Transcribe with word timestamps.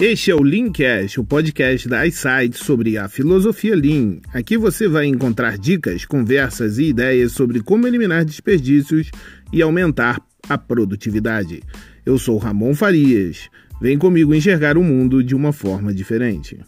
Este 0.00 0.30
é 0.30 0.34
o 0.36 0.44
Leancast, 0.44 1.18
o 1.18 1.24
podcast 1.24 1.88
da 1.88 2.06
iSight 2.06 2.56
sobre 2.56 2.96
a 2.96 3.08
filosofia 3.08 3.74
Lean. 3.74 4.20
Aqui 4.32 4.56
você 4.56 4.86
vai 4.86 5.06
encontrar 5.06 5.58
dicas, 5.58 6.04
conversas 6.04 6.78
e 6.78 6.84
ideias 6.84 7.32
sobre 7.32 7.60
como 7.60 7.84
eliminar 7.84 8.24
desperdícios 8.24 9.10
e 9.52 9.60
aumentar 9.60 10.24
a 10.48 10.56
produtividade. 10.56 11.64
Eu 12.06 12.16
sou 12.16 12.38
Ramon 12.38 12.76
Farias. 12.76 13.50
Vem 13.80 13.98
comigo 13.98 14.32
enxergar 14.32 14.78
o 14.78 14.84
mundo 14.84 15.20
de 15.20 15.34
uma 15.34 15.52
forma 15.52 15.92
diferente. 15.92 16.60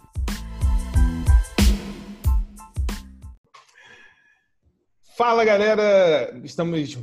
Fala 5.16 5.44
galera, 5.44 6.36
estamos 6.42 6.98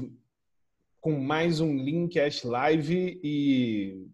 com 1.00 1.22
mais 1.22 1.62
um 1.62 1.82
Leancast 1.82 2.46
Live 2.46 3.18
e 3.24 4.08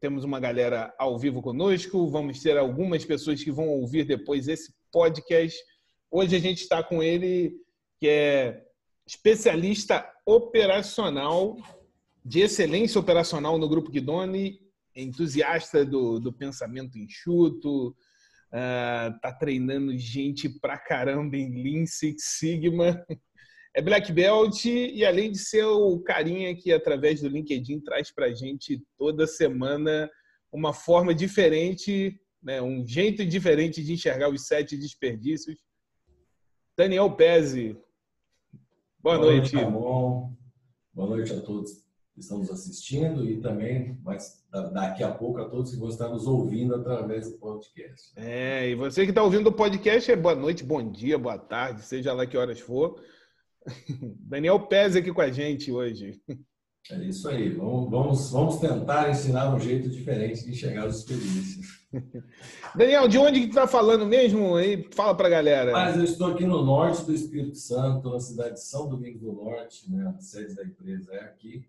temos 0.00 0.24
uma 0.24 0.38
galera 0.38 0.94
ao 0.98 1.18
vivo 1.18 1.42
conosco, 1.42 2.08
vamos 2.08 2.40
ter 2.40 2.56
algumas 2.56 3.04
pessoas 3.04 3.42
que 3.42 3.50
vão 3.50 3.68
ouvir 3.68 4.04
depois 4.04 4.48
esse 4.48 4.72
podcast. 4.92 5.58
Hoje 6.10 6.36
a 6.36 6.38
gente 6.38 6.62
está 6.62 6.82
com 6.82 7.02
ele, 7.02 7.54
que 7.98 8.08
é 8.08 8.64
especialista 9.06 10.08
operacional, 10.24 11.56
de 12.24 12.40
excelência 12.40 13.00
operacional 13.00 13.58
no 13.58 13.68
Grupo 13.68 13.90
Guidoni, 13.90 14.60
entusiasta 14.94 15.84
do, 15.84 16.18
do 16.18 16.32
pensamento 16.32 16.98
enxuto, 16.98 17.88
uh, 17.88 19.18
tá 19.20 19.32
treinando 19.32 19.96
gente 19.96 20.48
pra 20.48 20.78
caramba 20.78 21.36
em 21.36 21.62
Lean 21.62 21.86
Six 21.86 22.22
Sigma, 22.38 23.04
é 23.78 23.80
Black 23.80 24.12
Belt 24.12 24.64
e 24.64 25.04
além 25.04 25.30
de 25.30 25.38
ser 25.38 25.64
o 25.64 26.00
carinha 26.00 26.52
que 26.52 26.72
através 26.72 27.20
do 27.20 27.28
LinkedIn 27.28 27.78
traz 27.78 28.10
para 28.10 28.26
a 28.26 28.34
gente 28.34 28.82
toda 28.96 29.24
semana 29.24 30.10
uma 30.50 30.72
forma 30.72 31.14
diferente, 31.14 32.20
né, 32.42 32.60
um 32.60 32.84
jeito 32.84 33.24
diferente 33.24 33.84
de 33.84 33.92
enxergar 33.92 34.30
os 34.30 34.48
sete 34.48 34.76
desperdícios. 34.76 35.60
Daniel 36.76 37.12
Pezzi, 37.12 37.76
boa, 38.98 39.16
boa 39.16 39.18
noite. 39.18 39.54
noite 39.54 39.70
Boa 40.92 41.10
noite 41.10 41.32
a 41.32 41.40
todos 41.40 41.70
que 42.14 42.20
estão 42.20 42.38
nos 42.38 42.50
assistindo 42.50 43.24
e 43.30 43.40
também, 43.40 43.96
mas 44.02 44.44
daqui 44.72 45.04
a 45.04 45.12
pouco, 45.12 45.38
a 45.38 45.48
todos 45.48 45.70
que 45.70 45.76
vão 45.76 45.88
estar 45.88 46.08
nos 46.08 46.26
ouvindo 46.26 46.74
através 46.74 47.30
do 47.30 47.38
podcast. 47.38 48.12
É, 48.16 48.70
e 48.70 48.74
você 48.74 49.04
que 49.04 49.12
está 49.12 49.22
ouvindo 49.22 49.46
o 49.46 49.52
podcast, 49.52 50.10
é 50.10 50.16
boa 50.16 50.34
noite, 50.34 50.64
bom 50.64 50.90
dia, 50.90 51.16
boa 51.16 51.38
tarde, 51.38 51.82
seja 51.82 52.12
lá 52.12 52.26
que 52.26 52.36
horas 52.36 52.58
for. 52.58 53.00
Daniel 54.20 54.60
Pez 54.66 54.96
aqui 54.96 55.12
com 55.12 55.20
a 55.20 55.30
gente 55.30 55.70
hoje. 55.70 56.20
É 56.90 57.04
isso 57.04 57.28
aí. 57.28 57.50
Vamos, 57.50 57.90
vamos, 57.90 58.30
vamos 58.30 58.56
tentar 58.60 59.10
ensinar 59.10 59.54
um 59.54 59.60
jeito 59.60 59.90
diferente 59.90 60.44
de 60.44 60.50
enxergar 60.50 60.86
as 60.86 60.96
experiências. 60.96 61.66
Daniel, 62.74 63.06
de 63.06 63.18
onde 63.18 63.40
que 63.40 63.48
tu 63.48 63.54
tá 63.54 63.66
falando 63.66 64.06
mesmo? 64.06 64.56
Aí, 64.56 64.88
fala 64.94 65.14
para 65.14 65.26
a 65.26 65.30
galera. 65.30 65.72
Mas 65.72 65.96
eu 65.96 66.04
estou 66.04 66.28
aqui 66.28 66.46
no 66.46 66.64
norte 66.64 67.04
do 67.04 67.12
Espírito 67.12 67.56
Santo, 67.56 68.10
na 68.10 68.20
cidade 68.20 68.54
de 68.54 68.64
São 68.64 68.88
Domingos 68.88 69.20
do 69.20 69.32
Norte, 69.32 69.90
né? 69.90 70.14
a 70.16 70.20
sede 70.20 70.54
da 70.54 70.64
empresa 70.64 71.12
é 71.12 71.24
aqui. 71.24 71.68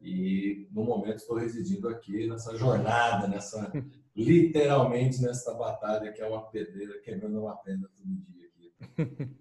E 0.00 0.68
no 0.70 0.84
momento 0.84 1.16
estou 1.16 1.36
residindo 1.36 1.88
aqui 1.88 2.28
nessa 2.28 2.56
jornada, 2.56 3.26
nessa 3.26 3.72
literalmente 4.14 5.20
nessa 5.20 5.54
batalha 5.54 6.12
que 6.12 6.20
é 6.20 6.26
uma 6.26 6.42
pedreira 6.42 7.00
quebrando 7.00 7.40
uma 7.40 7.56
pedra 7.56 7.88
todo 7.96 8.08
dia 8.08 8.46
aqui. 8.46 9.34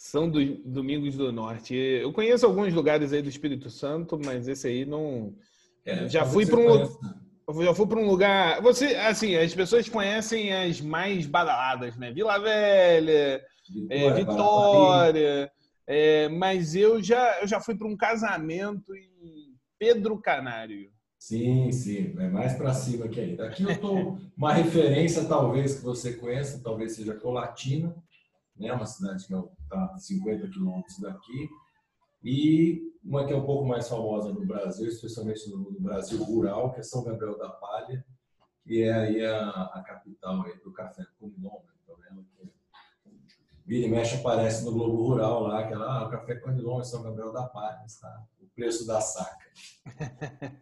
São 0.00 0.30
do, 0.30 0.42
Domingos 0.64 1.14
do 1.14 1.30
Norte. 1.30 1.74
Eu 1.74 2.10
conheço 2.10 2.46
alguns 2.46 2.72
lugares 2.72 3.12
aí 3.12 3.20
do 3.20 3.28
Espírito 3.28 3.68
Santo, 3.68 4.18
mas 4.24 4.48
esse 4.48 4.66
aí 4.66 4.86
não. 4.86 5.34
É, 5.84 6.08
já 6.08 6.24
fui 6.24 6.46
para 6.46 6.58
um. 6.58 7.62
Já 7.62 7.74
fui 7.74 7.86
para 7.86 8.00
um 8.00 8.06
lugar. 8.06 8.62
Você, 8.62 8.94
assim, 8.94 9.36
as 9.36 9.54
pessoas 9.54 9.90
conhecem 9.90 10.54
as 10.54 10.80
mais 10.80 11.26
badaladas, 11.26 11.98
né? 11.98 12.10
Vila 12.12 12.38
Velha, 12.38 13.44
Vitória, 13.68 13.90
é, 13.90 14.14
Vitória 14.14 15.52
é, 15.86 16.28
mas 16.30 16.74
eu 16.74 17.02
já, 17.02 17.42
eu 17.42 17.46
já 17.46 17.60
fui 17.60 17.74
para 17.74 17.86
um 17.86 17.96
casamento 17.96 18.94
em 18.96 19.54
Pedro 19.78 20.18
Canário. 20.18 20.90
Sim, 21.18 21.70
sim, 21.72 22.14
é 22.18 22.26
mais 22.26 22.54
para 22.54 22.72
cima 22.72 23.06
que 23.06 23.20
aí. 23.20 23.36
Daqui 23.36 23.64
eu 23.64 23.78
tô 23.78 24.16
uma 24.34 24.54
referência 24.54 25.26
talvez 25.26 25.74
que 25.74 25.84
você 25.84 26.14
conheça, 26.14 26.62
talvez 26.64 26.92
seja 26.92 27.12
Colatina, 27.12 27.94
né? 28.56 28.72
Uma 28.72 28.86
cidade 28.86 29.26
que 29.26 29.34
está 29.70 29.84
a 29.94 29.98
50 29.98 30.48
quilômetros 30.48 30.98
daqui. 30.98 31.48
E 32.22 32.92
uma 33.02 33.26
que 33.26 33.32
é 33.32 33.36
um 33.36 33.46
pouco 33.46 33.64
mais 33.64 33.88
famosa 33.88 34.32
no 34.32 34.44
Brasil, 34.44 34.88
especialmente 34.88 35.48
no, 35.48 35.80
Brasil 35.80 36.22
rural, 36.22 36.72
que 36.72 36.80
é 36.80 36.82
São 36.82 37.02
Gabriel 37.02 37.38
da 37.38 37.48
Palha, 37.48 38.04
que 38.62 38.82
é 38.82 38.92
aí 38.92 39.24
a, 39.24 39.48
a 39.48 39.82
capital 39.82 40.42
aí 40.42 40.58
do 40.58 40.72
café 40.72 41.06
Conilon. 41.18 41.62
Então, 41.82 41.96
ela 42.10 42.22
que 42.36 42.52
vira 43.64 43.86
e 43.86 43.90
mexe 43.90 44.16
aparece 44.16 44.64
no 44.64 44.72
Globo 44.72 45.06
Rural 45.06 45.44
lá, 45.44 45.66
que 45.66 45.72
é 45.72 45.76
ah, 45.76 46.04
o 46.06 46.10
café 46.10 46.34
Conilon 46.34 46.80
em 46.80 46.84
São 46.84 47.02
Gabriel 47.02 47.32
da 47.32 47.46
Palha, 47.46 47.82
está 47.86 48.22
o 48.38 48.46
preço 48.54 48.86
da 48.86 49.00
saca. 49.00 49.46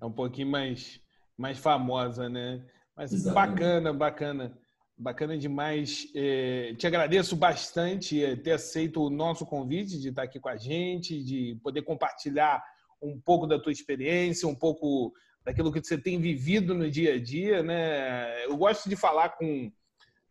é 0.00 0.04
um 0.04 0.12
pouquinho 0.12 0.50
mais, 0.50 1.00
mais 1.38 1.58
famosa, 1.58 2.28
né? 2.28 2.62
Mas 2.94 3.12
Exatamente. 3.12 3.58
bacana, 3.58 3.92
bacana. 3.94 4.58
Bacana 5.00 5.38
demais. 5.38 6.06
É, 6.14 6.74
te 6.74 6.86
agradeço 6.86 7.34
bastante 7.34 8.22
é, 8.22 8.36
ter 8.36 8.52
aceito 8.52 9.02
o 9.02 9.08
nosso 9.08 9.46
convite 9.46 9.98
de 9.98 10.10
estar 10.10 10.24
aqui 10.24 10.38
com 10.38 10.50
a 10.50 10.58
gente, 10.58 11.24
de 11.24 11.58
poder 11.62 11.80
compartilhar 11.80 12.62
um 13.00 13.18
pouco 13.18 13.46
da 13.46 13.58
tua 13.58 13.72
experiência, 13.72 14.46
um 14.46 14.54
pouco 14.54 15.10
daquilo 15.42 15.72
que 15.72 15.82
você 15.82 15.96
tem 15.96 16.20
vivido 16.20 16.74
no 16.74 16.90
dia 16.90 17.14
a 17.14 17.18
dia, 17.18 17.62
né? 17.62 18.44
Eu 18.44 18.58
gosto 18.58 18.90
de 18.90 18.94
falar 18.94 19.30
com 19.30 19.72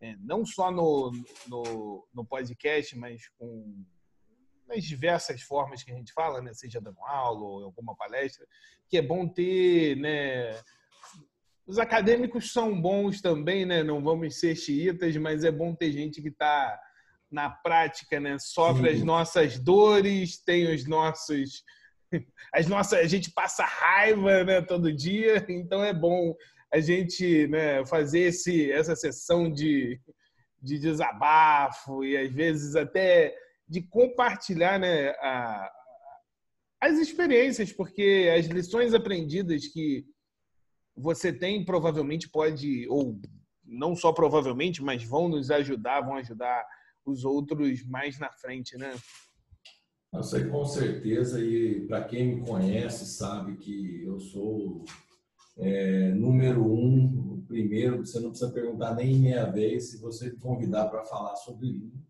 é, 0.02 0.16
não 0.20 0.46
só 0.46 0.70
no, 0.70 1.12
no, 1.48 2.08
no, 2.14 2.24
podcast, 2.24 2.96
mas 2.96 3.28
com 3.40 3.84
nas 4.68 4.84
diversas 4.84 5.42
formas 5.42 5.82
que 5.82 5.92
a 5.92 5.96
gente 5.96 6.14
fala, 6.14 6.44
né? 6.44 6.54
Seja 6.54 6.80
dando 6.80 7.04
aula 7.06 7.42
ou 7.42 7.64
alguma 7.64 7.96
palestra, 7.96 8.46
que 8.88 9.00
é 9.00 9.02
bom 9.02 9.28
ter, 9.28 9.98
né? 9.98 10.54
Os 11.70 11.78
acadêmicos 11.78 12.52
são 12.52 12.82
bons 12.82 13.22
também, 13.22 13.64
né? 13.64 13.84
Não 13.84 14.04
vamos 14.04 14.40
ser 14.40 14.56
xiitas, 14.56 15.16
mas 15.18 15.44
é 15.44 15.52
bom 15.52 15.76
ter 15.76 15.92
gente 15.92 16.20
que 16.20 16.30
está 16.30 16.80
na 17.32 17.48
prática, 17.48 18.20
né? 18.20 18.38
Sofre 18.40 18.90
Sim. 18.90 18.96
as 18.98 19.04
nossas 19.04 19.60
dores, 19.60 20.44
tem 20.44 20.74
os 20.74 20.88
nossos 20.88 21.64
as 22.52 22.66
nossas 22.66 22.98
a 22.98 23.06
gente 23.06 23.32
passa 23.32 23.64
raiva, 23.64 24.44
né, 24.44 24.62
todo 24.64 24.92
dia, 24.92 25.46
então 25.48 25.84
é 25.86 25.94
bom 25.94 26.36
a 26.74 26.80
gente, 26.80 27.48
né, 27.50 27.86
fazer 27.86 28.22
esse 28.22 28.72
essa 28.72 28.96
sessão 28.96 29.48
de 29.48 30.02
de 30.60 30.80
desabafo 30.80 32.04
e 32.04 32.18
às 32.18 32.32
vezes 32.32 32.76
até 32.76 33.36
de 33.68 33.84
compartilhar, 33.84 34.80
né, 34.80 35.10
a, 35.22 35.72
as 36.82 36.98
experiências, 36.98 37.72
porque 37.72 38.28
as 38.36 38.48
lições 38.48 38.96
aprendidas 38.96 39.68
que 39.68 40.04
você 41.00 41.32
tem 41.32 41.64
provavelmente 41.64 42.30
pode, 42.30 42.88
ou 42.90 43.20
não 43.64 43.96
só 43.96 44.12
provavelmente, 44.12 44.84
mas 44.84 45.04
vão 45.04 45.30
nos 45.30 45.50
ajudar, 45.50 46.02
vão 46.02 46.16
ajudar 46.16 46.66
os 47.06 47.24
outros 47.24 47.84
mais 47.86 48.20
na 48.20 48.32
frente, 48.32 48.78
né? 48.78 48.94
Eu 50.12 50.24
sei 50.24 50.46
com 50.46 50.66
certeza, 50.66 51.40
e 51.40 51.86
para 51.88 52.04
quem 52.04 52.36
me 52.36 52.46
conhece 52.46 53.06
sabe 53.06 53.58
que 53.58 54.04
eu 54.04 54.20
sou 54.20 54.84
é, 55.58 56.12
número 56.12 56.66
um, 56.66 57.44
primeiro, 57.48 58.06
você 58.06 58.20
não 58.20 58.32
precisa 58.32 58.52
perguntar 58.52 58.96
nem 58.96 59.16
minha 59.16 59.46
vez 59.46 59.92
se 59.92 60.02
você 60.02 60.32
me 60.32 60.38
convidar 60.38 60.88
para 60.90 61.06
falar 61.06 61.36
sobre 61.36 61.68
isso, 61.68 62.04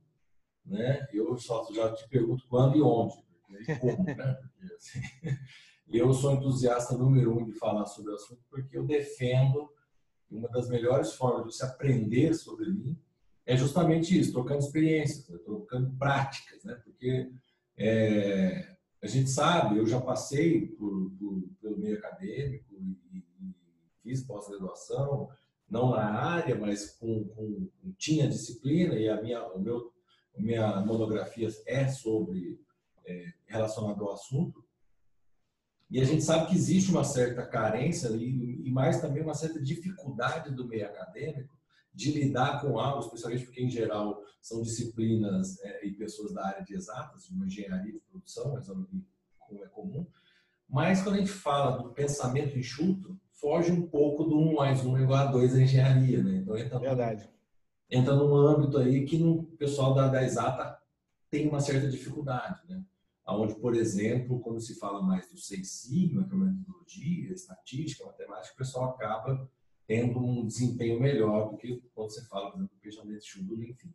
né? 0.65 1.05
Eu 1.13 1.37
só 1.37 1.67
já 1.73 1.93
te 1.93 2.07
pergunto 2.07 2.45
quando 2.47 2.77
e 2.77 2.81
onde, 2.81 3.15
e 3.59 3.75
como, 3.77 4.03
né? 4.03 4.37
Porque, 4.41 4.73
assim, 4.73 5.01
eu 5.91 6.13
sou 6.13 6.33
entusiasta 6.33 6.97
número 6.97 7.37
um 7.37 7.45
de 7.45 7.53
falar 7.53 7.85
sobre 7.85 8.11
o 8.11 8.15
assunto 8.15 8.41
porque 8.49 8.77
eu 8.77 8.85
defendo 8.85 9.69
uma 10.29 10.47
das 10.49 10.69
melhores 10.69 11.13
formas 11.13 11.45
de 11.45 11.55
você 11.55 11.65
aprender 11.65 12.33
sobre 12.33 12.69
mim 12.69 12.97
é 13.49 13.57
justamente 13.57 14.17
isso, 14.17 14.31
trocando 14.31 14.59
experiências, 14.59 15.27
né? 15.27 15.39
trocando 15.43 15.89
práticas, 15.97 16.63
né? 16.63 16.79
Porque 16.83 17.31
é, 17.75 18.75
a 19.01 19.07
gente 19.07 19.27
sabe, 19.31 19.79
eu 19.79 19.87
já 19.87 19.99
passei 19.99 20.67
por, 20.67 21.11
por, 21.17 21.43
pelo 21.59 21.79
meio 21.79 21.97
acadêmico 21.97 22.75
e, 22.79 23.17
e 23.17 23.23
fiz 24.03 24.23
pós-graduação, 24.23 25.29
não 25.67 25.89
na 25.89 26.11
área, 26.11 26.55
mas 26.55 26.91
com, 26.91 27.23
com, 27.29 27.67
tinha 27.97 28.29
disciplina 28.29 28.93
e 28.93 29.09
a 29.09 29.19
minha, 29.19 29.43
o 29.47 29.59
meu, 29.59 29.91
minha 30.37 30.81
monografia 30.81 31.47
é 31.65 31.87
sobre 31.87 32.61
é, 33.03 33.33
relacionado 33.47 34.03
ao 34.03 34.13
assunto. 34.13 34.63
E 35.89 35.99
a 35.99 36.03
gente 36.03 36.23
sabe 36.23 36.47
que 36.47 36.55
existe 36.55 36.91
uma 36.91 37.03
certa 37.03 37.45
carência 37.45 38.09
e, 38.09 38.61
e 38.63 38.71
mais 38.71 39.01
também 39.01 39.23
uma 39.23 39.33
certa 39.33 39.59
dificuldade 39.59 40.53
do 40.53 40.67
meio 40.67 40.85
acadêmico 40.85 41.57
de 41.93 42.11
lidar 42.11 42.61
com 42.61 42.77
algo, 42.77 43.03
especialmente 43.03 43.45
porque, 43.45 43.63
em 43.63 43.69
geral, 43.69 44.21
são 44.41 44.61
disciplinas 44.61 45.59
é, 45.61 45.85
e 45.85 45.91
pessoas 45.91 46.33
da 46.33 46.45
área 46.45 46.63
de 46.63 46.75
exatas, 46.75 47.27
de 47.27 47.43
engenharia 47.43 47.91
de 47.91 47.99
produção, 47.99 48.53
mas 48.53 48.67
como 48.67 49.63
é 49.63 49.67
comum. 49.67 50.05
Mas 50.69 51.01
quando 51.01 51.15
a 51.15 51.19
gente 51.19 51.31
fala 51.31 51.77
do 51.77 51.89
pensamento 51.89 52.57
enxuto, 52.57 53.19
foge 53.33 53.71
um 53.71 53.87
pouco 53.87 54.23
do 54.23 54.37
1 54.37 54.55
mais 54.55 54.85
1 54.85 54.99
igual 54.99 55.27
a 55.27 55.31
2 55.31 55.53
da 55.53 55.61
engenharia, 55.61 56.21
né? 56.21 56.35
Então 56.37 56.55
entra, 56.55 56.77
Verdade. 56.77 57.29
entra 57.89 58.15
num 58.15 58.35
âmbito 58.35 58.77
aí 58.77 59.05
que 59.05 59.21
o 59.23 59.43
pessoal 59.57 59.95
da, 59.95 60.07
da 60.07 60.23
exata 60.23 60.77
tem 61.29 61.47
uma 61.47 61.59
certa 61.59 61.89
dificuldade, 61.89 62.61
né? 62.69 62.83
Onde, 63.35 63.55
por 63.55 63.75
exemplo, 63.75 64.39
quando 64.39 64.59
se 64.59 64.75
fala 64.79 65.01
mais 65.01 65.29
do 65.29 65.37
Seis 65.37 65.71
Sigma, 65.71 66.23
que 66.23 66.33
é 66.33 66.35
uma 66.35 66.45
metodologia, 66.45 67.33
estatística, 67.33 68.05
matemática, 68.05 68.53
o 68.53 68.57
pessoal 68.57 68.91
acaba 68.91 69.49
tendo 69.85 70.19
um 70.19 70.45
desempenho 70.45 70.99
melhor 70.99 71.49
do 71.49 71.57
que 71.57 71.81
quando 71.93 72.11
você 72.11 72.25
fala, 72.25 72.51
por 72.51 72.57
exemplo, 72.57 72.75
do 72.75 72.81
fechamento 72.81 73.19
de 73.19 73.25
chuva, 73.25 73.63
enfim. 73.65 73.93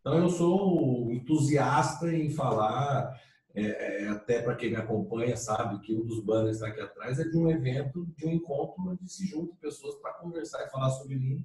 Então, 0.00 0.18
eu 0.18 0.28
sou 0.28 1.10
entusiasta 1.12 2.12
em 2.12 2.30
falar, 2.30 3.20
é, 3.54 4.04
é, 4.04 4.08
até 4.08 4.40
para 4.40 4.54
quem 4.54 4.70
me 4.70 4.76
acompanha 4.76 5.36
sabe 5.36 5.80
que 5.80 5.94
um 5.94 6.06
dos 6.06 6.20
banners 6.24 6.62
aqui 6.62 6.80
atrás 6.80 7.18
é 7.18 7.24
de 7.24 7.36
um 7.36 7.50
evento, 7.50 8.06
de 8.16 8.26
um 8.26 8.30
encontro 8.30 8.76
onde 8.78 9.12
se 9.12 9.26
juntam 9.26 9.56
pessoas 9.56 9.96
para 9.96 10.14
conversar 10.14 10.64
e 10.64 10.70
falar 10.70 10.90
sobre 10.90 11.18
Lean 11.18 11.44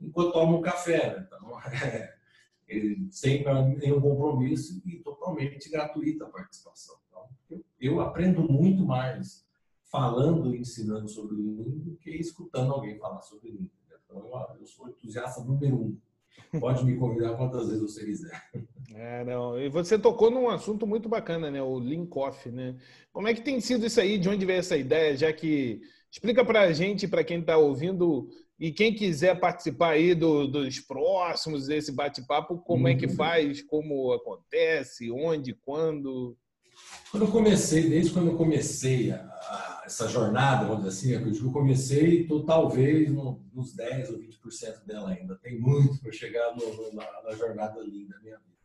enquanto 0.00 0.32
tomam 0.32 0.58
um 0.58 0.62
café. 0.62 1.16
Né? 1.16 1.26
Então, 1.26 1.60
é, 1.84 2.17
sem 3.10 3.44
nenhum 3.78 4.00
compromisso 4.00 4.82
e 4.84 4.96
totalmente 4.96 5.70
gratuita 5.70 6.24
a 6.24 6.28
participação. 6.28 6.96
Então, 7.08 7.26
eu, 7.50 7.64
eu 7.80 8.00
aprendo 8.00 8.42
muito 8.42 8.84
mais 8.84 9.46
falando 9.84 10.54
e 10.54 10.60
ensinando 10.60 11.08
sobre 11.08 11.36
Lean 11.36 11.78
do 11.78 11.96
que 11.96 12.10
escutando 12.10 12.72
alguém 12.72 12.98
falar 12.98 13.22
sobre 13.22 13.50
Lean. 13.50 13.68
Então, 14.04 14.18
eu, 14.18 14.60
eu 14.60 14.66
sou 14.66 14.88
entusiasta 14.88 15.42
número 15.42 15.76
um. 15.76 15.96
Pode 16.60 16.84
me 16.84 16.96
convidar 16.96 17.36
quantas 17.36 17.68
vezes 17.68 17.82
você 17.82 18.04
quiser. 18.04 18.50
É, 18.94 19.24
não. 19.24 19.58
E 19.58 19.68
você 19.68 19.98
tocou 19.98 20.30
num 20.30 20.48
assunto 20.48 20.86
muito 20.86 21.08
bacana, 21.08 21.50
né? 21.50 21.62
O 21.62 21.78
Lean 21.78 22.06
Coffee, 22.06 22.52
né? 22.52 22.76
Como 23.12 23.28
é 23.28 23.34
que 23.34 23.42
tem 23.42 23.60
sido 23.60 23.84
isso 23.84 24.00
aí? 24.00 24.18
De 24.18 24.28
onde 24.28 24.46
veio 24.46 24.58
essa 24.58 24.76
ideia? 24.76 25.16
Já 25.16 25.32
que 25.32 25.80
explica 26.10 26.44
para 26.44 26.62
a 26.62 26.72
gente, 26.72 27.06
para 27.06 27.24
quem 27.24 27.40
está 27.40 27.58
ouvindo, 27.58 28.30
e 28.58 28.72
quem 28.72 28.92
quiser 28.92 29.38
participar 29.38 29.90
aí 29.90 30.14
do, 30.14 30.48
dos 30.48 30.80
próximos 30.80 31.66
desse 31.66 31.92
bate-papo, 31.92 32.58
como 32.58 32.84
uhum. 32.84 32.88
é 32.88 32.96
que 32.96 33.06
uhum. 33.06 33.14
faz, 33.14 33.62
como 33.62 34.12
acontece, 34.12 35.10
onde, 35.12 35.54
quando? 35.54 36.36
Quando 37.10 37.26
eu 37.26 37.30
comecei, 37.30 37.88
desde 37.88 38.12
quando 38.12 38.28
eu 38.28 38.36
comecei 38.36 39.12
a, 39.12 39.16
a, 39.16 39.82
essa 39.86 40.08
jornada, 40.08 40.66
vamos 40.66 40.84
dizer 40.84 41.16
assim, 41.16 41.44
eu 41.44 41.52
comecei, 41.52 42.22
estou 42.22 42.44
talvez 42.44 43.10
no, 43.10 43.40
nos 43.52 43.74
10 43.74 44.10
ou 44.10 44.18
20% 44.18 44.84
dela 44.84 45.10
ainda. 45.10 45.36
Tem 45.36 45.58
muito 45.58 46.00
para 46.00 46.12
chegar 46.12 46.54
no, 46.56 46.92
na, 46.92 47.22
na, 47.22 47.34
jornada 47.36 47.80
linda 47.80 48.16
da 48.16 48.22
minha 48.22 48.38
vida. 48.38 48.57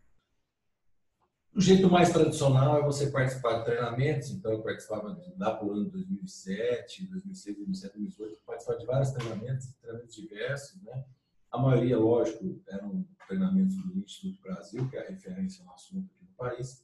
O 1.56 1.62
jeito 1.62 1.90
mais 1.90 2.12
tradicional 2.12 2.80
é 2.80 2.84
você 2.84 3.12
participar 3.12 3.60
de 3.60 3.66
treinamentos. 3.66 4.32
Então, 4.32 4.52
eu 4.52 4.62
participava 4.62 5.16
lá 5.38 5.56
por 5.56 5.72
ano 5.72 5.86
2007, 5.90 7.08
2006, 7.08 7.58
2007, 7.58 8.00
2008. 8.00 8.42
Participava 8.46 8.80
de 8.80 8.86
vários 8.86 9.12
treinamentos, 9.12 9.68
treinamentos 9.82 10.16
diversos, 10.16 10.82
né? 10.82 11.06
A 11.52 11.58
maioria, 11.60 11.98
lógico, 12.00 12.60
eram 12.68 13.06
treinamentos 13.28 13.76
do 13.76 14.00
Instituto 14.00 14.42
Brasil, 14.42 14.90
que 14.90 14.98
é 14.98 15.06
a 15.06 15.10
referência 15.10 15.64
no 15.64 15.72
assunto 15.72 16.10
aqui 16.16 16.26
no 16.26 16.36
país. 16.36 16.84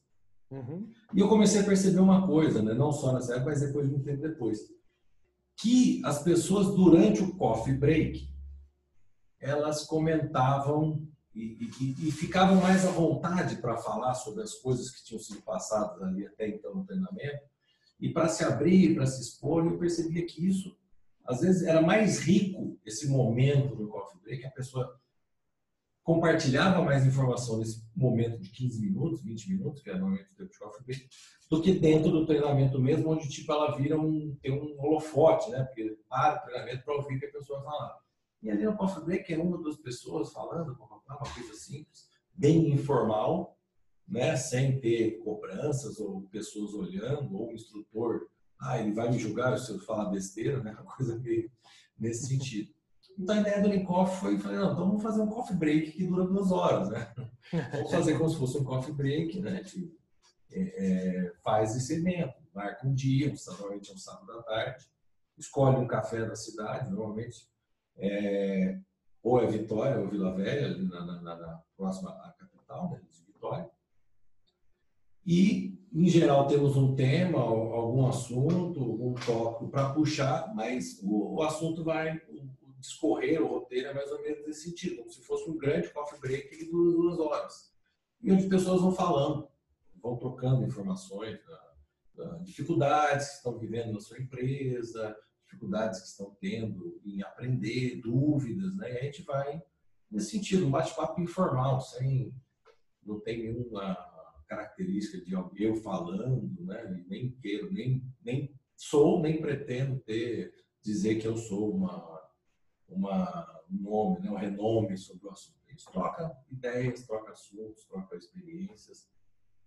Uhum. 0.51 0.91
E 1.13 1.19
eu 1.19 1.27
comecei 1.27 1.61
a 1.61 1.65
perceber 1.65 1.99
uma 1.99 2.27
coisa, 2.27 2.61
né? 2.61 2.73
não 2.73 2.91
só 2.91 3.13
nessa 3.13 3.33
época, 3.33 3.51
mas 3.51 3.61
depois, 3.61 3.87
muito 3.87 4.03
tempo 4.03 4.21
depois, 4.21 4.59
que 5.57 6.01
as 6.05 6.23
pessoas 6.23 6.67
durante 6.75 7.21
o 7.21 7.35
coffee 7.35 7.73
break 7.73 8.29
elas 9.39 9.85
comentavam 9.85 11.07
e, 11.33 11.69
e, 11.79 12.07
e 12.07 12.11
ficavam 12.11 12.55
mais 12.55 12.85
à 12.85 12.91
vontade 12.91 13.57
para 13.57 13.77
falar 13.77 14.13
sobre 14.15 14.43
as 14.43 14.55
coisas 14.55 14.89
que 14.89 15.05
tinham 15.05 15.21
sido 15.21 15.41
passadas 15.41 16.01
ali 16.01 16.25
até 16.25 16.47
então 16.47 16.73
no 16.75 16.85
treinamento 16.85 17.43
e 17.99 18.09
para 18.11 18.27
se 18.27 18.43
abrir, 18.43 18.95
para 18.95 19.05
se 19.05 19.21
expor. 19.21 19.65
Eu 19.65 19.77
percebia 19.77 20.25
que 20.25 20.47
isso 20.47 20.75
às 21.25 21.41
vezes 21.41 21.63
era 21.63 21.81
mais 21.81 22.19
rico 22.19 22.79
esse 22.85 23.07
momento 23.07 23.75
no 23.75 23.87
coffee 23.87 24.19
break, 24.21 24.45
a 24.45 24.51
pessoa 24.51 24.99
compartilhava 26.01 26.81
mais 26.81 27.05
informação 27.05 27.59
nesse 27.59 27.87
momento 27.95 28.39
de 28.39 28.49
15 28.49 28.81
minutos, 28.81 29.21
20 29.21 29.49
minutos, 29.51 29.83
que 29.83 29.91
é 29.91 29.93
normalmente 29.93 30.31
o 30.33 30.35
tempo 30.35 30.51
de 30.51 30.57
coffee 30.57 30.83
break, 30.83 31.07
do 31.51 31.61
que 31.61 31.73
dentro 31.73 32.09
do 32.09 32.25
treinamento 32.25 32.79
mesmo, 32.79 33.11
onde 33.11 33.29
tipo 33.29 33.51
ela 33.51 33.77
vira 33.77 33.99
um 33.99 34.35
tem 34.41 34.51
um 34.51 34.75
holofote, 34.81 35.51
né? 35.51 35.63
Porque 35.65 35.99
para 36.09 36.37
o 36.37 36.45
treinamento 36.45 36.83
para 36.83 36.95
ouvir 36.95 37.17
o 37.17 37.19
que 37.19 37.25
a 37.27 37.31
pessoa 37.31 37.61
falar. 37.61 37.95
E 38.41 38.49
ali 38.49 38.63
no 38.63 38.75
coffee 38.75 39.03
break 39.03 39.33
é 39.33 39.37
uma 39.37 39.61
das 39.61 39.77
pessoas 39.77 40.31
falando, 40.31 40.77
uma 40.79 41.17
coisa 41.17 41.53
simples, 41.53 42.07
bem 42.33 42.71
informal, 42.71 43.57
né? 44.07 44.35
Sem 44.35 44.79
ter 44.79 45.19
cobranças 45.23 45.99
ou 45.99 46.21
pessoas 46.23 46.73
olhando 46.73 47.35
ou 47.35 47.49
o 47.49 47.53
instrutor, 47.53 48.27
ah, 48.59 48.79
ele 48.79 48.93
vai 48.93 49.09
me 49.09 49.19
julgar 49.19 49.57
se 49.57 49.71
eu 49.71 49.79
falar 49.79 50.09
besteira, 50.09 50.61
né? 50.63 50.71
Uma 50.81 50.95
coisa 50.95 51.17
meio 51.19 51.51
nesse 51.97 52.27
sentido. 52.27 52.73
Então 53.17 53.35
a 53.35 53.41
ideia 53.41 53.61
do 53.61 53.67
Lean 53.67 53.83
Coffee 53.83 54.17
foi, 54.17 54.39
falei, 54.39 54.57
não, 54.57 54.71
então 54.71 54.87
vamos 54.87 55.03
fazer 55.03 55.21
um 55.21 55.27
coffee 55.27 55.55
break 55.55 55.91
que 55.91 56.07
dura 56.07 56.25
duas 56.25 56.51
horas, 56.51 56.89
né? 56.89 57.13
Vamos 57.73 57.91
fazer 57.91 58.17
como 58.17 58.29
se 58.29 58.37
fosse 58.37 58.57
um 58.57 58.63
coffee 58.63 58.93
break, 58.93 59.39
né? 59.41 59.61
Tipo, 59.63 59.93
é, 60.51 60.61
é, 60.61 61.33
faz 61.43 61.75
esse 61.75 61.95
evento, 61.95 62.33
marca 62.53 62.87
um 62.87 62.93
dia, 62.93 63.33
normalmente 63.47 63.91
é 63.91 63.93
um 63.93 63.97
sábado 63.97 64.31
à 64.31 64.43
tarde, 64.43 64.85
escolhe 65.37 65.77
um 65.77 65.87
café 65.87 66.25
da 66.25 66.35
cidade, 66.35 66.89
normalmente 66.89 67.49
é, 67.99 68.79
ou 69.21 69.41
é 69.41 69.47
Vitória 69.47 69.99
ou 69.99 70.07
Vila 70.07 70.35
Velha, 70.35 70.67
ali 70.67 70.87
na, 70.87 71.05
na, 71.05 71.21
na, 71.21 71.35
na 71.35 71.63
próxima 71.75 72.11
à 72.11 72.33
capital, 72.37 72.91
né, 72.91 73.01
de 73.11 73.25
Vitória. 73.25 73.69
E, 75.25 75.77
em 75.93 76.07
geral, 76.07 76.47
temos 76.47 76.75
um 76.75 76.95
tema, 76.95 77.39
algum 77.39 78.07
assunto, 78.07 78.81
um 78.81 79.13
tópico 79.13 79.69
para 79.69 79.93
puxar, 79.93 80.53
mas 80.55 80.99
o, 81.03 81.35
o 81.35 81.43
assunto 81.43 81.83
vai, 81.83 82.19
discorrer, 82.79 83.41
o 83.41 83.47
roteiro 83.47 83.89
é 83.89 83.93
mais 83.93 84.09
ou 84.11 84.21
menos 84.21 84.45
nesse 84.47 84.69
sentido, 84.69 84.97
como 84.97 85.11
se 85.11 85.21
fosse 85.21 85.49
um 85.49 85.57
grande 85.57 85.89
coffee 85.89 86.19
break 86.19 86.57
de 86.57 86.71
duas 86.71 87.19
horas. 87.19 87.73
E 88.21 88.31
onde 88.31 88.47
pessoas 88.47 88.81
vão 88.81 88.91
falando, 88.91 89.47
vão 90.01 90.17
trocando 90.17 90.65
informações, 90.65 91.39
da, 91.45 92.25
da 92.25 92.37
dificuldades 92.37 93.29
que 93.29 93.35
estão 93.35 93.57
vivendo 93.57 93.93
na 93.93 93.99
sua 93.99 94.19
empresa, 94.19 95.15
dificuldades 95.49 95.99
que 96.01 96.07
estão 96.07 96.37
tendo 96.39 97.01
em 97.03 97.21
aprender, 97.23 98.01
dúvidas, 98.01 98.75
né? 98.75 98.93
E 98.93 98.97
a 98.97 99.03
gente 99.03 99.23
vai 99.23 99.61
nesse 100.11 100.31
sentido, 100.31 100.65
um 100.65 100.71
bate-papo 100.71 101.19
informal, 101.21 101.81
sem 101.81 102.33
não 103.03 103.19
tem 103.19 103.39
nenhuma 103.39 103.95
característica 104.47 105.23
de 105.23 105.33
eu 105.63 105.75
falando, 105.75 106.65
né? 106.65 107.05
Nem 107.07 107.31
quero, 107.41 107.71
nem 107.71 108.03
nem 108.23 108.55
sou, 108.75 109.21
nem 109.21 109.41
pretendo 109.41 109.99
ter 109.99 110.53
dizer 110.81 111.15
que 111.15 111.27
eu 111.27 111.37
sou 111.37 111.75
uma 111.75 112.19
uma, 112.87 113.63
um 113.69 113.81
nome, 113.81 114.19
né, 114.19 114.31
um 114.31 114.35
renome 114.35 114.97
sobre 114.97 115.27
o 115.27 115.31
assunto. 115.31 115.59
A 115.67 115.71
gente 115.71 115.85
troca 115.85 116.35
ideias, 116.49 117.05
troca 117.05 117.31
assuntos, 117.31 117.85
troca 117.85 118.15
experiências 118.15 119.07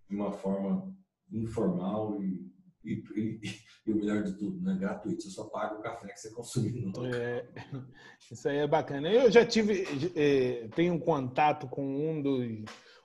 de 0.08 0.16
uma 0.16 0.32
forma 0.32 0.92
informal 1.30 2.20
e, 2.22 2.52
e, 2.84 3.04
e, 3.14 3.40
e 3.84 3.92
o 3.92 3.96
melhor 3.96 4.22
de 4.22 4.32
tudo, 4.34 4.60
né, 4.60 4.76
gratuito. 4.78 5.22
Você 5.22 5.30
só 5.30 5.44
paga 5.44 5.74
o 5.74 5.82
café 5.82 6.08
que 6.08 6.20
você 6.20 6.30
consumir 6.30 6.72
no 6.72 7.06
é, 7.06 7.46
Isso 8.30 8.48
aí 8.48 8.58
é 8.58 8.66
bacana. 8.66 9.10
Eu 9.10 9.30
já 9.30 9.44
tive, 9.44 9.84
é, 10.14 10.68
tenho 10.74 10.94
um 10.94 11.00
contato 11.00 11.66
com 11.68 11.84
um 11.84 12.22
dos, 12.22 12.64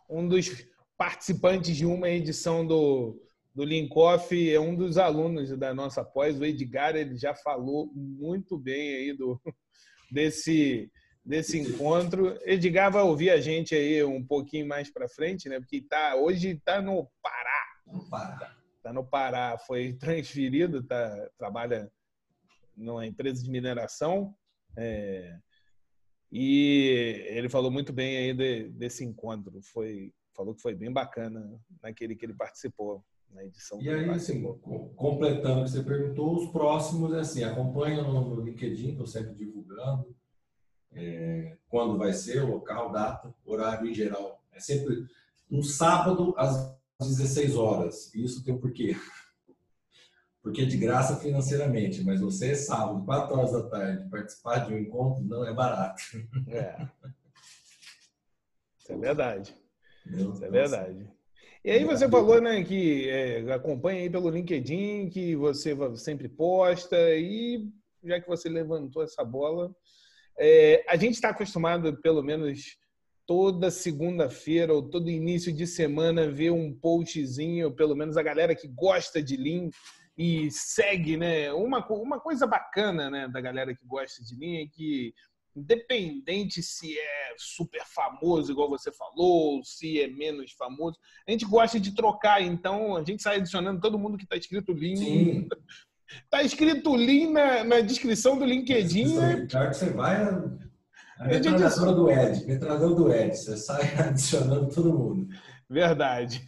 um 0.10 0.28
dos 0.28 0.68
participantes 0.96 1.76
de 1.76 1.86
uma 1.86 2.10
edição 2.10 2.66
do, 2.66 3.20
do 3.54 3.64
Linkoff, 3.64 4.54
é 4.54 4.60
um 4.60 4.76
dos 4.76 4.98
alunos 4.98 5.50
da 5.58 5.74
nossa 5.74 6.04
pós, 6.04 6.40
o 6.40 6.46
Edgar, 6.46 6.96
ele 6.96 7.18
já 7.18 7.36
falou 7.36 7.92
muito 7.94 8.58
bem 8.58 8.96
aí 8.96 9.18
do, 9.18 9.42
desse, 10.12 10.92
desse 11.26 11.58
encontro. 11.58 12.38
Edgar 12.44 12.92
vai 12.92 13.02
ouvir 13.02 13.32
a 13.32 13.42
gente 13.42 13.74
aí 13.74 14.04
um 14.04 14.24
pouquinho 14.24 14.68
mais 14.68 14.92
para 14.92 15.10
frente, 15.10 15.50
né? 15.50 15.60
Porque 15.60 15.82
tá, 15.82 16.16
hoje 16.16 16.50
está 16.52 16.82
no 16.82 17.10
Pará. 17.22 17.66
No 17.88 18.08
Pará. 18.10 18.57
Está 18.88 18.94
no 18.94 19.04
Pará, 19.04 19.58
foi 19.58 19.92
transferido, 20.00 20.82
tá, 20.82 21.30
trabalha 21.38 21.92
numa 22.74 23.06
empresa 23.06 23.44
de 23.44 23.52
mineração. 23.52 24.34
É, 24.78 25.38
e 26.32 27.26
ele 27.28 27.50
falou 27.50 27.70
muito 27.70 27.92
bem 27.92 28.18
aí 28.18 28.34
de, 28.34 28.70
desse 28.70 29.04
encontro. 29.04 29.62
Foi, 29.62 30.14
falou 30.34 30.56
que 30.56 30.62
foi 30.62 30.74
bem 30.74 30.90
bacana 30.90 31.60
naquele 31.84 32.16
que 32.16 32.26
ele 32.26 32.34
participou 32.34 33.04
na 33.30 33.44
edição. 33.44 33.82
E 33.82 33.90
aí, 33.90 34.10
assim, 34.10 34.42
completando 34.96 35.62
o 35.62 35.64
que 35.66 35.72
você 35.72 35.84
perguntou, 35.84 36.38
os 36.38 36.50
próximos 36.50 37.14
é 37.14 37.20
assim, 37.20 37.44
acompanha 37.44 38.02
no, 38.02 38.40
LinkedIn, 38.40 38.92
estou 38.92 39.06
sempre 39.06 39.36
divulgando 39.36 40.16
é, 40.94 41.58
quando 41.68 41.98
vai 41.98 42.14
ser, 42.14 42.42
local, 42.44 42.90
data, 42.90 43.36
horário 43.44 43.90
em 43.90 43.94
geral. 43.94 44.42
É 44.54 44.62
sempre 44.62 45.06
um 45.52 45.62
sábado 45.62 46.34
às 46.38 46.77
16 47.06 47.56
horas. 47.56 48.14
E 48.14 48.24
isso 48.24 48.44
tem 48.44 48.54
um 48.54 48.60
porquê. 48.60 48.96
Porque 50.42 50.62
é 50.62 50.66
de 50.66 50.78
graça 50.78 51.18
financeiramente, 51.18 52.04
mas 52.04 52.22
você 52.22 52.52
é 52.52 52.56
sábado, 52.56 53.04
4 53.06 53.36
horas 53.36 53.52
da 53.52 53.70
tarde, 53.70 54.10
participar 54.10 54.60
de 54.60 54.74
um 54.74 54.78
encontro 54.78 55.24
não 55.24 55.46
é 55.46 55.54
barato. 55.54 56.02
É. 56.48 56.88
Isso 58.80 58.94
é 58.94 58.98
verdade. 58.98 59.58
Isso 60.06 60.46
é 60.46 60.50
verdade. 60.50 61.12
E 61.66 61.72
aí 61.72 61.84
você 61.84 62.10
falou, 62.10 62.40
né, 62.40 62.64
que 62.64 63.10
é, 63.10 63.52
acompanha 63.52 64.02
aí 64.02 64.10
pelo 64.10 64.30
LinkedIn, 64.30 65.10
que 65.10 65.36
você 65.36 65.76
sempre 65.98 66.30
posta 66.30 66.98
e 67.16 67.70
já 68.04 68.22
que 68.22 68.28
você 68.28 68.48
levantou 68.48 69.04
essa 69.04 69.24
bola. 69.24 69.76
É, 70.38 70.86
a 70.88 70.96
gente 70.96 71.16
está 71.16 71.30
acostumado, 71.30 72.00
pelo 72.02 72.24
menos 72.24 72.78
toda 73.28 73.70
segunda-feira 73.70 74.74
ou 74.74 74.82
todo 74.82 75.12
início 75.12 75.52
de 75.52 75.68
semana, 75.68 76.32
ver 76.32 76.52
um 76.52 76.74
postzinho, 76.74 77.76
pelo 77.76 77.96
menos 77.96 78.16
a 78.16 78.24
galera 78.24 78.56
que 78.56 78.70
gosta 78.70 79.22
de 79.22 79.36
Lean 79.36 79.70
e 80.18 80.50
segue, 80.50 81.18
né? 81.18 81.52
Uma, 81.52 81.86
uma 81.90 82.20
coisa 82.20 82.48
bacana 82.48 83.10
né, 83.10 83.28
da 83.28 83.42
galera 83.42 83.76
que 83.76 83.86
gosta 83.86 84.24
de 84.24 84.34
Lean 84.36 84.64
é 84.64 84.68
que 84.68 85.14
independente 85.54 86.62
se 86.62 86.98
é 86.98 87.34
super 87.38 87.84
famoso, 87.86 88.52
igual 88.52 88.70
você 88.70 88.92
falou, 88.92 89.62
se 89.64 90.00
é 90.00 90.08
menos 90.08 90.52
famoso, 90.52 90.98
a 91.28 91.32
gente 91.32 91.46
gosta 91.46 91.80
de 91.80 91.96
trocar, 91.96 92.42
então 92.42 92.96
a 92.96 93.04
gente 93.04 93.24
sai 93.24 93.38
adicionando 93.38 93.82
todo 93.82 93.98
mundo 93.98 94.18
que 94.18 94.24
está 94.24 94.38
escrito 94.38 94.72
Lean. 94.72 95.48
Está 96.24 96.44
escrito 96.44 96.96
Lean 96.96 97.32
na, 97.32 97.64
na, 97.64 97.80
descrição 97.82 98.38
do 98.38 98.46
LinkedIn. 98.46 99.16
Né? 99.16 99.48
Claro 99.50 99.72
que 99.72 99.78
você 99.78 99.90
vai 99.90 100.24
a 101.20 101.28
metralhadora 101.28 101.94
do 101.94 102.12
Ed, 102.12 102.46
metralhadora 102.46 102.96
do 102.96 103.12
Ed, 103.12 103.36
você 103.36 103.58
sai 103.58 103.82
adicionando 103.98 104.74
todo 104.74 104.98
mundo. 104.98 105.28
Verdade. 105.70 106.48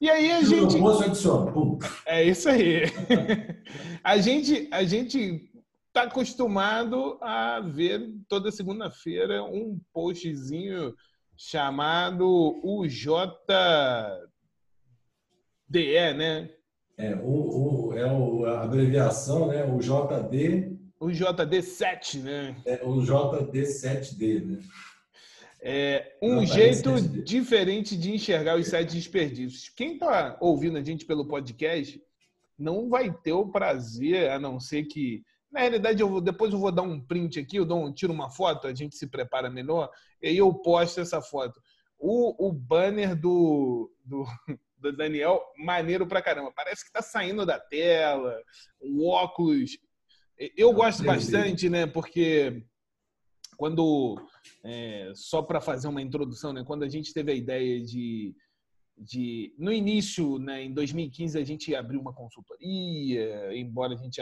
E 0.00 0.10
aí 0.10 0.32
a 0.32 0.42
gente. 0.42 0.76
adiciona. 0.78 1.52
Pum. 1.52 1.78
É 2.06 2.22
isso 2.22 2.48
aí. 2.48 2.82
a 4.04 4.18
gente, 4.18 4.68
a 4.70 4.84
gente 4.84 5.50
está 5.88 6.02
acostumado 6.02 7.18
a 7.22 7.60
ver 7.60 8.10
toda 8.28 8.52
segunda-feira 8.52 9.42
um 9.44 9.80
postzinho 9.92 10.94
chamado 11.36 12.60
o 12.62 12.86
JDE, 12.86 13.24
né? 16.16 16.50
É, 16.96 17.14
o, 17.16 17.88
o, 17.88 17.98
é 17.98 18.12
o, 18.12 18.44
a 18.44 18.62
abreviação, 18.62 19.48
né? 19.48 19.64
O 19.64 19.78
JD. 19.78 20.73
O 21.00 21.06
JD7, 21.06 22.20
né? 22.22 22.56
É, 22.64 22.80
o 22.84 22.96
JD7D, 22.96 24.44
né? 24.44 24.58
É 25.66 26.18
um 26.20 26.44
jeito 26.44 27.00
diferente 27.00 27.96
de 27.96 28.12
enxergar 28.12 28.58
os 28.58 28.68
sete 28.68 28.94
desperdícios. 28.94 29.70
Quem 29.70 29.94
está 29.94 30.36
ouvindo 30.40 30.76
a 30.76 30.82
gente 30.82 31.06
pelo 31.06 31.26
podcast 31.26 32.00
não 32.58 32.88
vai 32.88 33.12
ter 33.12 33.32
o 33.32 33.48
prazer, 33.48 34.30
a 34.30 34.38
não 34.38 34.60
ser 34.60 34.84
que 34.84 35.24
na 35.54 35.60
realidade, 35.60 36.02
eu 36.02 36.08
vou, 36.08 36.20
depois 36.20 36.52
eu 36.52 36.58
vou 36.58 36.72
dar 36.72 36.82
um 36.82 37.00
print 37.00 37.38
aqui, 37.38 37.58
eu 37.58 37.64
dou 37.64 37.86
um, 37.86 37.92
tiro 37.92 38.12
uma 38.12 38.28
foto, 38.28 38.66
a 38.66 38.74
gente 38.74 38.96
se 38.96 39.06
prepara 39.06 39.48
melhor, 39.48 39.88
e 40.20 40.26
aí 40.26 40.36
eu 40.36 40.52
posto 40.52 41.00
essa 41.00 41.22
foto. 41.22 41.60
O, 41.96 42.48
o 42.48 42.52
banner 42.52 43.14
do, 43.14 43.88
do, 44.04 44.26
do 44.76 44.96
Daniel, 44.96 45.40
maneiro 45.56 46.08
pra 46.08 46.20
caramba. 46.20 46.52
Parece 46.52 46.84
que 46.84 46.90
tá 46.90 47.00
saindo 47.00 47.46
da 47.46 47.60
tela, 47.60 48.36
o 48.80 49.08
óculos. 49.08 49.78
Eu 50.56 50.72
gosto 50.72 51.02
bastante, 51.04 51.68
né? 51.68 51.86
Porque 51.86 52.64
quando. 53.56 54.16
É, 54.64 55.12
só 55.14 55.42
para 55.42 55.60
fazer 55.60 55.88
uma 55.88 56.02
introdução, 56.02 56.52
né? 56.52 56.64
Quando 56.64 56.82
a 56.82 56.88
gente 56.88 57.12
teve 57.12 57.32
a 57.32 57.34
ideia 57.34 57.82
de 57.82 58.34
de 58.96 59.52
no 59.58 59.72
início, 59.72 60.38
né, 60.38 60.62
em 60.62 60.72
2015 60.72 61.38
a 61.38 61.44
gente 61.44 61.74
abriu 61.74 62.00
uma 62.00 62.12
consultoria, 62.12 63.56
embora 63.56 63.94
a 63.94 63.96
gente 63.96 64.20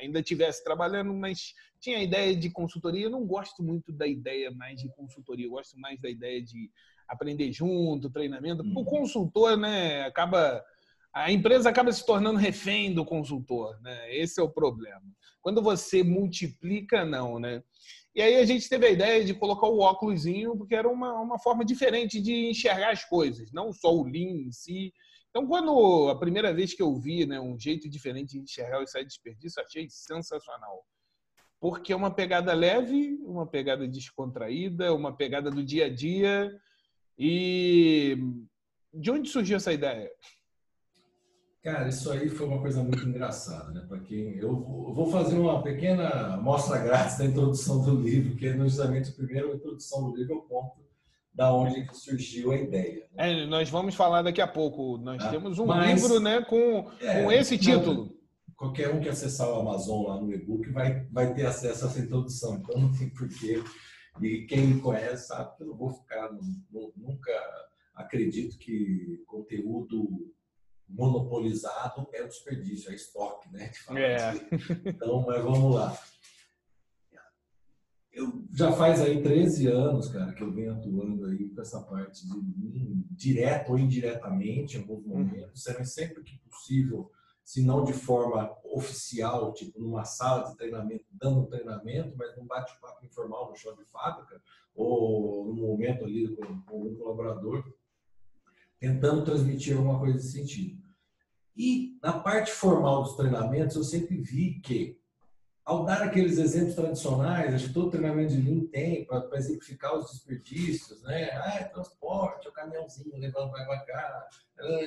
ainda 0.00 0.20
estivesse 0.20 0.64
trabalhando, 0.64 1.12
mas 1.12 1.54
tinha 1.80 1.98
a 1.98 2.02
ideia 2.02 2.34
de 2.34 2.50
consultoria. 2.50 3.04
Eu 3.04 3.10
não 3.10 3.26
gosto 3.26 3.62
muito 3.62 3.92
da 3.92 4.06
ideia 4.06 4.50
mais 4.50 4.80
de 4.80 4.88
consultoria, 4.88 5.46
eu 5.46 5.50
gosto 5.50 5.78
mais 5.78 6.00
da 6.00 6.08
ideia 6.08 6.42
de 6.42 6.70
aprender 7.06 7.52
junto, 7.52 8.10
treinamento. 8.10 8.62
O 8.62 8.66
uhum. 8.66 8.84
consultor, 8.84 9.56
né, 9.58 10.04
acaba 10.04 10.64
a 11.14 11.30
empresa 11.30 11.70
acaba 11.70 11.92
se 11.92 12.04
tornando 12.04 12.38
refém 12.38 12.92
do 12.92 13.04
consultor, 13.04 13.80
né? 13.80 14.14
Esse 14.14 14.40
é 14.40 14.42
o 14.42 14.50
problema. 14.50 15.02
Quando 15.40 15.62
você 15.62 16.02
multiplica, 16.02 17.04
não, 17.04 17.38
né? 17.38 17.62
E 18.14 18.22
aí 18.22 18.36
a 18.36 18.44
gente 18.44 18.68
teve 18.68 18.86
a 18.86 18.90
ideia 18.90 19.24
de 19.24 19.34
colocar 19.34 19.66
o 19.66 19.80
óculosinho, 19.80 20.56
porque 20.56 20.74
era 20.74 20.88
uma, 20.88 21.20
uma 21.20 21.38
forma 21.38 21.64
diferente 21.64 22.20
de 22.20 22.50
enxergar 22.50 22.90
as 22.90 23.04
coisas, 23.04 23.52
não 23.52 23.72
só 23.72 23.94
o 23.94 24.04
Lean 24.04 24.46
em 24.46 24.52
si, 24.52 24.92
então, 25.34 25.48
quando 25.48 26.08
a 26.10 26.16
primeira 26.16 26.54
vez 26.54 26.74
que 26.74 26.80
eu 26.80 26.96
vi 26.96 27.26
né, 27.26 27.40
um 27.40 27.58
jeito 27.58 27.88
diferente 27.88 28.34
de 28.34 28.38
enxergar 28.38 28.80
o 28.80 28.86
site 28.86 29.08
desperdício, 29.08 29.60
achei 29.60 29.88
sensacional. 29.90 30.86
Porque 31.58 31.92
é 31.92 31.96
uma 31.96 32.14
pegada 32.14 32.54
leve, 32.54 33.18
uma 33.22 33.44
pegada 33.44 33.88
descontraída, 33.88 34.94
uma 34.94 35.16
pegada 35.16 35.50
do 35.50 35.64
dia 35.64 35.86
a 35.86 35.88
dia. 35.92 36.48
E 37.18 38.16
de 38.92 39.10
onde 39.10 39.28
surgiu 39.28 39.56
essa 39.56 39.72
ideia? 39.72 40.08
Cara, 41.64 41.88
isso 41.88 42.12
aí 42.12 42.28
foi 42.28 42.46
uma 42.46 42.60
coisa 42.60 42.82
muito 42.82 43.08
engraçada, 43.08 43.72
né? 43.72 43.86
Para 43.88 43.98
quem 44.00 44.36
eu 44.36 44.54
vou 44.54 45.10
fazer 45.10 45.38
uma 45.38 45.62
pequena 45.62 46.36
mostra 46.36 46.76
grátis 46.76 47.16
da 47.16 47.24
introdução 47.24 47.82
do 47.82 48.02
livro, 48.02 48.36
que 48.36 48.46
é 48.46 48.52
justamente 48.52 49.08
a 49.08 49.14
primeira 49.14 49.48
introdução 49.48 50.10
do 50.10 50.14
livro 50.14 50.34
eu 50.34 50.42
conto 50.42 50.84
da 51.32 51.50
onde 51.54 51.88
surgiu 51.94 52.52
a 52.52 52.56
ideia. 52.56 53.08
Né? 53.14 53.44
É, 53.44 53.46
nós 53.46 53.70
vamos 53.70 53.94
falar 53.94 54.20
daqui 54.20 54.42
a 54.42 54.46
pouco. 54.46 54.98
Nós 54.98 55.24
ah, 55.24 55.30
temos 55.30 55.58
um 55.58 55.64
mas, 55.64 56.02
livro 56.02 56.20
né, 56.20 56.42
com, 56.42 56.90
é, 57.00 57.22
com 57.22 57.32
esse 57.32 57.56
título. 57.56 58.04
Não, 58.04 58.14
qualquer 58.56 58.94
um 58.94 59.00
que 59.00 59.08
acessar 59.08 59.48
o 59.48 59.58
Amazon 59.58 60.06
lá 60.06 60.20
no 60.20 60.34
e-book 60.34 60.68
vai, 60.70 61.06
vai 61.10 61.32
ter 61.32 61.46
acesso 61.46 61.86
a 61.86 61.88
essa 61.88 61.98
introdução. 61.98 62.56
Então 62.56 62.78
não 62.78 62.92
tem 62.92 63.08
porquê. 63.08 63.64
E 64.20 64.42
quem 64.42 64.66
me 64.66 64.80
conhece 64.82 65.28
sabe 65.28 65.56
que 65.56 65.62
eu 65.62 65.68
não 65.68 65.76
vou 65.76 65.88
ficar, 65.88 66.30
não, 66.30 66.92
nunca 66.94 67.32
acredito 67.94 68.58
que 68.58 69.24
conteúdo 69.26 70.30
monopolizado 70.88 72.08
é 72.12 72.24
desperdício, 72.24 72.90
é 72.90 72.94
estoque, 72.94 73.50
né? 73.52 73.70
É. 73.90 74.32
Então, 74.84 75.24
mas 75.26 75.42
vamos 75.42 75.74
lá 75.74 75.98
eu 78.14 78.44
já 78.52 78.72
faz 78.72 79.00
aí 79.00 79.20
13 79.22 79.66
anos, 79.66 80.08
cara, 80.08 80.32
que 80.32 80.42
eu 80.42 80.52
venho 80.52 80.72
atuando 80.72 81.26
aí 81.26 81.48
com 81.50 81.60
essa 81.60 81.80
parte 81.82 82.26
de 82.26 82.36
mim, 82.36 83.04
direto 83.10 83.72
ou 83.72 83.78
indiretamente, 83.78 84.76
em 84.76 84.80
alguns 84.80 85.04
uhum. 85.04 85.18
momentos, 85.18 85.66
uhum. 85.66 85.84
sempre 85.84 86.22
que 86.22 86.38
possível, 86.48 87.10
se 87.44 87.62
não 87.62 87.82
de 87.84 87.92
forma 87.92 88.56
oficial, 88.64 89.52
tipo 89.52 89.80
numa 89.80 90.04
sala 90.04 90.44
de 90.44 90.56
treinamento, 90.56 91.04
dando 91.10 91.40
um 91.40 91.46
treinamento, 91.46 92.16
mas 92.16 92.36
num 92.36 92.46
bate-papo 92.46 93.04
informal 93.04 93.50
no 93.50 93.56
chão 93.56 93.74
de 93.74 93.84
fábrica, 93.84 94.40
ou 94.74 95.46
no 95.46 95.54
momento 95.54 96.04
ali 96.04 96.34
com, 96.36 96.60
com 96.62 96.82
um 96.82 96.94
colaborador, 96.94 97.64
tentando 98.78 99.24
transmitir 99.24 99.76
alguma 99.76 99.98
coisa 99.98 100.14
nesse 100.14 100.32
sentido. 100.32 100.82
E 101.56 101.98
na 102.02 102.18
parte 102.18 102.50
formal 102.50 103.02
dos 103.02 103.16
treinamentos, 103.16 103.76
eu 103.76 103.84
sempre 103.84 104.16
vi 104.16 104.60
que 104.60 104.98
ao 105.64 105.84
dar 105.84 106.02
aqueles 106.02 106.36
exemplos 106.36 106.74
tradicionais, 106.74 107.54
acho 107.54 107.68
que 107.68 107.72
todo 107.72 107.90
treinamento 107.90 108.34
de 108.34 108.42
Lean 108.42 108.66
tem 108.66 109.04
para 109.06 109.30
exemplificar 109.34 109.96
os 109.96 110.10
desperdícios, 110.10 111.00
né? 111.02 111.30
Ah, 111.32 111.54
é 111.60 111.64
transporte, 111.64 112.46
é 112.46 112.50
o 112.50 112.52
caminhãozinho 112.52 113.16
levando 113.16 113.50
vai 113.50 113.64
para 113.64 113.80
cá. 113.80 114.28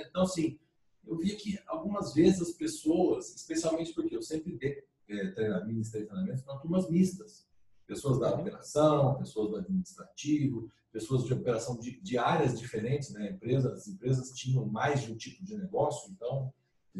Então, 0.07 0.21
assim, 0.21 0.59
eu 1.05 1.17
vi 1.17 1.35
que 1.35 1.59
algumas 1.65 2.13
vezes 2.13 2.41
as 2.41 2.51
pessoas, 2.51 3.33
especialmente 3.35 3.93
porque 3.93 4.15
eu 4.15 4.21
sempre 4.21 4.55
dei 4.55 4.83
é, 5.09 5.27
treinamentos, 5.31 5.89
treinamentos 5.89 6.43
para 6.43 6.57
turmas 6.57 6.89
mistas. 6.89 7.47
Pessoas 7.87 8.19
da 8.19 8.35
operação, 8.35 9.17
pessoas 9.17 9.49
do 9.49 9.55
administrativo, 9.55 10.69
pessoas 10.91 11.23
de 11.23 11.33
operação 11.33 11.79
de, 11.79 11.99
de 12.01 12.17
áreas 12.17 12.59
diferentes, 12.59 13.11
né? 13.11 13.31
Empresas, 13.31 13.71
as 13.71 13.87
empresas 13.87 14.31
tinham 14.31 14.65
mais 14.65 15.01
de 15.01 15.11
um 15.11 15.17
tipo 15.17 15.43
de 15.43 15.55
negócio, 15.57 16.11
então 16.11 16.53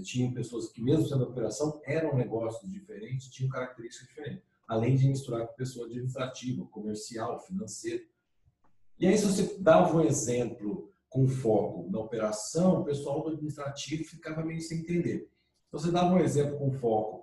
tinham 0.04 0.34
pessoas 0.34 0.70
que, 0.70 0.82
mesmo 0.82 1.08
sendo 1.08 1.24
operação, 1.24 1.82
eram 1.84 2.16
negócios 2.16 2.72
diferentes, 2.72 3.30
tinham 3.30 3.50
características 3.50 4.08
diferentes, 4.08 4.44
além 4.68 4.96
de 4.96 5.08
misturar 5.08 5.48
com 5.48 5.54
pessoa 5.56 5.88
administrativa, 5.88 6.66
comercial, 6.66 7.40
financeira. 7.40 8.04
E 9.00 9.08
aí, 9.08 9.18
se 9.18 9.26
você 9.26 9.58
dava 9.60 9.96
um 9.96 10.02
exemplo 10.02 10.92
com 11.10 11.28
foco 11.28 11.90
na 11.90 12.00
operação, 12.00 12.82
o 12.82 12.84
pessoal 12.84 13.24
do 13.24 13.30
administrativo 13.30 14.04
ficava 14.04 14.44
meio 14.44 14.62
sem 14.62 14.80
entender. 14.80 15.30
Se 15.66 15.72
você 15.72 15.92
dava 15.92 16.14
um 16.14 16.20
exemplo 16.20 16.58
com 16.58 16.72
foco 16.72 17.17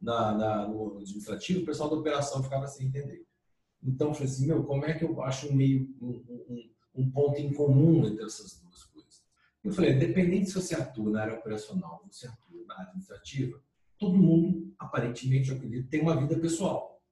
na, 0.00 0.32
na, 0.34 0.68
no 0.68 0.98
administrativo, 0.98 1.62
o 1.62 1.66
pessoal 1.66 1.90
da 1.90 1.96
operação 1.96 2.42
ficava 2.42 2.66
sem 2.66 2.86
entender. 2.86 3.26
Então, 3.82 4.14
falei 4.14 4.28
assim, 4.28 4.46
meu, 4.46 4.64
como 4.64 4.84
é 4.84 4.94
que 4.94 5.04
eu 5.04 5.20
acho 5.22 5.48
um 5.48 5.54
meio, 5.54 5.94
um, 6.00 6.22
um, 6.28 6.70
um 6.94 7.10
ponto 7.10 7.40
em 7.40 7.52
comum 7.52 8.06
entre 8.06 8.24
essas 8.24 8.60
duas 8.60 8.84
coisas? 8.84 9.22
Eu 9.62 9.72
falei, 9.72 9.94
independente 9.94 10.46
se 10.46 10.54
você 10.54 10.74
atua 10.74 11.10
na 11.10 11.22
área 11.22 11.38
operacional, 11.38 12.04
você 12.10 12.26
atua 12.26 12.64
na 12.66 12.74
área 12.74 12.88
administrativa, 12.88 13.60
todo 13.98 14.16
mundo, 14.16 14.72
aparentemente, 14.78 15.50
eu 15.50 15.56
acredito, 15.56 15.88
tem 15.88 16.00
uma 16.00 16.18
vida 16.18 16.38
pessoal. 16.38 17.02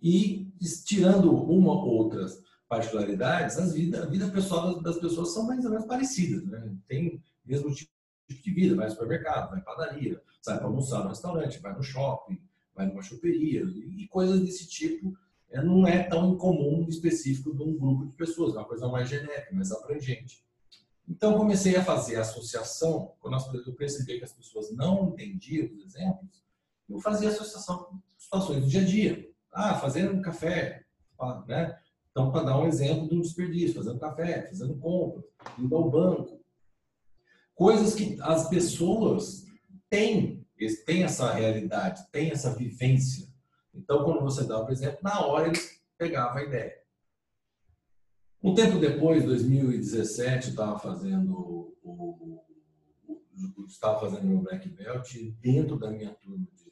E, 0.00 0.50
tirando 0.84 1.32
uma 1.32 1.72
ou 1.72 1.88
outras 1.88 2.42
particularidades, 2.68 3.56
as 3.58 3.72
vida, 3.72 4.02
a 4.02 4.06
vida 4.06 4.28
pessoal 4.28 4.80
das 4.82 4.98
pessoas 4.98 5.32
são 5.32 5.46
mais 5.46 5.64
ou 5.64 5.70
menos 5.70 5.86
parecidas. 5.86 6.44
Né? 6.44 6.76
Tem 6.88 7.22
mesmo 7.44 7.72
tipo 7.72 7.95
de 8.28 8.50
vida, 8.52 8.74
vai 8.74 8.86
ao 8.86 8.90
supermercado, 8.90 9.50
vai 9.50 9.60
à 9.60 9.62
padaria, 9.62 10.20
sai 10.42 10.58
para 10.58 10.66
almoçar 10.66 11.02
no 11.02 11.08
restaurante, 11.08 11.58
vai 11.60 11.74
no 11.74 11.82
shopping, 11.82 12.40
vai 12.74 12.86
numa 12.86 13.02
choperia, 13.02 13.62
e 13.62 14.06
coisas 14.08 14.40
desse 14.40 14.68
tipo 14.68 15.16
é, 15.50 15.62
não 15.62 15.86
é 15.86 16.02
tão 16.02 16.32
incomum 16.32 16.86
específico 16.88 17.54
de 17.54 17.62
um 17.62 17.76
grupo 17.76 18.06
de 18.06 18.16
pessoas, 18.16 18.54
é 18.54 18.58
uma 18.58 18.64
coisa 18.64 18.88
mais 18.88 19.08
genérica, 19.08 19.54
mais 19.54 19.70
abrangente. 19.72 20.44
Então, 21.08 21.38
comecei 21.38 21.76
a 21.76 21.84
fazer 21.84 22.16
a 22.16 22.22
associação, 22.22 23.12
quando 23.20 23.36
eu 23.64 23.74
percebi 23.74 24.18
que 24.18 24.24
as 24.24 24.32
pessoas 24.32 24.72
não 24.72 25.10
entendiam 25.10 25.68
os 25.72 25.94
exemplos, 25.94 26.44
eu 26.88 26.98
fazia 26.98 27.28
associação 27.28 27.84
com 27.84 27.98
situações 28.18 28.64
do 28.64 28.68
dia 28.68 28.80
a 28.80 28.84
dia. 28.84 29.30
Ah, 29.52 29.74
fazendo 29.76 30.14
um 30.14 30.22
café, 30.22 30.84
né? 31.46 31.78
Então, 32.10 32.30
para 32.30 32.44
dar 32.44 32.58
um 32.58 32.66
exemplo 32.66 33.08
de 33.08 33.14
um 33.14 33.20
desperdício, 33.20 33.76
fazendo 33.76 34.00
café, 34.00 34.46
fazendo 34.48 34.74
compra, 34.78 35.22
indo 35.58 35.76
ao 35.76 35.90
banco. 35.90 36.40
Coisas 37.56 37.94
que 37.94 38.16
as 38.20 38.48
pessoas 38.48 39.46
têm, 39.90 40.46
têm 40.86 41.02
essa 41.02 41.32
realidade, 41.32 42.06
têm 42.12 42.30
essa 42.30 42.54
vivência. 42.54 43.26
Então, 43.74 44.04
quando 44.04 44.20
você 44.20 44.44
dá 44.44 44.64
o 44.64 44.70
exemplo, 44.70 45.00
na 45.02 45.26
hora 45.26 45.48
eles 45.48 45.82
pegavam 45.98 46.38
a 46.38 46.44
ideia. 46.44 46.78
Um 48.42 48.54
tempo 48.54 48.78
depois, 48.78 49.24
2017, 49.24 50.46
eu 50.46 50.50
estava 50.50 50.78
fazendo 50.78 51.74
o, 51.82 52.44
estava 53.66 54.00
fazendo 54.00 54.26
meu 54.26 54.38
black 54.38 54.68
belt 54.68 55.12
dentro 55.40 55.76
da 55.78 55.90
minha 55.90 56.14
turma 56.14 56.46
de, 56.54 56.66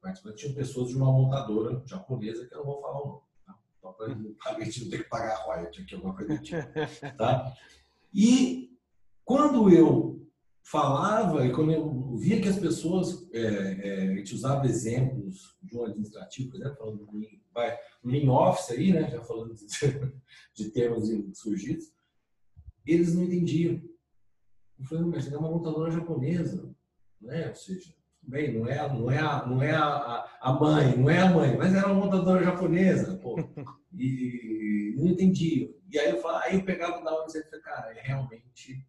participantes 0.00 0.40
tinha 0.40 0.54
pessoas 0.54 0.90
de 0.90 0.96
uma 0.96 1.10
montadora 1.10 1.82
japonesa 1.86 2.46
que 2.46 2.54
eu 2.54 2.58
não 2.58 2.66
vou 2.66 2.80
falar 2.80 3.02
o 3.02 3.06
nome, 3.06 3.20
tá? 3.44 3.58
Só 3.80 3.92
para 3.92 4.06
a 4.06 4.64
gente 4.64 4.84
não 4.84 4.90
ter 4.90 4.98
que 4.98 5.08
pagar 5.08 5.36
royalty 5.36 5.82
aqui, 5.82 5.94
alguma 5.94 6.14
coisa 6.14 6.34
do 6.34 6.42
tipo, 6.42 6.62
tá? 7.16 7.52
E 8.12 8.65
quando 9.26 9.68
eu 9.68 10.24
falava 10.62 11.44
e 11.44 11.52
quando 11.52 11.72
eu 11.72 12.16
via 12.16 12.40
que 12.40 12.48
as 12.48 12.58
pessoas, 12.58 13.28
é, 13.32 13.40
é, 13.42 14.02
a 14.02 14.16
gente 14.16 14.34
usava 14.34 14.66
exemplos 14.66 15.58
de 15.60 15.76
um 15.76 15.84
administrativo, 15.84 16.50
por 16.50 16.60
exemplo, 16.60 16.76
falando 16.76 17.06
do 17.06 17.18
lean 18.04 18.32
office 18.32 18.70
aí, 18.70 18.92
né, 18.92 19.10
já 19.10 19.20
falando 19.20 19.52
de, 19.54 19.66
de 20.54 20.70
termos 20.70 21.08
surgidos, 21.38 21.92
eles 22.86 23.14
não 23.14 23.24
entendiam. 23.24 23.82
Eu 24.78 24.84
falei, 24.86 25.04
mas 25.04 25.30
é 25.30 25.36
uma 25.36 25.50
montadora 25.50 25.90
japonesa, 25.90 26.72
né? 27.20 27.48
Ou 27.48 27.54
seja, 27.56 27.92
bem, 28.22 28.56
não 28.56 28.68
é, 28.68 28.76
não 28.88 29.10
é, 29.10 29.18
a, 29.18 29.46
não 29.46 29.62
é 29.62 29.72
a, 29.72 30.38
a 30.40 30.52
mãe, 30.52 30.96
não 30.96 31.10
é 31.10 31.20
a 31.20 31.30
mãe, 31.30 31.56
mas 31.56 31.74
era 31.74 31.90
uma 31.90 32.04
montadora 32.04 32.44
japonesa, 32.44 33.16
pô. 33.16 33.36
E 33.98 34.94
não 34.96 35.06
entendi. 35.08 35.74
E 35.90 35.98
aí 35.98 36.10
eu, 36.10 36.18
falava, 36.18 36.44
aí 36.44 36.56
eu 36.56 36.64
pegava 36.64 37.02
da 37.02 37.14
hora 37.14 37.26
e 37.28 37.42
falei, 37.42 37.60
cara, 37.62 37.98
é 37.98 38.02
realmente 38.02 38.86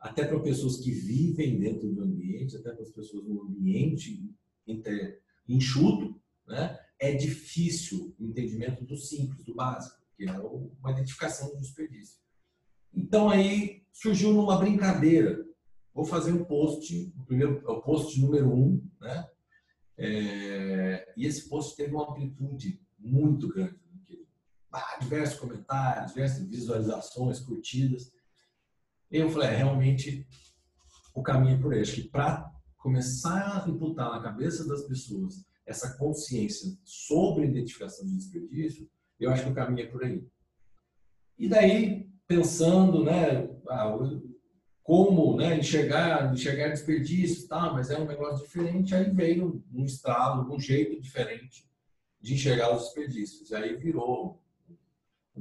até 0.00 0.24
para 0.24 0.40
pessoas 0.40 0.78
que 0.78 0.90
vivem 0.90 1.58
dentro 1.58 1.92
do 1.92 2.02
ambiente, 2.02 2.56
até 2.56 2.72
para 2.72 2.82
as 2.82 2.90
pessoas 2.90 3.24
no 3.24 3.42
ambiente 3.42 4.30
enxuto, 5.48 6.20
né? 6.46 6.78
É 7.00 7.14
difícil 7.14 8.14
o 8.18 8.24
entendimento 8.26 8.84
do 8.84 8.96
simples, 8.96 9.44
do 9.44 9.54
básico, 9.54 9.96
que 10.16 10.28
é 10.28 10.32
uma 10.32 10.92
identificação 10.92 11.50
do 11.50 11.60
desperdício. 11.60 12.18
Então 12.92 13.30
aí 13.30 13.84
surgiu 13.92 14.32
numa 14.32 14.58
brincadeira. 14.58 15.46
Vou 15.94 16.04
fazer 16.04 16.32
um 16.32 16.44
post, 16.44 17.12
o 17.16 17.24
primeiro, 17.24 17.62
é 17.66 17.70
o 17.70 17.82
post 17.82 18.20
número 18.20 18.52
um, 18.52 18.82
né? 19.00 19.28
É, 19.96 21.12
e 21.16 21.26
esse 21.26 21.48
post 21.48 21.76
teve 21.76 21.92
uma 21.92 22.10
amplitude 22.10 22.80
muito 22.98 23.48
grande. 23.48 23.78
Ah, 24.70 24.98
diversos 25.00 25.40
comentários, 25.40 26.12
diversas 26.12 26.46
visualizações, 26.46 27.40
curtidas. 27.40 28.12
Eu 29.10 29.30
falei, 29.30 29.50
é, 29.50 29.56
realmente 29.56 30.26
o 31.14 31.22
caminho 31.22 31.56
é 31.56 31.60
por 31.60 31.82
que 31.82 32.08
para 32.08 32.50
começar 32.76 33.64
a 33.64 33.68
imputar 33.68 34.10
na 34.10 34.22
cabeça 34.22 34.66
das 34.66 34.82
pessoas 34.82 35.44
essa 35.66 35.96
consciência 35.96 36.70
sobre 36.84 37.46
identificação 37.46 38.06
de 38.06 38.16
desperdício, 38.16 38.88
eu 39.18 39.30
acho 39.30 39.44
que 39.44 39.50
o 39.50 39.54
caminho 39.54 39.86
é 39.86 39.90
por 39.90 40.04
aí. 40.04 40.26
E 41.38 41.48
daí 41.48 42.08
pensando, 42.26 43.04
né, 43.04 43.48
ah, 43.68 43.96
como 44.82 45.36
né, 45.36 45.58
enxergar, 45.58 46.32
enxergar 46.32 46.68
desperdício, 46.68 47.46
tá, 47.46 47.72
mas 47.72 47.90
é 47.90 47.98
um 47.98 48.06
negócio 48.06 48.46
diferente, 48.46 48.94
aí 48.94 49.10
veio 49.10 49.62
um 49.72 49.84
estralo, 49.84 50.54
um 50.54 50.58
jeito 50.58 51.00
diferente 51.00 51.68
de 52.20 52.34
enxergar 52.34 52.74
os 52.74 52.84
desperdícios. 52.84 53.50
E 53.50 53.54
aí 53.54 53.76
virou, 53.76 54.42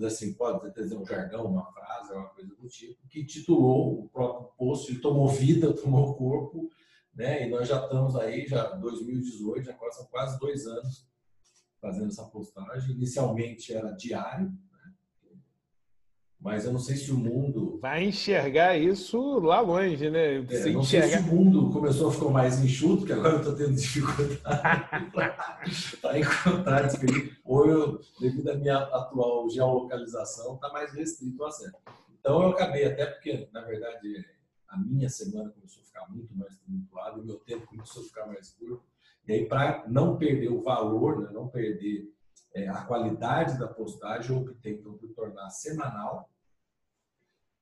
assim, 0.05 0.33
pode 0.33 0.73
dizer 0.73 0.95
um 0.95 1.05
jargão, 1.05 1.45
uma 1.45 1.65
frase, 1.71 2.13
uma 2.13 2.29
coisa 2.29 2.55
do 2.55 2.67
tipo, 2.67 3.07
que 3.07 3.25
titulou 3.25 4.03
o 4.03 4.09
próprio 4.09 4.49
post, 4.57 4.91
ele 4.91 5.01
tomou 5.01 5.27
vida, 5.27 5.73
tomou 5.75 6.15
corpo, 6.15 6.69
né? 7.13 7.45
E 7.45 7.49
nós 7.49 7.67
já 7.67 7.81
estamos 7.83 8.15
aí, 8.15 8.45
já 8.47 8.63
2018, 8.75 9.65
já 9.65 9.77
são 9.91 10.05
quase 10.05 10.39
dois 10.39 10.67
anos 10.67 11.07
fazendo 11.81 12.07
essa 12.07 12.25
postagem. 12.25 12.95
Inicialmente 12.95 13.73
era 13.73 13.91
diário, 13.91 14.51
mas 16.39 16.65
eu 16.65 16.71
não 16.71 16.79
sei 16.79 16.95
se 16.95 17.11
o 17.11 17.17
mundo. 17.17 17.79
Vai 17.81 18.05
enxergar 18.05 18.77
isso 18.77 19.39
lá 19.39 19.59
longe, 19.59 20.09
né? 20.09 20.35
É, 20.35 20.39
não 20.71 20.81
enxergar... 20.81 20.83
sei 20.83 21.01
se 21.01 21.17
o 21.17 21.23
mundo 21.23 21.71
começou 21.71 22.09
a 22.09 22.13
ficar 22.13 22.29
mais 22.29 22.63
enxuto, 22.63 23.05
que 23.05 23.13
agora 23.13 23.33
eu 23.33 23.39
estou 23.39 23.55
tendo 23.55 23.73
dificuldade 23.73 24.37
para 26.01 26.19
encontrar 26.19 26.89
Ou 27.43 27.65
eu, 27.65 27.99
devido 28.19 28.49
à 28.49 28.55
minha 28.55 28.77
atual 28.77 29.49
geolocalização, 29.49 30.55
está 30.55 30.69
mais 30.69 30.93
restrito 30.93 31.41
o 31.41 31.45
acesso. 31.45 31.75
Então 32.19 32.43
eu 32.43 32.49
acabei, 32.49 32.85
até 32.85 33.05
porque, 33.05 33.47
na 33.51 33.61
verdade, 33.61 34.25
a 34.67 34.77
minha 34.77 35.09
semana 35.09 35.49
começou 35.49 35.81
a 35.81 35.85
ficar 35.85 36.07
muito 36.09 36.35
mais 36.35 36.55
tumultuada, 36.59 37.19
o 37.19 37.25
meu 37.25 37.37
tempo 37.37 37.65
começou 37.65 38.03
a 38.03 38.05
ficar 38.05 38.27
mais 38.27 38.51
curto. 38.51 38.83
E 39.27 39.33
aí, 39.33 39.45
para 39.45 39.85
não 39.87 40.17
perder 40.17 40.49
o 40.49 40.61
valor, 40.61 41.19
né, 41.19 41.29
não 41.33 41.47
perder 41.47 42.13
é, 42.57 42.67
a 42.67 42.81
qualidade 42.81 43.59
da 43.59 43.67
postagem, 43.67 44.35
eu 44.35 44.41
optei 44.41 44.73
então 44.73 44.93
por 44.93 45.07
tornar 45.09 45.49
semanal, 45.51 46.27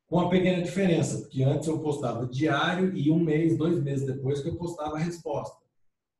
com 0.07 0.17
uma 0.17 0.29
pequena 0.29 0.63
diferença, 0.63 1.19
porque 1.19 1.43
antes 1.43 1.67
eu 1.67 1.79
postava 1.79 2.25
diário 2.25 2.95
e 2.95 3.11
um 3.11 3.19
mês, 3.19 3.57
dois 3.57 3.81
meses 3.83 4.05
depois 4.05 4.41
que 4.41 4.49
eu 4.49 4.55
postava 4.55 4.95
a 4.95 4.99
resposta. 4.99 5.57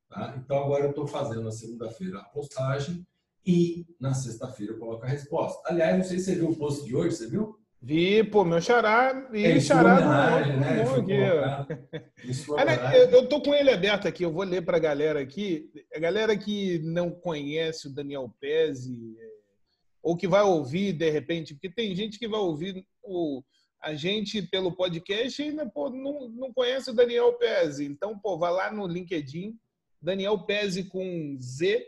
Tá? 0.09 0.35
Então 0.37 0.57
agora 0.57 0.83
eu 0.83 0.89
estou 0.89 1.07
fazendo 1.07 1.43
na 1.43 1.51
segunda-feira 1.51 2.19
a 2.19 2.25
postagem 2.25 3.07
e 3.45 3.85
na 3.99 4.13
sexta-feira 4.13 4.73
eu 4.73 4.79
coloco 4.79 5.05
a 5.05 5.09
resposta. 5.09 5.61
Aliás, 5.65 5.97
não 5.97 6.03
sei 6.03 6.19
se 6.19 6.25
você 6.25 6.35
viu 6.35 6.49
o 6.49 6.55
post 6.55 6.83
de 6.83 6.95
hoje, 6.95 7.15
você 7.15 7.27
viu? 7.29 7.57
Vi, 7.85 8.23
pô, 8.23 8.43
meu 8.43 8.59
xará 8.59 9.29
e 9.31 9.45
é, 9.45 9.59
xará 9.59 10.41
do 10.41 10.59
né? 10.59 10.81
aqui. 12.73 13.13
Eu 13.13 13.29
tô 13.29 13.39
com 13.39 13.53
ele 13.53 13.69
aberto 13.69 14.07
aqui, 14.07 14.23
eu 14.23 14.33
vou 14.33 14.43
ler 14.43 14.65
para 14.65 14.77
a 14.77 14.79
galera 14.79 15.19
aqui. 15.19 15.69
A 15.95 15.99
galera 15.99 16.35
que 16.35 16.79
não 16.79 17.11
conhece 17.11 17.87
o 17.87 17.93
Daniel 17.93 18.33
é, 18.41 18.71
ou 20.01 20.17
que 20.17 20.27
vai 20.27 20.41
ouvir 20.41 20.93
de 20.93 21.11
repente, 21.11 21.53
porque 21.53 21.69
tem 21.69 21.95
gente 21.95 22.17
que 22.17 22.27
vai 22.27 22.39
ouvir 22.39 22.83
o, 23.03 23.43
a 23.79 23.93
gente 23.93 24.41
pelo 24.41 24.75
podcast 24.75 25.39
ainda 25.43 25.69
pô, 25.69 25.91
não, 25.91 26.27
não 26.29 26.51
conhece 26.51 26.89
o 26.89 26.95
Daniel 26.95 27.33
Pezzi. 27.33 27.85
Então, 27.85 28.17
pô, 28.17 28.35
vai 28.35 28.51
lá 28.51 28.71
no 28.71 28.87
LinkedIn, 28.87 29.55
Daniel 30.01 30.39
Pezzi 30.39 30.85
com 30.85 31.37
Z, 31.39 31.85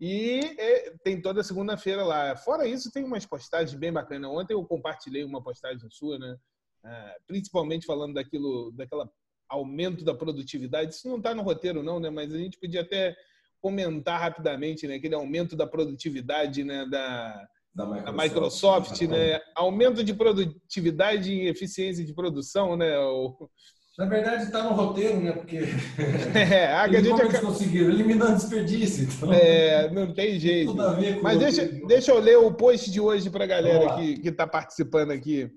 e 0.00 0.40
é, 0.58 0.94
tem 1.04 1.20
toda 1.20 1.42
segunda-feira 1.42 2.02
lá. 2.02 2.34
Fora 2.34 2.66
isso, 2.66 2.90
tem 2.90 3.04
umas 3.04 3.26
postagens 3.26 3.78
bem 3.78 3.92
bacanas. 3.92 4.30
Ontem 4.30 4.54
eu 4.54 4.64
compartilhei 4.64 5.22
uma 5.24 5.42
postagem 5.42 5.86
sua, 5.90 6.18
né? 6.18 6.36
Ah, 6.82 7.16
principalmente 7.26 7.84
falando 7.84 8.14
daquilo, 8.14 8.72
daquela 8.72 9.10
aumento 9.46 10.02
da 10.02 10.14
produtividade. 10.14 10.94
Isso 10.94 11.08
não 11.08 11.18
está 11.18 11.34
no 11.34 11.42
roteiro, 11.42 11.82
não, 11.82 12.00
né? 12.00 12.08
Mas 12.08 12.32
a 12.32 12.38
gente 12.38 12.58
podia 12.58 12.80
até 12.80 13.14
comentar 13.60 14.18
rapidamente, 14.18 14.86
né? 14.86 14.94
Aquele 14.94 15.14
aumento 15.14 15.54
da 15.54 15.66
produtividade, 15.66 16.64
né? 16.64 16.86
Da, 16.86 17.48
da 17.74 17.84
Microsoft, 17.84 18.06
da 18.06 18.22
Microsoft 18.22 19.00
né? 19.02 19.40
Aumento 19.54 20.02
de 20.02 20.14
produtividade 20.14 21.30
e 21.30 21.46
eficiência 21.46 22.02
de 22.02 22.14
produção, 22.14 22.74
né? 22.74 22.98
O, 22.98 23.50
na 23.98 24.06
verdade, 24.06 24.44
está 24.44 24.62
no 24.62 24.70
roteiro, 24.70 25.20
né? 25.20 25.32
Porque 25.32 25.58
é, 26.34 26.72
a 26.72 26.88
gente 26.88 27.08
como 27.10 27.22
eles 27.22 27.40
conseguiram? 27.40 27.90
Eliminando 27.90 28.36
desperdício. 28.36 29.04
Então... 29.04 29.32
É, 29.32 29.90
não 29.90 30.14
tem 30.14 30.38
jeito. 30.38 30.70
Tudo 30.70 30.82
a 30.82 30.92
ver 30.94 31.16
com 31.16 31.22
Mas 31.22 31.38
deixa, 31.38 31.66
deixa 31.86 32.12
eu 32.12 32.18
ler 32.18 32.38
o 32.38 32.54
post 32.54 32.90
de 32.90 33.00
hoje 33.00 33.28
para 33.28 33.44
a 33.44 33.48
galera 33.48 33.96
que 33.96 34.28
está 34.28 34.46
participando 34.46 35.10
aqui. 35.10 35.50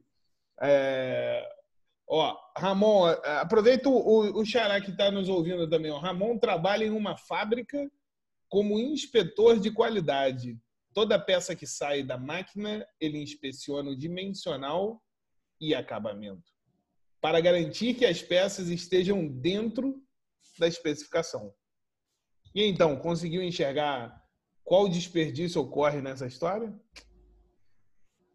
É... 0.62 1.48
Ó, 2.08 2.36
Ramon, 2.58 3.06
aproveita 3.24 3.88
o, 3.88 4.42
o 4.42 4.46
Xará 4.46 4.82
que 4.82 4.92
está 4.92 5.10
nos 5.10 5.30
ouvindo 5.30 5.70
também. 5.70 5.92
Ó. 5.92 6.00
Ramon 6.00 6.38
trabalha 6.38 6.86
em 6.86 6.92
uma 6.92 7.16
fábrica 7.16 7.90
como 8.50 8.80
inspetor 8.80 9.60
de 9.60 9.72
qualidade. 9.72 10.58
Toda 10.94 11.18
peça 11.18 11.56
que 11.56 11.66
sai 11.66 12.04
da 12.04 12.18
máquina, 12.18 12.86
ele 13.00 13.22
inspeciona 13.22 13.90
o 13.90 13.98
dimensional 13.98 15.02
e 15.62 15.74
acabamento 15.74 16.53
para 17.24 17.40
garantir 17.40 17.94
que 17.94 18.06
as 18.06 18.22
peças 18.22 18.68
estejam 18.68 19.26
dentro 19.26 19.96
da 20.60 20.68
especificação. 20.68 21.54
E 22.54 22.66
então, 22.66 22.98
conseguiu 22.98 23.42
enxergar 23.42 24.22
qual 24.62 24.90
desperdício 24.90 25.62
ocorre 25.62 26.02
nessa 26.02 26.28
história? 26.28 26.78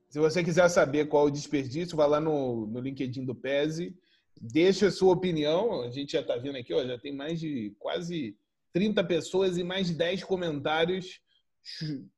Se 0.09 0.19
você 0.19 0.43
quiser 0.43 0.67
saber 0.71 1.07
qual 1.07 1.27
o 1.27 1.31
desperdício, 1.31 1.99
vá 1.99 2.07
lá 2.07 2.19
no, 2.19 2.67
no 2.67 2.81
LinkedIn 2.81 3.27
do 3.27 3.35
PESE, 3.35 3.95
deixa 4.41 4.87
a 4.87 4.91
sua 4.91 5.13
opinião. 5.13 5.83
A 5.83 5.91
gente 5.91 6.13
já 6.13 6.21
está 6.21 6.39
vendo 6.39 6.57
aqui, 6.57 6.73
ó, 6.73 6.83
já 6.83 6.99
tem 6.99 7.15
mais 7.15 7.39
de 7.39 7.77
quase 7.79 8.39
30 8.73 9.05
pessoas 9.05 9.59
e 9.59 9.63
mais 9.63 9.89
de 9.89 9.95
10 9.97 10.25
comentários 10.25 11.21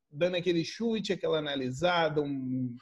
dando 0.09 0.37
aquele 0.37 0.65
chute, 0.65 1.13
aquela 1.13 1.39
analisada, 1.39 2.23
um, 2.23 2.77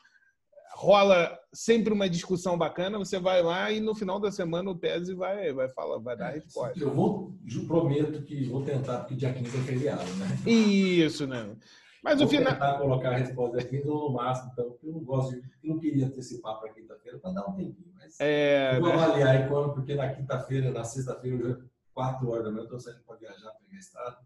rola 0.75 1.39
sempre 1.53 1.93
uma 1.93 2.09
discussão 2.09 2.57
bacana, 2.57 2.99
você 2.99 3.19
vai 3.19 3.43
lá 3.43 3.71
e 3.71 3.81
no 3.81 3.95
final 3.95 4.21
da 4.21 4.31
semana 4.31 4.71
o 4.71 4.75
Tese 4.75 5.15
vai, 5.15 5.53
vai 5.53 5.69
falar, 5.69 5.99
vai 5.99 6.17
dar 6.17 6.29
a 6.29 6.33
resposta. 6.33 6.79
Eu 6.79 6.95
vou, 6.95 7.35
eu 7.51 7.67
prometo 7.67 8.23
que 8.23 8.45
vou 8.45 8.63
tentar, 8.63 8.99
porque 8.99 9.15
dia 9.15 9.33
15 9.33 9.57
é 9.57 9.61
feriado, 9.61 10.15
né? 10.15 10.27
Isso, 10.47 11.27
né? 11.27 11.57
Mas 12.03 12.19
vou 12.19 12.27
o 12.27 12.31
final. 12.31 12.53
tentar 12.53 12.79
colocar 12.79 13.11
a 13.11 13.17
resposta 13.17 13.59
dia 13.59 13.67
15 13.67 13.89
ou 13.89 14.09
no 14.09 14.15
máximo, 14.15 14.51
então, 14.53 14.71
porque 14.71 14.87
eu 14.87 14.93
não 14.93 15.05
gosto 15.05 15.33
de. 15.33 15.39
Eu 15.39 15.71
não 15.75 15.79
queria 15.79 16.07
antecipar 16.07 16.59
para 16.61 16.73
quinta-feira 16.73 17.19
para 17.19 17.33
dar 17.33 17.49
um 17.49 17.55
tempinho, 17.55 17.93
mas 17.95 18.17
é, 18.21 18.79
vou 18.79 18.89
né? 18.89 18.95
avaliar 18.95 19.37
aí 19.37 19.49
quando, 19.49 19.75
porque 19.75 19.95
na 19.95 20.09
quinta-feira, 20.15 20.71
na 20.71 20.85
sexta-feira, 20.85 21.37
já 21.37 21.59
4 21.93 22.31
horas 22.31 22.45
da 22.45 22.51
manhã, 22.51 22.61
eu 22.61 22.65
estou 22.65 22.79
saindo 22.79 23.03
para 23.05 23.17
viajar, 23.17 23.51
pegar 23.55 23.79
estrada. 23.79 24.19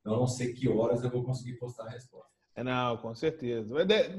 Então, 0.00 0.14
eu 0.14 0.18
não 0.18 0.26
sei 0.26 0.52
que 0.52 0.68
horas 0.68 1.04
eu 1.04 1.10
vou 1.10 1.22
conseguir 1.22 1.54
postar 1.54 1.84
a 1.84 1.90
resposta. 1.90 2.39
Não, 2.64 2.96
com 2.96 3.14
certeza. 3.14 3.74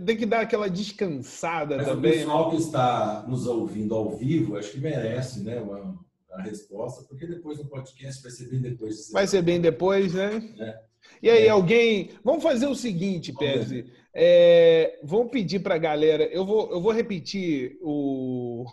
Tem 0.05 0.17
que 0.17 0.25
dar 0.25 0.41
aquela 0.41 0.69
descansada 0.69 1.77
Mas 1.77 1.87
também. 1.87 2.11
O 2.11 2.15
pessoal 2.15 2.45
né? 2.45 2.55
que 2.55 2.61
está 2.61 3.25
nos 3.27 3.47
ouvindo 3.47 3.95
ao 3.95 4.15
vivo, 4.15 4.57
acho 4.57 4.71
que 4.71 4.79
merece, 4.79 5.41
né? 5.41 5.59
Uma, 5.59 5.99
a 6.31 6.41
resposta, 6.41 7.03
porque 7.03 7.27
depois 7.27 7.57
no 7.57 7.65
podcast 7.65 8.21
vai 8.21 8.31
ser 8.31 8.49
bem 8.49 8.61
depois. 8.61 9.07
De 9.07 9.11
vai 9.11 9.27
ser 9.27 9.41
bem 9.41 9.59
depois, 9.59 10.13
né? 10.13 10.41
É. 10.59 10.91
E 11.21 11.29
aí, 11.29 11.45
é. 11.45 11.49
alguém. 11.49 12.11
Vamos 12.23 12.43
fazer 12.43 12.67
o 12.67 12.75
seguinte, 12.75 13.33
Pese. 13.33 13.85
É, 14.13 14.99
vamos 15.03 15.31
pedir 15.31 15.59
para 15.59 15.75
a 15.75 15.79
galera. 15.79 16.23
Eu 16.25 16.45
vou, 16.45 16.71
eu 16.71 16.81
vou 16.81 16.91
repetir 16.91 17.77
o, 17.81 18.65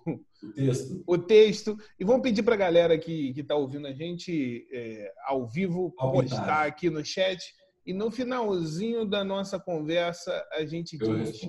o 0.42 0.52
texto. 0.54 1.02
O 1.06 1.18
texto. 1.18 1.78
E 1.98 2.04
vamos 2.04 2.22
pedir 2.22 2.42
para 2.42 2.54
a 2.54 2.58
galera 2.58 2.98
que 2.98 3.32
está 3.36 3.54
ouvindo 3.54 3.86
a 3.86 3.92
gente 3.92 4.66
é, 4.72 5.12
ao 5.26 5.46
vivo 5.46 5.90
postar 5.92 6.66
aqui 6.66 6.90
no 6.90 7.04
chat 7.04 7.54
e 7.88 7.94
no 7.94 8.10
finalzinho 8.10 9.06
da 9.06 9.24
nossa 9.24 9.58
conversa, 9.58 10.46
a 10.52 10.62
gente 10.66 10.98
diz 10.98 11.40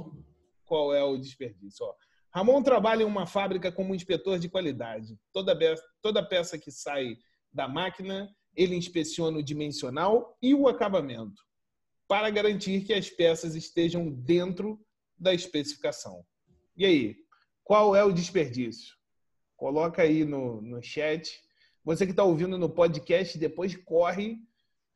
qual 0.63 0.93
é 0.93 1.03
o 1.03 1.17
desperdício. 1.17 1.85
Ó, 1.85 1.93
Ramon 2.33 2.63
trabalha 2.63 3.03
em 3.03 3.05
uma 3.05 3.27
fábrica 3.27 3.69
como 3.69 3.93
inspetor 3.93 4.39
de 4.39 4.47
qualidade. 4.47 5.19
Toda, 5.33 5.53
toda 6.01 6.25
peça 6.25 6.57
que 6.57 6.71
sai 6.71 7.17
da 7.51 7.67
máquina, 7.67 8.33
ele 8.55 8.73
inspeciona 8.73 9.37
o 9.37 9.43
dimensional 9.43 10.37
e 10.41 10.53
o 10.53 10.69
acabamento, 10.69 11.43
para 12.07 12.29
garantir 12.29 12.85
que 12.85 12.93
as 12.93 13.09
peças 13.09 13.53
estejam 13.53 14.09
dentro 14.09 14.79
da 15.17 15.33
especificação. 15.33 16.25
E 16.77 16.85
aí, 16.85 17.17
qual 17.65 17.93
é 17.93 18.03
o 18.05 18.13
desperdício? 18.13 18.95
Coloca 19.57 20.03
aí 20.03 20.23
no, 20.23 20.61
no 20.61 20.81
chat. 20.81 21.37
Você 21.83 22.05
que 22.05 22.11
está 22.11 22.23
ouvindo 22.23 22.57
no 22.57 22.69
podcast, 22.69 23.37
depois 23.37 23.75
corre. 23.75 24.37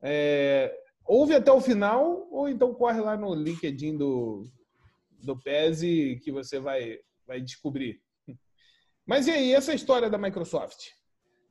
É, 0.01 0.73
ouve 1.05 1.33
até 1.33 1.51
o 1.51 1.61
final, 1.61 2.27
ou 2.31 2.47
então 2.47 2.73
corre 2.73 2.99
lá 3.01 3.17
no 3.17 3.33
LinkedIn 3.33 3.97
do, 3.97 4.43
do 5.21 5.37
PES 5.37 5.81
que 6.21 6.31
você 6.31 6.59
vai, 6.59 6.99
vai 7.27 7.41
descobrir. 7.41 8.01
Mas 9.05 9.27
e 9.27 9.31
aí, 9.31 9.53
essa 9.53 9.73
história 9.73 10.09
da 10.09 10.17
Microsoft? 10.17 10.91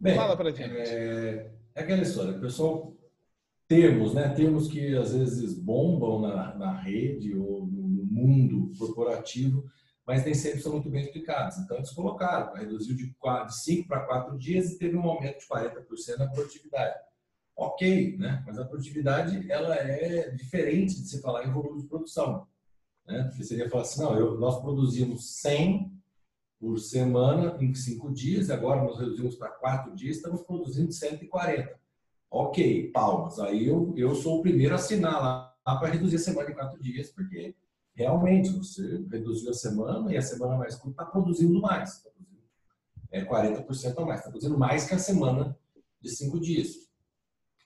Bem, 0.01 0.15
Fala 0.15 0.37
pra 0.37 0.51
gente. 0.51 0.63
É, 0.63 1.51
é 1.75 1.81
aquela 1.83 2.03
história, 2.03 2.39
pessoal, 2.39 2.97
termos, 3.69 4.15
né? 4.15 4.31
Termos 4.31 4.69
que 4.69 4.97
às 4.97 5.15
vezes 5.15 5.55
bombam 5.59 6.21
na, 6.21 6.55
na 6.57 6.81
rede 6.81 7.37
ou 7.37 7.67
no 7.67 8.05
mundo 8.05 8.73
corporativo, 8.79 9.65
mas 10.07 10.25
nem 10.25 10.35
sempre 10.35 10.61
são 10.61 10.73
muito 10.73 10.89
bem 10.89 11.03
explicados. 11.03 11.59
Então, 11.59 11.77
eles 11.77 11.91
colocaram, 11.91 12.55
reduziu 12.55 12.97
de 12.97 13.15
5 13.49 13.87
para 13.87 14.07
4 14.07 14.39
dias 14.39 14.73
e 14.73 14.79
teve 14.79 14.97
um 14.97 15.03
aumento 15.03 15.39
de 15.39 15.47
40% 15.47 16.19
na 16.19 16.29
produtividade 16.29 16.99
ok, 17.57 18.17
né? 18.19 18.43
mas 18.47 18.59
a 18.59 18.65
produtividade 18.65 19.51
ela 19.51 19.75
é 19.75 20.31
diferente 20.31 21.01
de 21.01 21.09
se 21.09 21.21
falar 21.21 21.47
em 21.47 21.53
volume 21.53 21.83
de 21.83 21.89
produção. 21.89 22.47
Né? 23.07 23.25
Porque 23.25 23.45
seria 23.45 23.69
falar 23.69 23.83
assim, 23.83 24.01
não, 24.01 24.17
eu, 24.19 24.39
nós 24.39 24.61
produzimos 24.61 25.41
100 25.41 25.93
por 26.59 26.79
semana 26.79 27.57
em 27.61 27.75
cinco 27.75 28.13
dias, 28.13 28.49
agora 28.49 28.85
nós 28.85 28.99
reduzimos 28.99 29.35
para 29.35 29.49
quatro 29.49 29.95
dias, 29.97 30.17
estamos 30.17 30.43
produzindo 30.43 30.93
140. 30.93 31.81
Ok, 32.31 32.91
palmas. 32.93 33.39
Aí 33.41 33.67
eu, 33.67 33.93
eu 33.97 34.15
sou 34.15 34.39
o 34.39 34.43
primeiro 34.43 34.73
a 34.73 34.77
assinar 34.77 35.21
lá, 35.21 35.55
lá 35.67 35.77
para 35.77 35.89
reduzir 35.89 36.17
a 36.17 36.21
semana 36.21 36.51
em 36.51 36.55
quatro 36.55 36.81
dias, 36.81 37.11
porque 37.11 37.55
realmente 37.95 38.51
você 38.51 39.05
reduziu 39.11 39.51
a 39.51 39.55
semana 39.55 40.13
e 40.13 40.17
a 40.17 40.23
semana 40.23 40.57
mais 40.57 40.77
curta 40.77 41.03
está 41.03 41.13
produzindo 41.13 41.61
mais. 41.61 42.01
Tá 42.01 42.11
produzindo, 42.11 42.43
é 43.11 43.25
40% 43.25 43.99
a 43.99 44.07
mais, 44.07 44.21
está 44.21 44.31
produzindo 44.31 44.59
mais 44.59 44.85
que 44.87 44.95
a 44.95 44.99
semana 44.99 45.59
de 46.01 46.11
cinco 46.11 46.41
dias. 46.41 46.92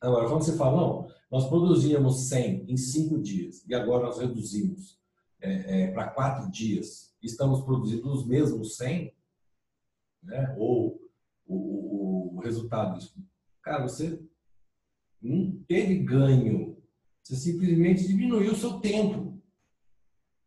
Agora, 0.06 0.28
quando 0.28 0.42
você 0.44 0.56
fala, 0.56 0.76
não, 0.76 1.08
nós 1.28 1.48
produzíamos 1.48 2.28
100 2.28 2.70
em 2.70 2.76
5 2.76 3.18
dias 3.18 3.64
e 3.66 3.74
agora 3.74 4.04
nós 4.04 4.18
reduzimos 4.18 5.00
é, 5.40 5.82
é, 5.82 5.90
para 5.90 6.10
4 6.10 6.48
dias, 6.50 7.12
estamos 7.20 7.62
produzindo 7.62 8.08
os 8.12 8.24
mesmos 8.24 8.76
100, 8.76 9.12
né? 10.22 10.54
ou 10.56 11.00
o, 11.44 11.56
o, 11.56 12.36
o 12.36 12.40
resultado 12.40 12.98
disso, 12.98 13.14
cara, 13.60 13.82
você 13.82 14.22
não 15.20 15.50
teve 15.66 15.98
ganho, 15.98 16.76
você 17.20 17.34
simplesmente 17.34 18.06
diminuiu 18.06 18.52
o 18.52 18.56
seu 18.56 18.78
tempo. 18.78 19.42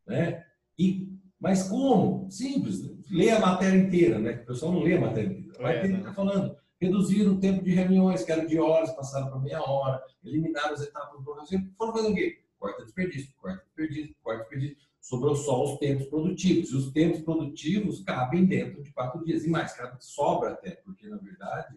Né? 0.08 0.46
E, 0.78 1.12
mas 1.38 1.68
como? 1.68 2.32
Simples, 2.32 2.80
lê 3.12 3.30
a 3.30 3.42
matéria 3.42 3.78
inteira, 3.78 4.20
né? 4.20 4.42
O 4.42 4.46
pessoal 4.46 4.72
não 4.72 4.84
lê 4.84 4.96
a 4.96 5.02
matéria 5.02 5.30
inteira. 5.30 5.62
Vai 5.62 5.82
ter 5.82 5.90
que 5.90 5.98
ficar 5.98 6.14
falando 6.14 6.58
reduziram 6.80 7.34
o 7.34 7.40
tempo 7.40 7.64
de 7.64 7.72
reuniões, 7.72 8.24
que 8.24 8.32
era 8.32 8.46
de 8.46 8.58
horas, 8.58 8.94
passaram 8.94 9.30
para 9.30 9.40
meia 9.40 9.62
hora, 9.62 10.02
eliminaram 10.24 10.74
as 10.74 10.82
etapas 10.82 11.20
do 11.20 11.24
processo, 11.24 11.70
foram 11.78 11.94
fazendo 11.94 12.14
o 12.14 12.16
quê? 12.16 12.42
Corta 12.58 12.84
desperdício, 12.84 13.34
corta 13.38 13.64
desperdício, 13.64 14.16
corta 14.22 14.42
desperdício. 14.42 14.78
Sobrou 15.02 15.36
só 15.36 15.64
os 15.64 15.80
tempos 15.80 16.08
produtivos. 16.08 16.72
E 16.72 16.76
os 16.76 16.92
tempos 16.92 17.22
produtivos 17.22 18.04
cabem 18.04 18.46
dentro 18.46 18.84
de 18.84 18.92
quatro 18.92 19.24
dias. 19.24 19.46
E 19.46 19.50
mais, 19.50 19.74
sobra 20.00 20.52
até, 20.52 20.72
porque, 20.72 21.08
na 21.08 21.18
verdade, 21.18 21.76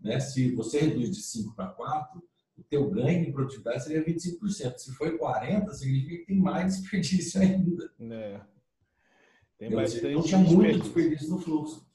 né, 0.00 0.20
se 0.20 0.54
você 0.54 0.80
reduz 0.80 1.10
de 1.10 1.20
5 1.20 1.54
para 1.54 1.66
4, 1.66 2.22
o 2.56 2.62
teu 2.64 2.88
ganho 2.90 3.24
de 3.24 3.32
produtividade 3.32 3.84
seria 3.84 4.04
25%. 4.04 4.78
Se 4.78 4.92
foi 4.92 5.18
40%, 5.18 5.70
significa 5.72 6.16
que 6.18 6.26
tem 6.26 6.38
mais 6.38 6.78
desperdício 6.80 7.40
ainda. 7.40 7.92
É. 8.00 8.40
Tem 9.58 9.70
bastante 9.70 10.06
então, 10.06 10.22
tinha 10.22 10.38
muito 10.38 10.78
desperdício 10.78 11.30
no 11.30 11.40
fluxo. 11.40 11.86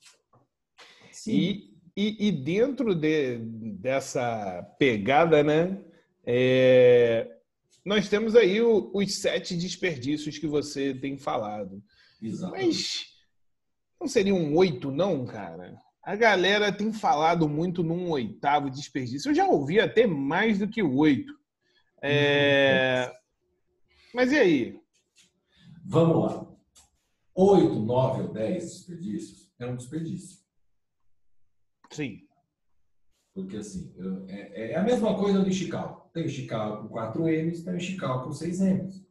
Sim. 1.10 1.32
E, 1.32 1.73
e, 1.96 2.28
e 2.28 2.32
dentro 2.32 2.96
de, 2.96 3.38
dessa 3.80 4.64
pegada, 4.80 5.44
né, 5.44 5.80
é, 6.26 7.30
nós 7.86 8.08
temos 8.10 8.36
aí 8.36 8.62
o, 8.62 8.92
os 8.94 9.16
sete 9.20 9.56
desperdícios 9.56 10.38
que 10.38 10.48
você 10.48 10.94
tem 10.94 11.18
falado. 11.18 11.84
Exatamente. 12.22 12.68
Mas 12.68 13.06
não 14.00 14.08
seria 14.08 14.34
um 14.34 14.56
oito, 14.56 14.92
não, 14.92 15.26
cara? 15.26 15.78
A 16.02 16.16
galera 16.16 16.72
tem 16.72 16.92
falado 16.92 17.48
muito 17.48 17.84
num 17.84 18.10
oitavo 18.10 18.70
desperdício. 18.70 19.30
Eu 19.30 19.36
já 19.36 19.48
ouvi 19.48 19.80
até 19.80 20.06
mais 20.06 20.60
do 20.60 20.68
que 20.68 20.84
oito. 20.84 21.34
É... 22.02 23.10
Mas 24.14 24.32
e 24.32 24.38
aí? 24.38 24.80
Vamos 25.86 26.26
lá. 26.26 26.48
Oito, 27.36 27.80
nove 27.80 28.24
ou 28.24 28.34
dez 28.34 28.66
desperdícios 28.66 29.50
é 29.58 29.66
um 29.66 29.78
desperdício. 29.78 30.43
Sim. 31.94 32.28
Porque 33.34 33.58
assim, 33.58 33.94
é, 34.28 34.72
é, 34.72 34.76
a 34.76 34.84
mesma 34.84 35.18
coisa 35.18 35.44
do 35.44 35.52
Chical. 35.52 36.10
Tem 36.14 36.26
o 36.26 36.30
Chical 36.30 36.82
com 36.82 36.90
4 36.90 37.24
M's, 37.24 37.64
tem 37.64 37.76
o 37.76 37.80
Chical 37.80 38.24
com 38.24 38.32
6 38.32 38.60
M's. 38.60 39.04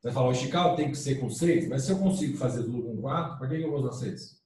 Você 0.00 0.12
fala, 0.12 0.28
o 0.28 0.34
Chical 0.34 0.76
tem 0.76 0.90
que 0.90 0.96
ser 0.96 1.18
com 1.18 1.28
6, 1.28 1.68
mas 1.68 1.82
se 1.82 1.90
eu 1.90 1.98
consigo 1.98 2.36
fazer 2.36 2.62
tudo 2.62 2.82
com 2.82 3.00
4, 3.00 3.38
para 3.38 3.48
que 3.48 3.60
eu 3.60 3.70
vou 3.70 3.80
usar 3.80 3.92
6? 3.92 4.40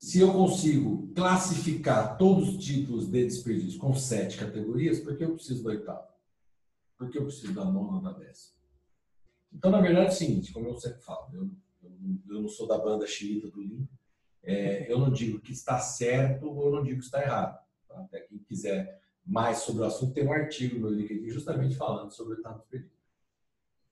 Se 0.00 0.18
eu 0.18 0.32
consigo 0.32 1.12
classificar 1.14 2.18
todos 2.18 2.48
os 2.48 2.64
tipos 2.64 3.08
de 3.08 3.24
desperdício 3.24 3.78
com 3.78 3.94
7 3.94 4.36
categorias, 4.36 4.98
por 4.98 5.16
que 5.16 5.22
eu 5.22 5.34
preciso 5.34 5.62
do 5.62 5.68
oitavo? 5.68 6.08
Por 6.98 7.08
que 7.08 7.18
eu 7.18 7.24
preciso 7.24 7.54
da 7.54 7.64
nona 7.64 8.00
da 8.02 8.18
décima? 8.18 8.56
Então, 9.52 9.70
na 9.70 9.80
verdade, 9.80 10.06
é 10.06 10.10
o 10.10 10.12
seguinte, 10.12 10.52
como 10.52 10.66
eu 10.66 10.76
sempre 10.76 11.00
falo, 11.02 11.28
eu 11.32 11.50
eu 12.28 12.40
não 12.40 12.48
sou 12.48 12.66
da 12.66 12.78
banda 12.78 13.06
xiita 13.06 13.48
do 13.48 13.60
Lean, 13.60 13.86
é, 14.42 14.92
eu 14.92 14.98
não 14.98 15.10
digo 15.10 15.40
que 15.40 15.52
está 15.52 15.78
certo 15.78 16.46
ou 16.46 16.66
eu 16.66 16.72
não 16.72 16.82
digo 16.82 16.98
que 16.98 17.04
está 17.04 17.22
errado. 17.22 17.58
Tá? 17.88 18.00
Até 18.00 18.20
quem 18.20 18.38
quiser 18.38 19.00
mais 19.24 19.58
sobre 19.58 19.82
o 19.82 19.84
assunto, 19.84 20.12
tem 20.12 20.26
um 20.26 20.32
artigo 20.32 20.78
no 20.78 20.88
LinkedIn 20.88 21.28
justamente 21.28 21.76
falando 21.76 22.10
sobre 22.10 22.34
o 22.34 22.40
etapa 22.40 22.58
desperdício. 22.58 22.98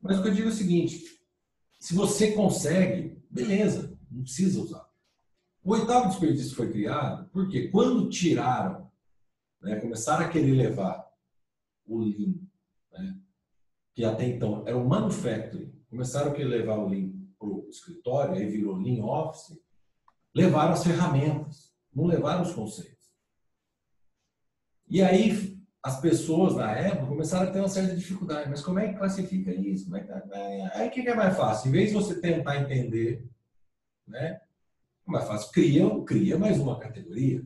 Mas 0.00 0.18
o 0.18 0.22
que 0.22 0.28
eu 0.28 0.34
digo 0.34 0.48
é 0.48 0.50
o 0.50 0.54
seguinte, 0.54 1.20
se 1.78 1.94
você 1.94 2.32
consegue, 2.32 3.22
beleza, 3.30 3.96
não 4.10 4.22
precisa 4.22 4.60
usar. 4.60 4.90
O 5.62 5.72
oitavo 5.72 6.08
desperdício 6.08 6.56
foi 6.56 6.70
criado 6.70 7.28
porque 7.30 7.68
quando 7.68 8.08
tiraram, 8.08 8.90
né, 9.60 9.76
começaram 9.76 10.24
a 10.24 10.28
querer 10.28 10.52
levar 10.52 11.08
o 11.86 11.98
Lean, 11.98 12.34
né, 12.92 13.20
que 13.94 14.04
até 14.04 14.26
então 14.26 14.66
era 14.66 14.76
o 14.76 14.88
manufacturing, 14.88 15.70
começaram 15.88 16.32
a 16.32 16.34
querer 16.34 16.48
levar 16.48 16.78
o 16.78 16.88
Lean 16.88 17.19
para 17.40 17.48
o 17.48 17.66
escritório, 17.70 18.34
aí 18.34 18.46
virou 18.46 18.76
Lean 18.76 19.02
Office, 19.02 19.58
levaram 20.34 20.74
as 20.74 20.84
ferramentas, 20.84 21.72
não 21.92 22.04
levaram 22.04 22.42
os 22.42 22.52
conceitos. 22.52 23.10
E 24.86 25.02
aí 25.02 25.58
as 25.82 25.98
pessoas 26.00 26.56
na 26.56 26.72
época 26.72 27.06
começaram 27.06 27.48
a 27.48 27.50
ter 27.50 27.58
uma 27.58 27.68
certa 27.68 27.96
dificuldade. 27.96 28.50
Mas 28.50 28.62
como 28.62 28.78
é 28.78 28.88
que 28.88 28.98
classifica 28.98 29.50
isso? 29.50 29.86
Como 29.86 29.96
é 29.96 30.00
que... 30.02 30.08
Tá? 30.08 30.22
Aí 30.74 30.88
o 30.88 30.90
que 30.90 31.00
é 31.00 31.14
mais 31.14 31.36
fácil? 31.36 31.68
Em 31.68 31.72
vez 31.72 31.88
de 31.88 31.94
você 31.94 32.20
tentar 32.20 32.60
entender, 32.60 33.26
né? 34.06 34.40
É 35.08 35.10
mais 35.10 35.26
fácil, 35.26 35.50
cria, 35.52 36.04
cria 36.04 36.38
mais 36.38 36.58
uma 36.58 36.78
categoria. 36.78 37.42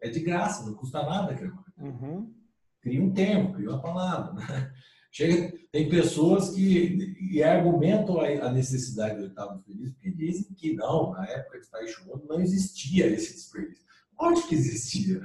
É 0.00 0.08
de 0.08 0.20
graça, 0.20 0.64
não 0.64 0.74
custa 0.74 1.02
nada 1.02 1.34
criar 1.34 1.52
uma 1.52 1.62
categoria. 1.62 1.94
Uhum. 1.94 2.34
Cria 2.80 3.02
um 3.02 3.12
termo, 3.12 3.52
cria 3.52 3.70
uma 3.70 3.82
palavra. 3.82 4.32
Né? 4.32 4.72
Chega, 5.16 5.56
tem 5.70 5.88
pessoas 5.88 6.50
que 6.50 7.40
argumentam 7.40 8.20
a 8.20 8.50
necessidade 8.50 9.18
do 9.18 9.22
oitavo 9.22 9.58
desperdício 9.58 9.94
porque 9.94 10.10
dizem 10.10 10.54
que 10.56 10.74
não, 10.74 11.12
na 11.12 11.24
época 11.28 11.60
de 11.60 11.70
Taishono 11.70 12.24
não 12.28 12.40
existia 12.40 13.06
esse 13.06 13.32
desperdício. 13.34 13.84
Onde 14.18 14.42
que 14.42 14.56
existia? 14.56 15.22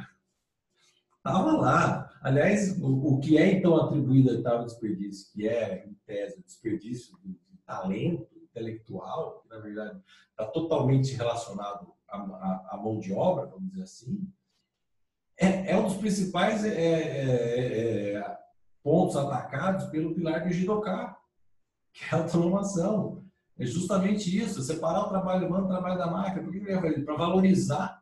Estava 1.18 1.54
lá. 1.54 2.20
Aliás, 2.22 2.80
o, 2.80 3.16
o, 3.16 3.20
que 3.20 3.40
é 3.40 3.54
então 3.54 3.78
atribuído 3.78 4.30
ao 4.30 4.36
oitavo 4.36 4.66
desperdício, 4.66 5.34
que 5.34 5.48
é, 5.48 5.84
em 5.88 5.96
tese, 6.06 6.40
o 6.40 6.44
desperdício 6.44 7.18
de, 7.24 7.30
de 7.30 7.58
talento 7.66 8.30
intelectual, 8.38 9.42
que 9.42 9.50
na 9.50 9.58
verdade 9.58 10.00
está 10.30 10.46
totalmente 10.46 11.16
relacionado 11.16 11.92
à, 12.08 12.18
à, 12.18 12.76
à, 12.76 12.78
mão 12.78 13.00
de 13.00 13.12
obra, 13.12 13.48
vamos 13.48 13.72
dizer 13.72 13.82
assim, 13.82 14.32
é, 15.36 15.72
é 15.72 15.78
um 15.80 15.88
dos 15.88 15.98
principais 15.98 16.64
é, 16.64 16.76
é, 16.76 18.14
é 18.14 18.40
pontos 18.84 19.16
atacados 19.16 19.86
pelo 19.86 20.14
pilar 20.14 20.44
de 20.44 20.54
Jidoká, 20.54 21.18
que 21.94 22.04
é 22.06 22.18
a 22.18 22.22
automação. 22.22 23.24
É 23.58 23.66
justamente 23.66 24.36
isso, 24.38 24.62
separar 24.62 25.06
o 25.06 25.10
trabalho 25.10 25.48
humano 25.48 25.64
do 25.64 25.70
trabalho 25.70 25.98
da 25.98 26.08
máquina. 26.08 26.44
Por 26.44 26.52
que 26.52 26.60
ele 26.60 26.80
vai 26.80 26.94
Para 27.02 27.16
valorizar 27.16 28.02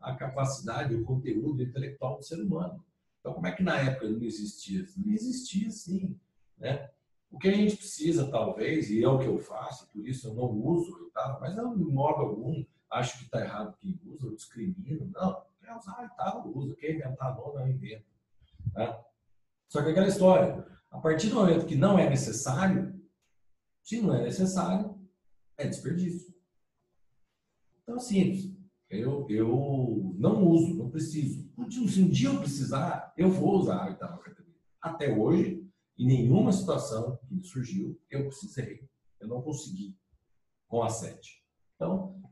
a 0.00 0.14
capacidade, 0.14 0.94
o 0.94 1.04
conteúdo 1.04 1.62
intelectual 1.62 2.18
do 2.18 2.22
ser 2.22 2.40
humano. 2.42 2.84
Então, 3.20 3.32
como 3.32 3.46
é 3.46 3.52
que 3.52 3.62
na 3.62 3.76
época 3.78 4.08
não 4.08 4.22
existia? 4.22 4.84
Não 4.96 5.12
existia, 5.12 5.70
sim. 5.70 6.16
Né? 6.58 6.90
O 7.30 7.38
que 7.38 7.48
a 7.48 7.54
gente 7.54 7.76
precisa, 7.76 8.30
talvez, 8.30 8.90
e 8.90 9.02
é 9.02 9.08
o 9.08 9.18
que 9.18 9.26
eu 9.26 9.38
faço, 9.38 9.88
por 9.92 10.06
isso 10.06 10.28
eu 10.28 10.34
não 10.34 10.50
uso 10.50 11.08
mas 11.40 11.56
não, 11.56 11.76
de 11.76 11.84
modo 11.84 12.22
algum, 12.22 12.64
acho 12.90 13.18
que 13.18 13.24
está 13.24 13.40
errado 13.40 13.76
quem 13.80 13.98
usa, 14.06 14.26
eu 14.26 14.34
discrimino. 14.34 15.10
Não, 15.12 15.42
quer 15.60 15.74
usar 15.76 16.00
oitava, 16.00 16.46
usa. 16.48 16.74
Quer 16.76 16.94
inventar 16.94 17.36
não 17.36 17.68
inventa. 17.68 18.04
Tá? 18.72 19.04
Só 19.68 19.82
que 19.82 19.90
aquela 19.90 20.08
história, 20.08 20.66
a 20.90 20.98
partir 20.98 21.28
do 21.28 21.36
momento 21.36 21.66
que 21.66 21.76
não 21.76 21.98
é 21.98 22.08
necessário, 22.08 22.98
se 23.82 24.00
não 24.00 24.14
é 24.14 24.22
necessário, 24.22 24.98
é 25.56 25.66
desperdício. 25.66 26.34
Então, 27.82 27.96
é 27.96 28.00
simples. 28.00 28.56
Eu, 28.88 29.26
eu 29.28 30.14
não 30.18 30.46
uso, 30.46 30.74
não 30.74 30.90
preciso. 30.90 31.46
Se 31.70 32.02
um 32.02 32.08
dia 32.08 32.28
eu 32.28 32.38
precisar, 32.38 33.12
eu 33.16 33.30
vou 33.30 33.58
usar 33.58 33.82
a 33.82 33.86
oitava 33.88 34.18
categoria. 34.18 34.54
Até 34.80 35.14
hoje, 35.14 35.66
em 35.98 36.06
nenhuma 36.06 36.52
situação 36.52 37.18
que 37.28 37.42
surgiu, 37.42 38.00
eu 38.10 38.26
precisei. 38.26 38.88
Eu 39.20 39.28
não 39.28 39.42
consegui 39.42 39.96
com 40.66 40.82
a 40.82 40.88
sete. 40.88 41.42
Então, 41.74 42.22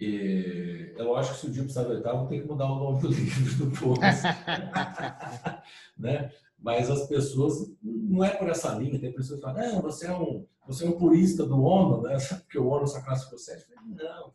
é, 0.00 0.94
é 0.98 1.02
lógico 1.02 1.34
que 1.34 1.40
se 1.40 1.46
o 1.46 1.52
dia 1.52 1.62
precisar 1.62 1.84
do 1.84 1.94
oitavo, 1.94 2.28
ter 2.28 2.42
que 2.42 2.48
mudar 2.48 2.66
o 2.66 2.78
nome 2.78 3.00
do 3.00 3.08
livro 3.08 3.66
do 3.66 3.78
Poucas. 3.78 4.22
né? 5.96 6.30
Mas 6.64 6.90
as 6.90 7.06
pessoas, 7.06 7.70
não 7.82 8.24
é 8.24 8.30
por 8.30 8.48
essa 8.48 8.74
linha, 8.74 8.98
tem 8.98 9.12
pessoas 9.12 9.38
que 9.38 9.44
falam, 9.44 9.74
não, 9.74 9.82
você 9.82 10.06
é 10.06 10.16
um, 10.16 10.46
você 10.66 10.86
é 10.86 10.88
um 10.88 10.96
purista 10.96 11.44
do 11.44 11.62
ONU, 11.62 12.00
né? 12.00 12.16
porque 12.40 12.58
o 12.58 12.68
ONU 12.68 12.86
só 12.86 13.02
classificou 13.02 13.38
sete. 13.38 13.66
Não, 13.84 14.32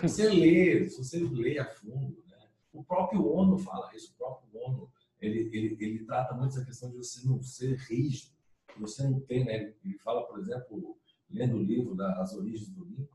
você 0.00 0.30
lê, 0.30 0.88
você 0.88 1.18
lê 1.18 1.58
a 1.58 1.66
fundo, 1.66 2.16
né? 2.26 2.38
o 2.72 2.82
próprio 2.82 3.30
ONU 3.30 3.58
fala 3.58 3.94
isso, 3.94 4.14
o 4.14 4.16
próprio 4.16 4.48
ONU, 4.54 4.90
ele, 5.20 5.50
ele, 5.52 5.76
ele 5.78 6.04
trata 6.06 6.34
muito 6.34 6.56
essa 6.56 6.64
questão 6.64 6.90
de 6.90 6.96
você 6.96 7.28
não 7.28 7.42
ser 7.42 7.76
rígido, 7.76 8.32
você 8.80 9.02
não 9.02 9.20
ter, 9.20 9.44
né? 9.44 9.74
Ele 9.84 9.98
fala, 9.98 10.22
por 10.22 10.38
exemplo, 10.38 10.96
lendo 11.28 11.56
o 11.56 11.62
livro 11.62 11.94
das 11.94 12.32
origens 12.32 12.70
do 12.70 12.82
Limpo, 12.82 13.14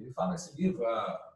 ele 0.00 0.10
fala 0.10 0.32
nesse 0.32 0.60
livro 0.60 0.84
a, 0.84 1.34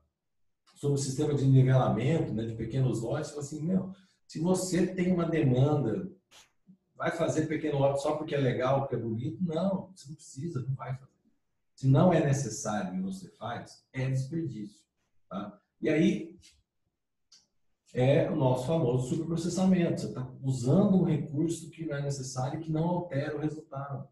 sobre 0.74 0.98
o 0.98 1.02
sistema 1.02 1.34
de 1.34 1.46
nivelamento, 1.46 2.32
né, 2.32 2.46
de 2.46 2.56
pequenos 2.56 3.00
lotes, 3.00 3.30
fala 3.30 3.42
assim, 3.42 3.62
meu, 3.62 3.94
se 4.26 4.40
você 4.40 4.88
tem 4.88 5.12
uma 5.12 5.24
demanda, 5.24 6.10
vai 6.98 7.12
fazer 7.12 7.46
pequeno 7.46 7.78
lote 7.78 8.02
só 8.02 8.16
porque 8.16 8.34
é 8.34 8.38
legal, 8.38 8.80
porque 8.80 8.96
é 8.96 8.98
bonito? 8.98 9.38
Não, 9.40 9.90
você 9.94 10.08
não 10.08 10.16
precisa, 10.16 10.64
não 10.66 10.74
vai 10.74 10.92
fazer. 10.94 11.12
Se 11.76 11.86
não 11.86 12.12
é 12.12 12.24
necessário 12.24 12.98
e 12.98 13.00
você 13.00 13.28
faz, 13.38 13.84
é 13.92 14.10
desperdício. 14.10 14.82
Tá? 15.30 15.58
E 15.80 15.88
aí 15.88 16.36
é 17.94 18.28
o 18.28 18.34
nosso 18.34 18.66
famoso 18.66 19.08
superprocessamento. 19.08 20.00
Você 20.00 20.08
está 20.08 20.28
usando 20.42 20.96
um 20.96 21.04
recurso 21.04 21.70
que 21.70 21.86
não 21.86 21.96
é 21.96 22.02
necessário 22.02 22.60
e 22.60 22.64
que 22.64 22.72
não 22.72 22.84
altera 22.84 23.36
o 23.36 23.40
resultado. 23.40 24.08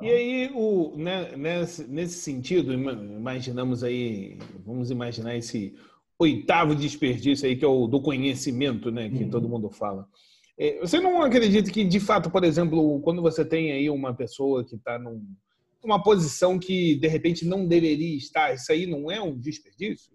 E 0.00 0.10
aí, 0.10 0.50
o, 0.54 0.96
né, 0.96 1.36
nesse, 1.36 1.84
nesse 1.84 2.18
sentido, 2.18 2.72
imaginamos 2.72 3.84
aí, 3.84 4.38
vamos 4.64 4.90
imaginar 4.90 5.36
esse 5.36 5.76
oitavo 6.18 6.74
desperdício 6.74 7.46
aí, 7.46 7.56
que 7.56 7.64
é 7.64 7.68
o 7.68 7.86
do 7.86 8.00
conhecimento, 8.00 8.90
né, 8.90 9.08
que 9.08 9.24
uhum. 9.24 9.30
todo 9.30 9.48
mundo 9.48 9.70
fala. 9.70 10.08
É, 10.58 10.78
você 10.80 11.00
não 11.00 11.22
acredita 11.22 11.70
que, 11.70 11.84
de 11.84 12.00
fato, 12.00 12.30
por 12.30 12.44
exemplo, 12.44 13.00
quando 13.00 13.20
você 13.20 13.44
tem 13.44 13.72
aí 13.72 13.90
uma 13.90 14.14
pessoa 14.14 14.64
que 14.64 14.76
está 14.76 14.98
num, 14.98 15.20
uma 15.82 16.02
posição 16.02 16.58
que 16.58 16.94
de 16.96 17.08
repente 17.08 17.46
não 17.46 17.66
deveria 17.66 18.16
estar. 18.16 18.54
Isso 18.54 18.72
aí 18.72 18.86
não 18.86 19.10
é 19.10 19.20
um 19.20 19.38
desperdício? 19.38 20.14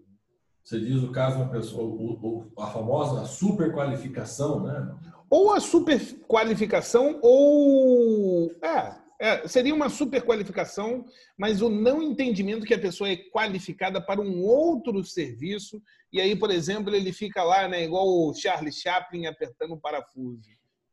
Você 0.62 0.78
diz 0.78 1.02
o 1.02 1.10
caso 1.10 1.36
uma 1.36 1.48
pessoa, 1.48 2.48
a 2.58 2.66
famosa 2.66 3.24
superqualificação, 3.26 4.62
né? 4.62 4.94
Ou 5.28 5.52
a 5.52 5.60
superqualificação, 5.60 7.18
ou. 7.22 8.50
É, 8.62 8.94
é, 9.20 9.46
seria 9.46 9.74
uma 9.74 9.90
superqualificação, 9.90 11.04
mas 11.36 11.60
o 11.60 11.68
não 11.68 12.02
entendimento 12.02 12.64
que 12.64 12.72
a 12.72 12.78
pessoa 12.78 13.10
é 13.10 13.16
qualificada 13.16 14.00
para 14.00 14.20
um 14.20 14.42
outro 14.42 15.04
serviço. 15.04 15.82
E 16.10 16.20
aí, 16.20 16.34
por 16.34 16.50
exemplo, 16.50 16.94
ele 16.94 17.12
fica 17.12 17.44
lá, 17.44 17.68
né, 17.68 17.84
igual 17.84 18.08
o 18.08 18.32
Charlie 18.34 18.72
Chaplin 18.72 19.26
apertando 19.26 19.74
um 19.74 19.78
parafuso 19.78 20.48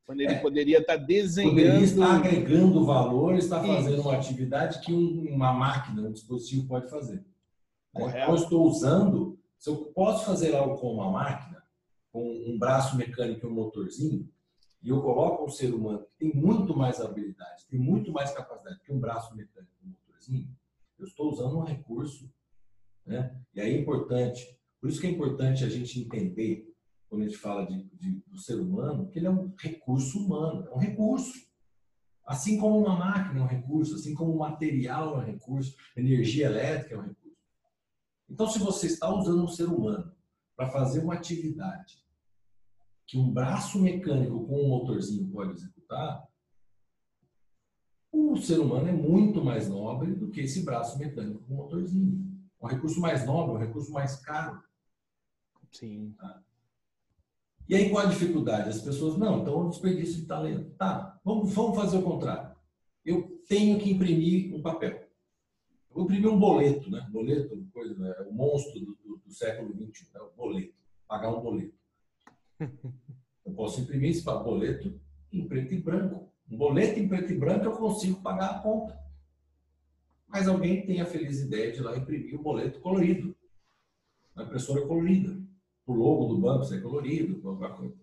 quando 0.06 0.22
ele 0.22 0.34
é. 0.34 0.40
poderia 0.40 0.80
estar 0.80 0.96
desenhando. 0.96 1.56
Poderia 1.56 1.80
estar 1.80 2.16
agregando 2.16 2.86
valor, 2.86 3.36
estar 3.36 3.62
fazendo 3.62 4.02
uma 4.02 4.16
atividade 4.16 4.80
que 4.80 4.94
uma 4.94 5.52
máquina, 5.52 6.02
um 6.02 6.14
dispositivo 6.14 6.66
pode 6.66 6.90
fazer. 6.90 7.26
Correto. 7.94 8.32
Eu 8.32 8.36
estou 8.36 8.68
usando, 8.68 9.38
se 9.58 9.70
eu 9.70 9.76
posso 9.94 10.26
fazer 10.26 10.56
algo 10.56 10.78
com 10.78 10.94
uma 10.94 11.12
máquina, 11.12 11.62
com 12.12 12.24
um 12.24 12.58
braço 12.58 12.96
mecânico 12.96 13.46
e 13.46 13.50
um 13.50 13.54
motorzinho, 13.54 14.30
e 14.82 14.90
eu 14.90 15.02
coloco 15.02 15.46
um 15.46 15.50
ser 15.50 15.74
humano 15.74 16.06
que 16.06 16.18
tem 16.18 16.36
muito 16.36 16.76
mais 16.76 17.02
habilidade, 17.02 17.66
tem 17.68 17.80
muito 17.80 18.12
mais 18.12 18.32
capacidade 18.32 18.80
que 18.82 18.94
um 18.94 19.00
braço 19.00 19.36
mecânico 19.36 19.74
um 19.84 19.90
motorzinho, 19.90 20.50
eu 20.98 21.06
estou 21.06 21.32
usando 21.32 21.58
um 21.58 21.64
recurso. 21.64 22.32
Né? 23.06 23.40
E 23.54 23.62
aí 23.62 23.76
é 23.76 23.78
importante, 23.80 24.58
por 24.80 24.90
isso 24.90 25.00
que 25.00 25.08
é 25.08 25.10
importante 25.10 25.64
a 25.64 25.70
gente 25.70 26.00
entender 26.00 26.74
quando 27.10 27.24
a 27.24 27.28
gente 27.28 27.38
fala 27.38 27.66
de, 27.66 27.84
de, 27.94 28.24
do 28.28 28.38
ser 28.38 28.60
humano, 28.60 29.08
que 29.10 29.20
ele 29.20 29.28
é 29.28 29.32
um 29.32 29.54
recurso 29.58 30.20
humano, 30.20 30.68
é 30.68 30.74
um 30.74 30.80
recurso. 30.80 31.48
Assim 32.26 32.58
como 32.58 32.78
uma 32.80 32.98
máquina 32.98 33.40
é 33.40 33.44
um 33.44 33.48
recurso, 33.48 33.96
assim 33.96 34.14
como 34.14 34.34
o 34.34 34.40
material 34.40 35.16
é 35.16 35.24
um 35.24 35.26
recurso, 35.26 35.76
energia 35.96 36.48
elétrica 36.48 36.96
é 36.96 36.98
um 36.98 37.04
recurso. 37.04 37.38
Então, 38.30 38.48
se 38.48 38.60
você 38.60 38.88
está 38.88 39.10
usando 39.10 39.44
um 39.44 39.48
ser 39.48 39.70
humano 39.70 40.14
para 40.56 40.70
fazer 40.70 41.00
uma 41.00 41.14
atividade 41.14 42.06
que 43.08 43.18
um 43.18 43.32
braço 43.32 43.80
mecânico 43.80 44.46
com 44.46 44.66
um 44.66 44.68
motorzinho 44.68 45.32
pode 45.32 45.54
executar, 45.54 46.28
o 48.12 48.36
ser 48.36 48.60
humano 48.60 48.90
é 48.90 48.92
muito 48.92 49.44
mais 49.44 49.70
nobre 49.70 50.14
do 50.14 50.30
que 50.30 50.42
esse 50.42 50.64
braço 50.64 51.00
mecânico 51.00 51.42
com 51.44 51.54
um 51.54 51.58
motorzinho. 51.58 52.28
É 52.62 52.66
um 52.66 52.68
recurso 52.68 53.00
mais 53.00 53.26
nobre, 53.26 53.56
um 53.56 53.60
recurso 53.60 53.92
mais 53.92 54.18
caro. 54.18 54.62
Sim. 55.72 56.14
Tá? 56.18 56.44
E 57.70 57.76
aí 57.76 57.90
qual 57.90 58.06
a 58.06 58.10
dificuldade? 58.10 58.70
As 58.70 58.82
pessoas, 58.82 59.18
não, 59.18 59.42
então 59.42 59.54
é 59.54 59.64
um 59.64 59.70
desperdício 59.70 60.22
de 60.22 60.26
talento. 60.26 60.70
Tá, 60.72 61.20
vamos, 61.24 61.54
vamos 61.54 61.78
fazer 61.78 61.98
o 61.98 62.04
contrário. 62.04 62.56
Eu 63.06 63.42
tenho 63.48 63.80
que 63.80 63.92
imprimir 63.92 64.54
um 64.54 64.62
papel. 64.62 65.08
Vou 65.90 66.04
imprimir 66.04 66.30
um 66.30 66.40
boleto, 66.40 66.90
né? 66.90 67.08
Boleto, 67.10 67.66
coisa, 67.74 67.96
né? 67.96 68.14
o 68.30 68.34
monstro 68.34 68.80
do, 68.80 68.96
do, 68.96 69.18
do 69.18 69.34
século 69.34 69.74
XXI, 69.74 70.10
né? 70.14 70.22
o 70.22 70.36
boleto. 70.36 70.74
Pagar 71.08 71.30
um 71.30 71.42
boleto. 71.42 71.78
Eu 73.46 73.54
posso 73.54 73.82
imprimir 73.82 74.12
esse 74.12 74.24
boleto 74.24 75.00
em 75.32 75.48
preto 75.48 75.74
e 75.74 75.82
branco. 75.82 76.32
Um 76.50 76.58
boleto 76.58 77.00
em 77.00 77.08
preto 77.08 77.32
e 77.32 77.38
branco 77.38 77.66
eu 77.66 77.78
consigo 77.78 78.22
pagar 78.22 78.52
a 78.52 78.60
conta. 78.60 78.98
Mas 80.28 80.48
alguém 80.48 80.86
tem 80.86 81.00
a 81.00 81.06
feliz 81.06 81.40
ideia 81.40 81.72
de 81.72 81.82
lá 81.82 81.96
imprimir 81.96 82.36
o 82.36 82.40
um 82.40 82.44
boleto 82.44 82.80
colorido. 82.80 83.36
Uma 84.36 84.44
impressora 84.44 84.86
colorida 84.86 85.48
o 85.88 85.94
logo 85.94 86.26
do 86.26 86.38
banco 86.38 86.66
ser 86.66 86.82
colorido, 86.84 87.42
qualquer 87.42 87.76
coisa. 87.78 87.96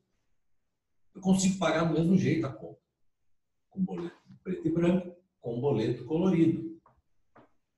Eu 1.14 1.20
consigo 1.20 1.58
pagar 1.58 1.84
do 1.84 1.94
mesmo 1.94 2.16
jeito 2.16 2.46
a 2.46 2.52
conta. 2.52 2.80
Com 3.68 3.84
boleto 3.84 4.16
preto 4.42 4.66
e 4.66 4.72
branco, 4.72 5.16
com 5.40 5.60
boleto 5.60 6.04
colorido. 6.06 6.80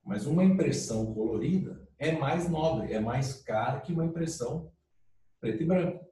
Mas 0.04 0.24
uma 0.24 0.44
impressão 0.44 1.12
colorida 1.12 1.86
é 1.98 2.16
mais 2.16 2.48
nobre, 2.48 2.92
é 2.92 3.00
mais 3.00 3.42
cara 3.42 3.80
que 3.80 3.92
uma 3.92 4.04
impressão 4.04 4.72
preto 5.40 5.62
e 5.62 5.66
branco. 5.66 6.05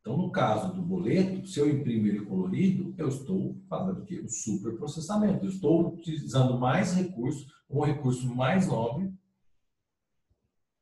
Então, 0.00 0.16
no 0.16 0.32
caso 0.32 0.72
do 0.72 0.80
boleto, 0.80 1.46
se 1.46 1.60
eu 1.60 1.68
imprimo 1.68 2.06
ele 2.06 2.24
colorido, 2.24 2.94
eu 2.96 3.08
estou 3.08 3.60
fazendo 3.68 4.00
o 4.00 4.04
quê? 4.04 4.20
O 4.20 4.28
superprocessamento. 4.28 5.44
Eu 5.44 5.50
estou 5.50 5.94
utilizando 5.94 6.58
mais 6.58 6.94
recursos, 6.94 7.46
um 7.68 7.82
recurso 7.82 8.34
mais 8.34 8.66
nobre, 8.66 9.12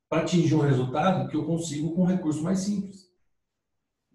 para 0.09 0.23
atingir 0.23 0.55
um 0.55 0.61
resultado 0.61 1.29
que 1.29 1.37
eu 1.37 1.45
consigo 1.45 1.95
com 1.95 2.03
um 2.03 2.07
recurso 2.07 2.43
mais 2.43 2.61
simples. 2.61 3.09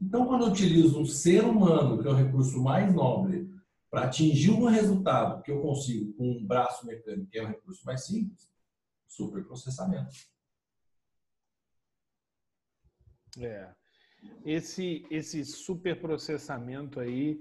Então, 0.02 0.26
quando 0.26 0.46
eu 0.46 0.52
utilizo 0.52 1.00
um 1.00 1.06
ser 1.06 1.44
humano, 1.44 2.02
que 2.02 2.08
é 2.08 2.12
o 2.12 2.16
recurso 2.16 2.62
mais 2.62 2.94
nobre, 2.94 3.54
para 3.90 4.06
atingir 4.06 4.52
um 4.52 4.66
resultado 4.66 5.44
que 5.44 5.52
eu 5.52 5.62
consigo 5.62 6.14
com 6.14 6.32
um 6.32 6.46
braço 6.46 6.86
mecânico, 6.86 7.30
que 7.30 7.38
é 7.38 7.44
um 7.44 7.50
recurso 7.50 7.86
mais 7.86 8.06
simples, 8.06 8.50
superprocessamento. 9.08 10.12
É. 13.38 13.83
Esse, 14.46 15.06
esse 15.10 15.46
superprocessamento 15.46 17.00
aí, 17.00 17.40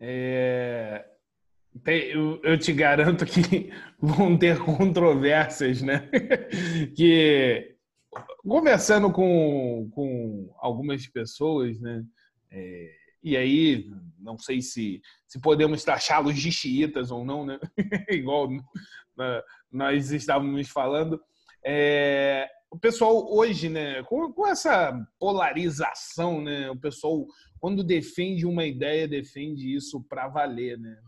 é, 0.00 1.04
eu, 1.84 2.40
eu, 2.42 2.58
te 2.58 2.72
garanto 2.72 3.26
que 3.26 3.72
vão 3.98 4.36
ter 4.38 4.58
controvérsias, 4.58 5.82
né? 5.82 6.08
que 6.96 7.74
conversando 8.46 9.10
com, 9.10 9.90
com 9.92 10.54
algumas 10.58 11.06
pessoas, 11.08 11.80
né? 11.80 12.04
É, 12.50 12.90
e 13.22 13.36
aí, 13.36 13.90
não 14.18 14.36
sei 14.38 14.60
se, 14.60 15.00
se 15.26 15.40
podemos 15.40 15.82
taxá-los 15.82 16.36
de 16.36 16.52
xiitas 16.52 17.10
ou 17.10 17.24
não, 17.24 17.44
né? 17.44 17.58
Igual 18.10 18.48
nós 19.72 20.10
estávamos 20.12 20.68
falando. 20.68 21.20
É, 21.64 22.48
o 22.74 22.78
pessoal 22.78 23.32
hoje, 23.32 23.68
né, 23.68 24.02
com, 24.02 24.32
com, 24.32 24.48
essa 24.48 24.92
polarização, 25.16 26.42
né, 26.42 26.68
o 26.68 26.76
pessoal, 26.76 27.24
quando 27.60 27.84
defende 27.84 28.44
uma 28.44 28.66
ideia, 28.66 29.06
defende 29.06 29.72
isso 29.72 30.02
para 30.08 30.26
valer, 30.26 30.76
né? 30.76 30.98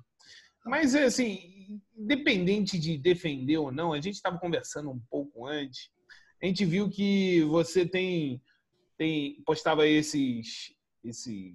Mas, 0.64 0.94
assim, 0.94 1.80
independente 1.96 2.78
de 2.78 2.96
defender 2.96 3.58
ou 3.58 3.72
não, 3.72 3.92
a 3.92 4.00
gente 4.00 4.14
estava 4.14 4.38
conversando 4.38 4.90
um 4.90 5.00
pouco 5.10 5.44
antes, 5.44 5.90
a 6.40 6.46
gente 6.46 6.64
viu 6.64 6.88
que 6.88 7.42
você 7.42 7.84
tem, 7.84 8.40
tem 8.96 9.42
postava 9.44 9.88
esses, 9.88 10.72
esses 11.02 11.52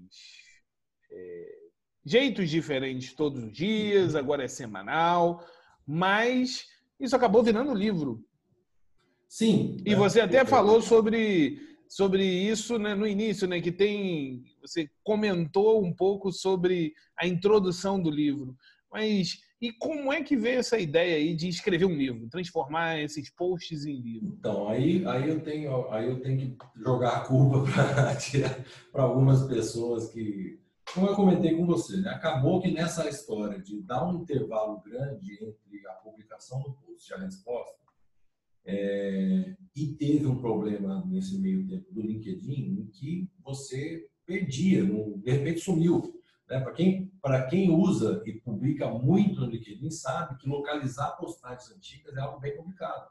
é, 1.10 1.56
jeitos 2.06 2.50
diferentes 2.50 3.14
todos 3.14 3.42
os 3.44 3.52
dias, 3.52 4.14
agora 4.14 4.44
é 4.44 4.50
semanal, 4.50 5.46
mas 5.88 6.66
isso 7.00 7.16
acabou 7.16 7.42
virando 7.44 7.74
livro. 7.74 8.26
Sim. 9.32 9.78
E 9.86 9.96
você 9.96 10.20
até 10.20 10.44
falou 10.44 10.82
sobre, 10.82 11.58
sobre 11.88 12.22
isso 12.22 12.78
né, 12.78 12.94
no 12.94 13.08
início, 13.08 13.48
né? 13.48 13.62
Que 13.62 13.72
tem. 13.72 14.44
Você 14.60 14.90
comentou 15.06 15.82
um 15.82 15.94
pouco 15.94 16.34
sobre 16.34 16.94
a 17.18 17.26
introdução 17.26 17.98
do 17.98 18.12
livro. 18.12 18.58
Mas 18.92 19.40
e 19.62 19.72
como 19.72 20.12
é 20.12 20.22
que 20.22 20.36
veio 20.36 20.60
essa 20.60 20.78
ideia 20.78 21.16
aí 21.16 21.34
de 21.34 21.48
escrever 21.48 21.86
um 21.86 21.96
livro, 21.96 22.28
transformar 22.28 23.00
esses 23.00 23.30
posts 23.30 23.86
em 23.86 24.02
livro? 24.02 24.36
Então, 24.38 24.68
aí, 24.68 25.08
aí, 25.08 25.30
eu, 25.30 25.40
tenho, 25.40 25.90
aí 25.90 26.10
eu 26.10 26.20
tenho 26.20 26.38
que 26.38 26.58
jogar 26.76 27.20
a 27.20 27.20
culpa 27.22 27.64
para 28.92 29.04
algumas 29.04 29.48
pessoas 29.48 30.12
que, 30.12 30.60
como 30.94 31.08
eu 31.08 31.16
comentei 31.16 31.56
com 31.56 31.66
você, 31.66 31.96
né? 32.02 32.10
acabou 32.10 32.62
que 32.62 32.70
nessa 32.70 33.08
história 33.08 33.62
de 33.62 33.82
dar 33.82 34.06
um 34.06 34.24
intervalo 34.24 34.82
grande 34.82 35.36
entre 35.36 35.88
a 35.88 35.94
publicação 35.94 36.60
do 36.64 36.74
post 36.74 37.10
e 37.10 37.14
a 37.14 37.20
resposta, 37.20 37.81
é, 38.66 39.56
e 39.76 39.88
teve 39.94 40.28
um 40.28 40.40
problema 40.40 41.04
nesse 41.08 41.40
meio 41.40 41.68
tempo 41.68 41.92
do 41.92 42.02
LinkedIn 42.02 42.80
em 42.80 42.86
que 42.88 43.30
você 43.44 44.08
perdia, 44.26 44.84
não, 44.84 45.18
de 45.18 45.32
repente 45.32 45.62
sumiu. 45.62 46.22
Né? 46.50 46.60
Para 46.60 46.74
quem, 46.74 47.12
quem 47.50 47.72
usa 47.72 48.22
e 48.26 48.34
publica 48.34 48.88
muito 48.90 49.40
no 49.40 49.48
LinkedIn, 49.48 49.90
sabe 49.90 50.38
que 50.38 50.50
localizar 50.50 51.18
postagens 51.18 51.72
antigas 51.72 52.16
é 52.16 52.20
algo 52.20 52.40
bem 52.40 52.56
complicado. 52.56 53.10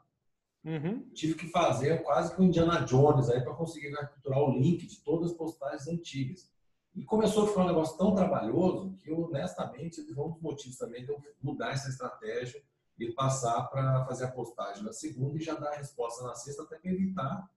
Uhum. 0.63 1.09
Tive 1.13 1.33
que 1.33 1.49
fazer 1.49 2.03
quase 2.03 2.35
que 2.35 2.41
um 2.41 2.45
Indiana 2.45 2.81
Jones 2.81 3.29
aí 3.29 3.41
para 3.41 3.55
conseguir 3.55 3.91
capturar 3.91 4.39
o 4.39 4.59
link 4.59 4.85
de 4.85 4.99
todas 4.99 5.31
as 5.31 5.37
postagens 5.37 5.87
antigas. 5.87 6.51
E 6.93 7.03
começou 7.03 7.45
a 7.45 7.47
ficar 7.47 7.63
um 7.63 7.67
negócio 7.67 7.97
tão 7.97 8.13
trabalhoso 8.13 8.95
que, 9.01 9.11
honestamente, 9.11 10.03
foi 10.13 10.23
um 10.23 10.31
dos 10.31 10.41
motivos 10.41 10.77
também 10.77 11.03
de 11.03 11.11
eu 11.11 11.19
mudar 11.41 11.71
essa 11.71 11.89
estratégia 11.89 12.61
e 13.01 13.13
passar 13.13 13.63
para 13.69 14.05
fazer 14.05 14.25
a 14.25 14.31
postagem 14.31 14.83
na 14.83 14.93
segunda 14.93 15.37
e 15.37 15.41
já 15.41 15.55
dar 15.55 15.71
a 15.71 15.77
resposta 15.77 16.23
na 16.23 16.35
sexta, 16.35 16.63
até 16.63 16.77
para 16.77 16.91
evitar 16.91 17.49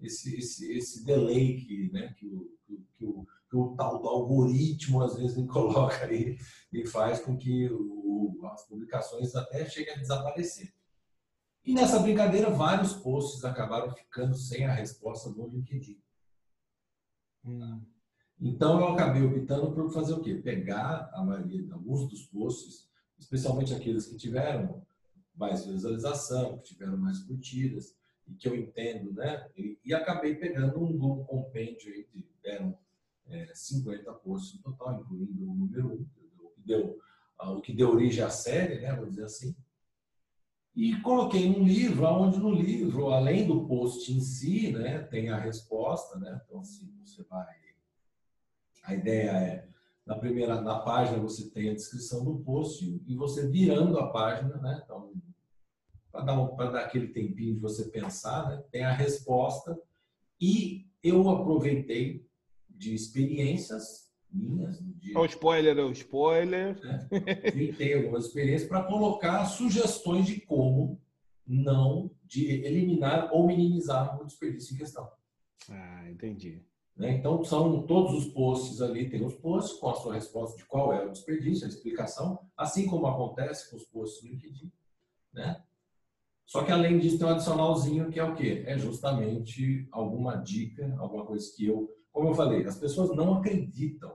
esse, 0.00 0.36
esse, 0.36 0.72
esse 0.72 1.04
delay 1.04 1.56
que, 1.56 1.90
né, 1.92 2.14
que, 2.14 2.26
o, 2.26 2.56
que, 2.64 3.04
o, 3.04 3.26
que 3.50 3.56
o 3.56 3.74
tal 3.76 4.00
do 4.00 4.08
algoritmo 4.08 5.02
às 5.02 5.16
vezes 5.16 5.36
me 5.36 5.46
coloca 5.48 6.04
aí 6.04 6.38
e 6.72 6.86
faz 6.86 7.20
com 7.20 7.36
que 7.36 7.68
o, 7.70 8.40
as 8.52 8.66
publicações 8.66 9.34
até 9.34 9.68
cheguem 9.68 9.94
a 9.94 9.98
desaparecer. 9.98 10.72
E 11.64 11.74
nessa 11.74 12.00
brincadeira, 12.00 12.50
vários 12.50 12.92
posts 12.92 13.44
acabaram 13.44 13.90
ficando 13.94 14.34
sem 14.34 14.64
a 14.64 14.72
resposta 14.72 15.30
no 15.30 15.48
LinkedIn. 15.48 16.00
Hum. 17.44 17.80
Então, 18.40 18.80
eu 18.80 18.88
acabei 18.88 19.22
optando 19.22 19.72
por 19.72 19.88
fazer 19.92 20.14
o 20.14 20.20
quê? 20.20 20.34
Pegar 20.34 21.08
a 21.12 21.24
maioria, 21.24 21.72
alguns 21.72 22.08
dos 22.08 22.26
posts, 22.26 22.88
especialmente 23.16 23.72
aqueles 23.72 24.06
que 24.06 24.16
tiveram 24.16 24.84
mais 25.34 25.64
visualização, 25.66 26.58
que 26.58 26.74
tiveram 26.74 26.96
mais 26.96 27.20
curtidas, 27.20 27.96
e 28.26 28.34
que 28.34 28.48
eu 28.48 28.54
entendo, 28.54 29.12
né? 29.12 29.48
E, 29.56 29.78
e 29.84 29.94
acabei 29.94 30.34
pegando 30.36 30.80
um, 30.80 30.94
um 30.94 31.24
compêndio 31.24 31.92
aí, 31.92 32.06
de, 32.12 32.26
é, 33.28 33.54
50 33.54 34.12
posts 34.14 34.54
no 34.54 34.62
total, 34.62 35.00
incluindo 35.00 35.50
o 35.50 35.54
número 35.54 35.88
1, 35.88 35.92
um, 35.92 36.04
que 36.50 36.60
deu, 36.64 36.98
o 37.40 37.60
que 37.60 37.72
deu 37.72 37.90
origem 37.90 38.22
à 38.22 38.30
série, 38.30 38.80
né? 38.80 38.94
Vou 38.94 39.06
dizer 39.06 39.24
assim. 39.24 39.56
E 40.74 40.98
coloquei 41.00 41.50
num 41.50 41.66
livro, 41.66 42.06
onde 42.06 42.38
no 42.38 42.50
livro, 42.50 43.10
além 43.10 43.46
do 43.46 43.66
post 43.66 44.10
em 44.10 44.20
si, 44.20 44.72
né, 44.72 45.00
tem 45.00 45.28
a 45.28 45.38
resposta, 45.38 46.18
né? 46.18 46.40
Então, 46.44 46.60
assim, 46.60 46.90
você 47.04 47.22
vai. 47.24 47.46
A 48.84 48.94
ideia 48.94 49.30
é 49.30 49.71
na 50.06 50.16
primeira 50.16 50.60
na 50.60 50.80
página 50.80 51.18
você 51.18 51.48
tem 51.50 51.70
a 51.70 51.74
descrição 51.74 52.24
do 52.24 52.40
post 52.40 53.00
e 53.06 53.14
você 53.14 53.48
virando 53.48 53.98
a 53.98 54.10
página, 54.10 54.56
né? 54.56 54.82
Então, 54.84 55.12
para 56.10 56.24
dar, 56.24 56.40
um, 56.40 56.56
dar 56.56 56.80
aquele 56.80 57.08
tempinho 57.08 57.54
de 57.54 57.60
você 57.60 57.88
pensar, 57.88 58.48
né? 58.48 58.62
tem 58.70 58.84
a 58.84 58.92
resposta 58.92 59.78
e 60.40 60.86
eu 61.02 61.28
aproveitei 61.30 62.26
de 62.68 62.94
experiências 62.94 64.12
minhas 64.30 64.80
no 64.80 64.92
dia. 64.94 65.18
O 65.18 65.24
spoiler 65.24 65.78
é 65.78 65.82
o 65.82 65.92
spoiler. 65.92 66.78
Né? 66.82 67.08
Tem 67.78 67.94
algumas 67.94 68.26
experiências 68.26 68.68
para 68.68 68.84
colocar 68.84 69.44
sugestões 69.46 70.26
de 70.26 70.40
como 70.40 71.00
não 71.46 72.10
de 72.24 72.46
eliminar 72.64 73.30
ou 73.32 73.46
minimizar 73.46 74.20
o 74.20 74.24
desperdício 74.24 74.74
em 74.74 74.78
questão. 74.78 75.10
Ah, 75.68 76.10
entendi. 76.10 76.62
Né? 76.96 77.12
Então, 77.12 77.42
são 77.44 77.82
todos 77.82 78.12
os 78.14 78.32
posts 78.32 78.80
ali, 78.80 79.08
tem 79.08 79.24
os 79.24 79.34
posts 79.34 79.78
com 79.78 79.88
a 79.88 79.94
sua 79.94 80.14
resposta 80.14 80.56
de 80.56 80.64
qual 80.64 80.92
é 80.92 81.04
o 81.04 81.10
desperdício, 81.10 81.64
a 81.64 81.68
explicação, 81.68 82.38
assim 82.56 82.86
como 82.86 83.06
acontece 83.06 83.70
com 83.70 83.76
os 83.76 83.84
posts 83.84 84.22
do 84.22 84.28
LinkedIn. 84.28 84.70
Né? 85.32 85.62
Só 86.46 86.62
que, 86.62 86.72
além 86.72 86.98
disso, 86.98 87.18
tem 87.18 87.26
um 87.26 87.30
adicionalzinho 87.30 88.10
que 88.10 88.20
é 88.20 88.24
o 88.24 88.34
quê? 88.34 88.62
É 88.66 88.76
justamente 88.76 89.88
alguma 89.90 90.36
dica, 90.36 90.94
alguma 90.98 91.24
coisa 91.24 91.50
que 91.56 91.66
eu... 91.66 91.88
Como 92.12 92.28
eu 92.28 92.34
falei, 92.34 92.64
as 92.66 92.76
pessoas 92.76 93.16
não 93.16 93.38
acreditam. 93.38 94.12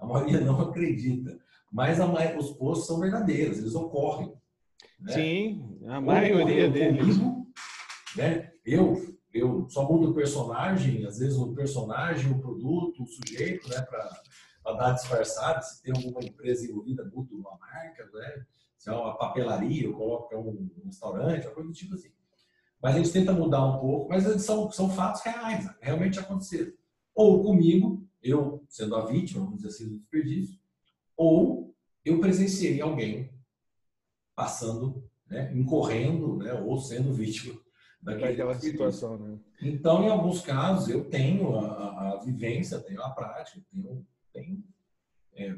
A 0.00 0.06
maioria 0.06 0.40
não 0.40 0.60
acredita. 0.60 1.38
Mas 1.70 2.00
a, 2.00 2.06
os 2.36 2.50
posts 2.50 2.88
são 2.88 2.98
verdadeiros, 2.98 3.58
eles 3.58 3.74
ocorrem. 3.76 4.32
Né? 4.98 5.12
Sim, 5.12 5.78
a 5.86 6.00
maioria 6.00 6.68
deles. 6.68 7.16
Comigo, 7.16 7.52
né? 8.16 8.50
Eu 8.64 9.07
eu 9.32 9.68
só 9.68 9.86
mudo 9.86 10.10
o 10.10 10.14
personagem, 10.14 11.04
às 11.04 11.18
vezes 11.18 11.36
o 11.36 11.54
personagem, 11.54 12.32
o 12.32 12.38
produto, 12.38 13.02
o 13.02 13.06
sujeito, 13.06 13.68
né, 13.68 13.82
para 13.82 14.74
dar 14.74 14.92
disfarçado. 14.92 15.64
Se 15.64 15.82
tem 15.82 15.94
alguma 15.94 16.24
empresa 16.24 16.64
envolvida, 16.64 17.04
mudo 17.04 17.36
uma 17.36 17.56
marca, 17.58 18.08
né? 18.12 18.46
Se 18.78 18.88
é 18.88 18.92
uma 18.92 19.16
papelaria, 19.16 19.84
eu 19.84 19.92
coloco 19.92 20.34
um 20.36 20.70
restaurante, 20.84 21.46
uma 21.46 21.54
coisa 21.54 21.68
do 21.68 21.74
tipo 21.74 21.94
assim. 21.94 22.10
Mas 22.80 22.94
a 22.94 22.98
gente 22.98 23.12
tenta 23.12 23.32
mudar 23.32 23.64
um 23.66 23.80
pouco, 23.80 24.08
mas 24.08 24.24
são, 24.42 24.70
são 24.70 24.88
fatos 24.88 25.20
reais, 25.22 25.68
realmente 25.80 26.18
aconteceram. 26.18 26.72
Ou 27.14 27.42
comigo, 27.42 28.06
eu 28.22 28.64
sendo 28.68 28.94
a 28.94 29.04
vítima, 29.04 29.44
vamos 29.44 29.56
dizer 29.62 29.68
assim, 29.68 29.88
do 29.88 29.98
desperdício, 29.98 30.58
ou 31.16 31.74
eu 32.04 32.20
presenciei 32.20 32.80
alguém 32.80 33.32
passando, 34.36 35.04
né, 35.26 35.52
incorrendo, 35.52 36.36
né, 36.36 36.54
ou 36.54 36.78
sendo 36.78 37.12
vítima 37.12 37.60
daquela 38.00 38.54
situação, 38.54 39.18
né? 39.18 39.38
Então, 39.60 40.04
em 40.04 40.08
alguns 40.08 40.40
casos, 40.40 40.88
eu 40.88 41.04
tenho 41.04 41.58
a, 41.58 42.14
a 42.14 42.16
vivência, 42.24 42.80
tenho 42.80 43.02
a 43.02 43.10
prática, 43.10 43.60
tenho, 43.70 44.06
tenho 44.32 44.64
é, 45.34 45.56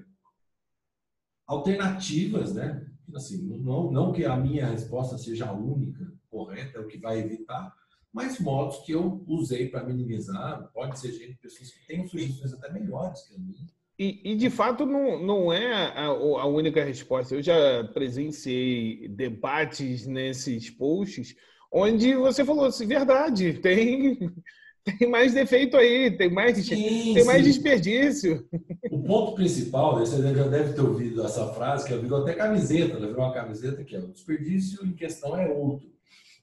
alternativas, 1.46 2.54
né? 2.54 2.86
Assim, 3.14 3.42
não, 3.42 3.90
não 3.90 4.12
que 4.12 4.24
a 4.24 4.36
minha 4.36 4.66
resposta 4.66 5.18
seja 5.18 5.46
a 5.46 5.52
única, 5.52 6.12
correta, 6.30 6.78
é 6.78 6.80
o 6.80 6.86
que 6.86 6.96
vai 6.96 7.18
evitar, 7.18 7.74
mas 8.12 8.40
modos 8.40 8.78
que 8.78 8.92
eu 8.92 9.24
usei 9.26 9.68
para 9.68 9.84
minimizar, 9.84 10.70
pode 10.72 10.98
ser 10.98 11.12
gente, 11.12 11.38
pessoas 11.38 11.70
que 11.70 11.86
têm 11.86 12.06
sugestões 12.06 12.52
até 12.52 12.72
melhores 12.72 13.22
que 13.22 13.34
a 13.34 13.38
minha. 13.38 13.66
E, 13.98 14.32
e, 14.32 14.36
de 14.36 14.48
fato 14.48 14.86
não, 14.86 15.22
não 15.22 15.52
é 15.52 15.72
a, 15.72 16.06
a, 16.06 16.46
única 16.46 16.82
resposta. 16.82 17.34
Eu 17.34 17.42
já 17.42 17.84
presenciei 17.92 19.06
debates 19.08 20.06
nesses 20.06 20.70
posts 20.70 21.36
onde 21.72 22.14
você 22.14 22.44
falou 22.44 22.66
assim, 22.66 22.86
verdade, 22.86 23.54
tem, 23.54 24.18
tem 24.98 25.08
mais 25.08 25.34
defeito 25.34 25.76
aí, 25.76 26.10
tem 26.16 26.30
mais, 26.30 26.64
sim, 26.66 27.14
tem 27.14 27.24
mais 27.24 27.44
desperdício. 27.44 28.46
O 28.90 29.02
ponto 29.02 29.34
principal, 29.34 29.98
você 29.98 30.20
já 30.20 30.48
deve 30.48 30.72
ter 30.72 30.80
ouvido 30.80 31.24
essa 31.24 31.52
frase, 31.52 31.86
que 31.86 31.96
virou 31.96 32.22
até 32.22 32.34
camiseta, 32.34 32.96
ela 32.96 33.06
virou 33.06 33.24
uma 33.24 33.34
camiseta 33.34 33.84
que 33.84 33.94
é 33.94 33.98
o 33.98 34.08
desperdício 34.08 34.84
em 34.84 34.92
questão 34.92 35.36
é 35.36 35.48
outro. 35.48 35.88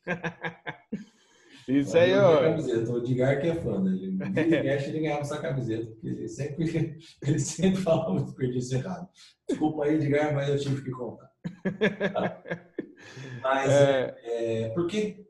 Isso 1.67 1.97
aí, 1.97 2.17
ó. 2.17 2.39
Camiseta. 2.39 2.91
O 2.91 2.97
Edgar 2.99 3.41
que 3.41 3.47
é 3.47 3.55
fã 3.55 3.83
dele. 3.83 4.15
O 4.15 4.33
podcast 4.33 4.89
ele 4.89 4.99
ganhava 5.01 5.21
essa 5.21 5.37
camiseta, 5.37 5.85
porque 5.87 6.07
ele 6.07 6.27
sempre, 6.29 6.97
ele 7.21 7.39
sempre 7.39 7.81
falava 7.81 8.11
o 8.11 8.23
desperdício 8.23 8.77
errado. 8.77 9.09
Desculpa 9.49 9.83
aí, 9.83 9.95
Edgar, 9.95 10.33
mas 10.33 10.47
eu 10.47 10.59
tive 10.59 10.81
que 10.81 10.91
contar. 10.91 11.29
Tá? 13.41 13.55
Mas 13.55 13.71
é... 13.71 14.17
É, 14.23 14.69
porque 14.69 15.27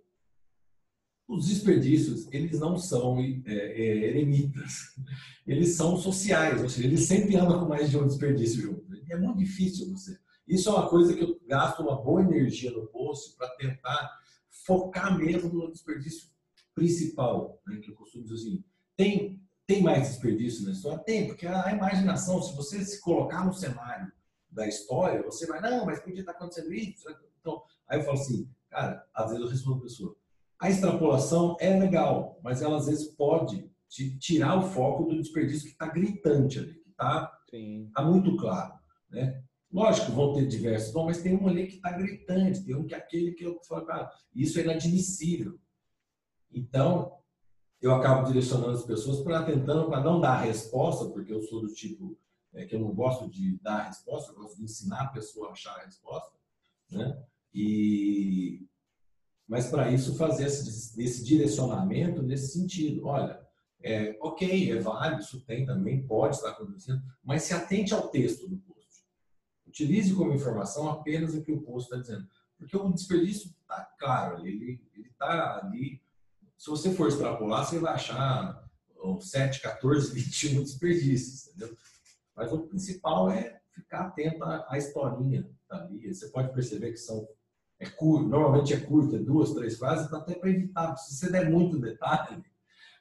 os 1.28 1.48
desperdícios, 1.48 2.28
eles 2.32 2.60
não 2.60 2.78
são 2.78 3.20
é, 3.20 3.54
é, 3.54 4.08
eremitas, 4.10 4.96
eles 5.46 5.76
são 5.76 5.98
sociais, 5.98 6.62
ou 6.62 6.70
seja, 6.70 6.88
eles 6.88 7.02
sempre 7.02 7.36
andam 7.36 7.60
com 7.60 7.68
mais 7.68 7.90
de 7.90 7.98
um 7.98 8.08
desperdício 8.08 8.62
junto. 8.62 8.86
É 9.10 9.18
muito 9.18 9.38
difícil 9.38 9.92
você. 9.92 10.18
Isso 10.48 10.70
é 10.70 10.72
uma 10.72 10.88
coisa 10.88 11.14
que 11.14 11.22
eu 11.22 11.40
gasto 11.46 11.82
uma 11.82 12.02
boa 12.02 12.22
energia 12.22 12.72
no 12.72 12.88
post 12.88 13.36
para 13.36 13.50
tentar 13.56 14.10
focar 14.66 15.18
mesmo 15.18 15.52
no 15.54 15.72
desperdício 15.72 16.30
principal, 16.74 17.62
né, 17.68 17.78
que 17.78 17.92
eu 17.92 17.96
costumo 17.96 18.24
dizer 18.24 18.36
assim, 18.36 18.64
tem, 18.96 19.42
tem 19.66 19.82
mais 19.82 20.08
desperdício 20.08 20.64
na 20.66 20.72
história? 20.72 21.00
Tem, 21.00 21.28
porque 21.28 21.46
a 21.46 21.72
imaginação, 21.72 22.42
se 22.42 22.56
você 22.56 22.84
se 22.86 23.02
colocar 23.02 23.46
no 23.46 23.54
cenário 23.54 24.12
da 24.50 24.68
história, 24.68 25.24
você 25.24 25.46
vai, 25.46 25.60
não, 25.60 25.86
mas 25.86 26.00
podia 26.00 26.22
estar 26.22 26.32
acontecendo 26.32 26.74
isso. 26.74 27.08
Então, 27.48 27.64
aí 27.88 28.00
eu 28.00 28.04
falo 28.04 28.18
assim, 28.18 28.50
cara, 28.70 29.08
às 29.14 29.30
vezes 29.30 29.42
eu 29.42 29.50
respondo 29.50 29.78
a 29.78 29.82
pessoa, 29.82 30.16
a 30.60 30.70
extrapolação 30.70 31.56
é 31.62 31.80
legal, 31.80 32.38
mas 32.44 32.62
ela 32.62 32.78
às 32.78 32.88
vezes 32.88 33.08
pode 33.16 33.72
te 33.88 34.18
tirar 34.20 34.58
o 34.58 34.70
foco 34.70 35.06
do 35.06 35.16
desperdício 35.16 35.68
que 35.68 35.72
está 35.72 35.88
gritante 35.88 36.60
ali, 36.60 36.74
que 36.74 36.90
está 36.90 37.32
tá 37.94 38.04
muito 38.04 38.36
claro. 38.36 38.74
Né? 39.10 39.42
Lógico, 39.72 40.12
vão 40.12 40.34
ter 40.34 40.46
diversos, 40.46 40.92
bom, 40.92 41.06
mas 41.06 41.22
tem 41.22 41.38
um 41.38 41.48
ali 41.48 41.68
que 41.68 41.76
está 41.76 41.92
gritante, 41.92 42.66
tem 42.66 42.76
um 42.76 42.86
que 42.86 42.94
é 42.94 42.98
aquele 42.98 43.32
que 43.32 43.46
eu 43.46 43.62
falo, 43.64 43.86
cara, 43.86 44.12
isso 44.36 44.60
é 44.60 44.64
inadmissível. 44.64 45.58
Então, 46.52 47.18
eu 47.80 47.94
acabo 47.94 48.26
direcionando 48.26 48.72
as 48.72 48.84
pessoas 48.84 49.22
para 49.22 49.44
tentando, 49.44 49.88
para 49.88 50.04
não 50.04 50.20
dar 50.20 50.34
a 50.34 50.42
resposta, 50.42 51.06
porque 51.10 51.32
eu 51.32 51.42
sou 51.44 51.62
do 51.62 51.74
tipo 51.74 52.18
é, 52.54 52.66
que 52.66 52.76
eu 52.76 52.80
não 52.80 52.94
gosto 52.94 53.30
de 53.30 53.58
dar 53.60 53.82
a 53.82 53.84
resposta, 53.84 54.32
eu 54.32 54.36
gosto 54.36 54.58
de 54.58 54.64
ensinar 54.64 55.02
a 55.02 55.08
pessoa 55.10 55.50
a 55.50 55.52
achar 55.52 55.76
a 55.76 55.86
resposta, 55.86 56.36
né? 56.90 57.24
E 57.60 58.68
mas 59.48 59.68
para 59.68 59.90
isso 59.90 60.16
fazer 60.16 60.46
esse, 60.46 61.02
esse, 61.02 61.24
direcionamento 61.24 62.22
nesse 62.22 62.52
sentido. 62.52 63.08
Olha, 63.08 63.42
é, 63.82 64.16
ok, 64.22 64.74
é 64.74 64.80
válido, 64.80 65.22
isso 65.22 65.40
tem 65.46 65.66
também, 65.66 66.06
pode 66.06 66.36
estar 66.36 66.50
acontecendo, 66.50 67.02
mas 67.24 67.44
se 67.44 67.54
atente 67.54 67.94
ao 67.94 68.10
texto 68.10 68.48
do 68.48 68.58
post. 68.58 69.06
Utilize 69.66 70.14
como 70.14 70.34
informação 70.34 70.90
apenas 70.90 71.34
o 71.34 71.42
que 71.42 71.52
o 71.52 71.62
post 71.62 71.88
está 71.88 71.98
dizendo. 71.98 72.28
Porque 72.58 72.76
o 72.76 72.92
desperdício 72.92 73.50
está 73.62 73.90
claro, 73.98 74.46
ele 74.46 74.82
está 74.98 75.62
ali. 75.64 76.02
Se 76.58 76.70
você 76.70 76.94
for 76.94 77.08
extrapolar, 77.08 77.66
você 77.66 77.80
vai 77.80 77.94
achar 77.94 78.68
7, 79.22 79.62
14, 79.62 80.14
21 80.14 80.64
desperdícios, 80.64 81.48
entendeu? 81.48 81.76
Mas 82.36 82.52
o 82.52 82.68
principal 82.68 83.32
é 83.32 83.62
ficar 83.72 84.08
atento 84.08 84.44
à, 84.44 84.78
historinha 84.78 85.50
ali. 85.70 86.14
Você 86.14 86.28
pode 86.30 86.54
perceber 86.54 86.92
que 86.92 86.98
são 86.98 87.28
é 87.80 87.86
curto, 87.86 88.28
normalmente 88.28 88.74
é 88.74 88.78
curto, 88.78 89.16
é 89.16 89.20
duas, 89.20 89.54
três 89.54 89.78
frases, 89.78 90.12
até 90.12 90.34
para 90.34 90.50
evitar. 90.50 90.96
Se 90.98 91.16
você 91.16 91.32
der 91.32 91.50
muito 91.50 91.80
detalhe, 91.80 92.42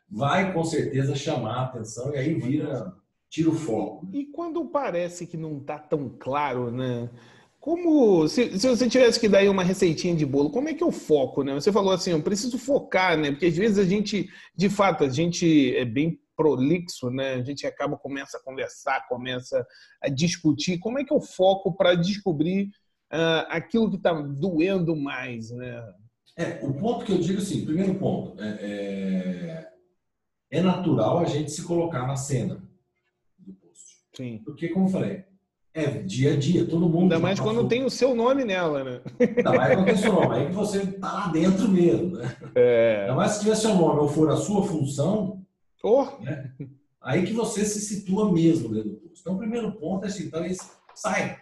vai 0.08 0.52
com 0.52 0.64
certeza 0.64 1.14
chamar 1.14 1.54
a 1.54 1.64
atenção 1.64 2.12
e 2.14 2.18
aí 2.18 2.34
vira, 2.34 2.92
tira 3.28 3.50
o 3.50 3.54
foco. 3.54 4.08
E, 4.12 4.20
e 4.20 4.26
quando 4.26 4.64
parece 4.66 5.26
que 5.26 5.36
não 5.36 5.58
está 5.58 5.78
tão 5.78 6.08
claro, 6.18 6.70
né? 6.70 7.10
Como 7.58 8.28
se, 8.28 8.58
se 8.58 8.68
você 8.68 8.88
tivesse 8.88 9.18
que 9.18 9.28
dar 9.28 9.38
aí 9.38 9.48
uma 9.48 9.64
receitinha 9.64 10.14
de 10.14 10.24
bolo, 10.24 10.50
como 10.50 10.68
é 10.68 10.74
que 10.74 10.84
eu 10.84 10.92
foco, 10.92 11.42
né? 11.42 11.54
Você 11.54 11.72
falou 11.72 11.92
assim, 11.92 12.12
eu 12.12 12.22
preciso 12.22 12.58
focar, 12.58 13.18
né? 13.18 13.32
Porque 13.32 13.46
às 13.46 13.56
vezes 13.56 13.78
a 13.78 13.84
gente, 13.84 14.28
de 14.54 14.68
fato, 14.68 15.02
a 15.02 15.08
gente 15.08 15.74
é 15.74 15.84
bem 15.84 16.20
prolixo, 16.36 17.10
né? 17.10 17.34
A 17.34 17.42
gente 17.42 17.66
acaba 17.66 17.96
começa 17.96 18.36
a 18.36 18.42
conversar, 18.42 19.08
começa 19.08 19.66
a 20.00 20.08
discutir. 20.08 20.78
Como 20.78 20.98
é 20.98 21.04
que 21.04 21.12
eu 21.12 21.20
foco 21.20 21.74
para 21.74 21.94
descobrir 21.96 22.70
uh, 23.12 23.46
aquilo 23.48 23.90
que 23.90 23.96
está 23.96 24.12
doendo 24.12 24.96
mais, 24.96 25.50
né? 25.50 25.82
É, 26.36 26.60
o 26.62 26.74
ponto 26.74 27.04
que 27.04 27.12
eu 27.12 27.18
digo 27.18 27.38
assim, 27.38 27.64
primeiro 27.64 27.94
ponto, 27.94 28.40
é, 28.42 28.48
é, 28.60 29.68
é 30.50 30.60
natural 30.60 31.18
a 31.18 31.24
gente 31.24 31.50
se 31.50 31.62
colocar 31.62 32.06
na 32.06 32.16
cena 32.16 32.62
do 33.38 33.54
post. 33.54 33.96
Sim. 34.14 34.42
Porque, 34.44 34.68
como 34.68 34.86
eu 34.86 34.90
falei, 34.90 35.24
é 35.72 36.02
dia 36.02 36.34
a 36.34 36.36
dia, 36.36 36.66
todo 36.66 36.88
mundo. 36.88 37.02
Ainda 37.02 37.18
mais 37.18 37.40
quando 37.40 37.68
tem 37.68 37.84
o 37.84 37.90
seu 37.90 38.14
nome 38.14 38.44
nela, 38.44 38.84
né? 38.84 39.00
Ainda 39.20 39.52
mais 39.52 39.74
quando 39.74 39.84
tem 39.86 39.94
o 39.94 39.98
seu 39.98 40.12
nome, 40.12 40.34
aí 40.34 40.46
que 40.46 40.52
você 40.52 40.86
tá 40.86 41.12
lá 41.12 41.28
dentro 41.28 41.68
mesmo, 41.68 42.16
né? 42.16 42.36
É. 42.54 43.00
Ainda 43.02 43.14
mais 43.14 43.32
se 43.32 43.40
tiver 43.40 43.54
seu 43.54 43.74
nome 43.74 44.00
ou 44.00 44.08
for 44.08 44.30
a 44.30 44.36
sua 44.36 44.62
função, 44.62 45.42
oh. 45.82 46.06
né? 46.20 46.52
aí 47.00 47.24
que 47.24 47.32
você 47.32 47.64
se 47.64 47.80
situa 47.80 48.32
mesmo 48.32 48.74
dentro 48.74 48.90
do 48.90 48.96
post. 48.96 49.20
Então, 49.20 49.34
o 49.34 49.38
primeiro 49.38 49.72
ponto 49.72 50.04
é 50.04 50.08
assim, 50.08 50.24
então, 50.24 50.42
sai, 50.94 51.38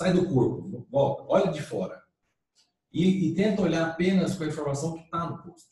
sai 0.00 0.14
do 0.14 0.26
corpo, 0.26 0.86
volta, 0.90 1.24
olha 1.28 1.52
de 1.52 1.60
fora. 1.60 2.02
E, 2.90 3.28
e 3.28 3.34
tenta 3.34 3.60
olhar 3.60 3.86
apenas 3.86 4.34
com 4.34 4.44
a 4.44 4.46
informação 4.46 4.94
que 4.94 5.04
está 5.04 5.28
no 5.28 5.42
post. 5.42 5.68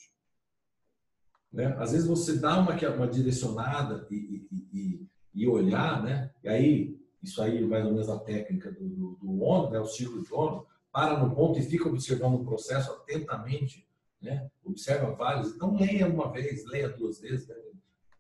Né? 1.51 1.75
Às 1.79 1.93
vezes 1.93 2.07
você 2.07 2.37
dá 2.37 2.59
uma, 2.59 2.75
uma 2.95 3.09
direcionada 3.09 4.07
e, 4.11 4.47
e, 4.71 5.07
e, 5.35 5.49
olhar, 5.49 6.03
né? 6.03 6.31
E 6.45 6.49
aí, 6.49 7.01
isso 7.23 7.41
aí 7.41 7.67
mais 7.67 7.87
ou 7.87 7.93
menos 7.93 8.11
a 8.11 8.19
técnica 8.19 8.71
do, 8.71 8.87
do, 8.87 9.19
do 9.19 9.43
ONU, 9.43 9.71
né? 9.71 9.81
o 9.81 9.87
ciclo 9.87 10.23
de 10.23 10.33
ONU, 10.33 10.67
para 10.93 11.19
no 11.19 11.35
ponto 11.35 11.59
e 11.59 11.63
fica 11.63 11.89
observando 11.89 12.35
o 12.35 12.45
processo 12.45 12.93
atentamente, 12.93 13.89
né? 14.21 14.51
Observa 14.63 15.11
vários. 15.13 15.55
Então, 15.55 15.75
leia 15.75 16.07
uma 16.07 16.31
vez, 16.31 16.67
leia 16.67 16.91
duas 16.91 17.19
vezes. 17.19 17.49
Né? 17.49 17.55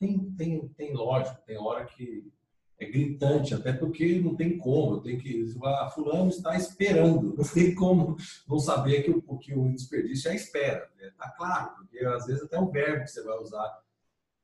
Tem, 0.01 0.19
tem, 0.39 0.69
tem 0.69 0.95
lógico, 0.95 1.39
tem 1.45 1.59
hora 1.59 1.85
que 1.85 2.33
é 2.79 2.87
gritante, 2.87 3.55
até 3.55 3.73
porque 3.73 4.21
não 4.21 4.37
tem 4.37 4.57
como, 4.57 5.01
tenho 5.01 5.19
que. 5.19 5.45
Ah, 5.65 5.91
fulano 5.93 6.31
está 6.31 6.57
esperando, 6.57 7.35
não 7.37 7.45
tem 7.45 7.75
como 7.75 8.17
não 8.47 8.59
saber 8.59 9.03
que 9.03 9.11
o, 9.11 9.39
que 9.39 9.55
o 9.55 9.73
desperdício 9.73 10.31
é 10.31 10.37
espera. 10.37 10.89
Está 11.01 11.27
né? 11.27 11.33
claro, 11.37 11.75
porque 11.77 12.05
às 12.05 12.27
vezes 12.27 12.45
até 12.45 12.59
o 12.59 12.71
verbo 12.71 13.05
que 13.05 13.11
você 13.11 13.23
vai 13.23 13.37
usar 13.39 13.83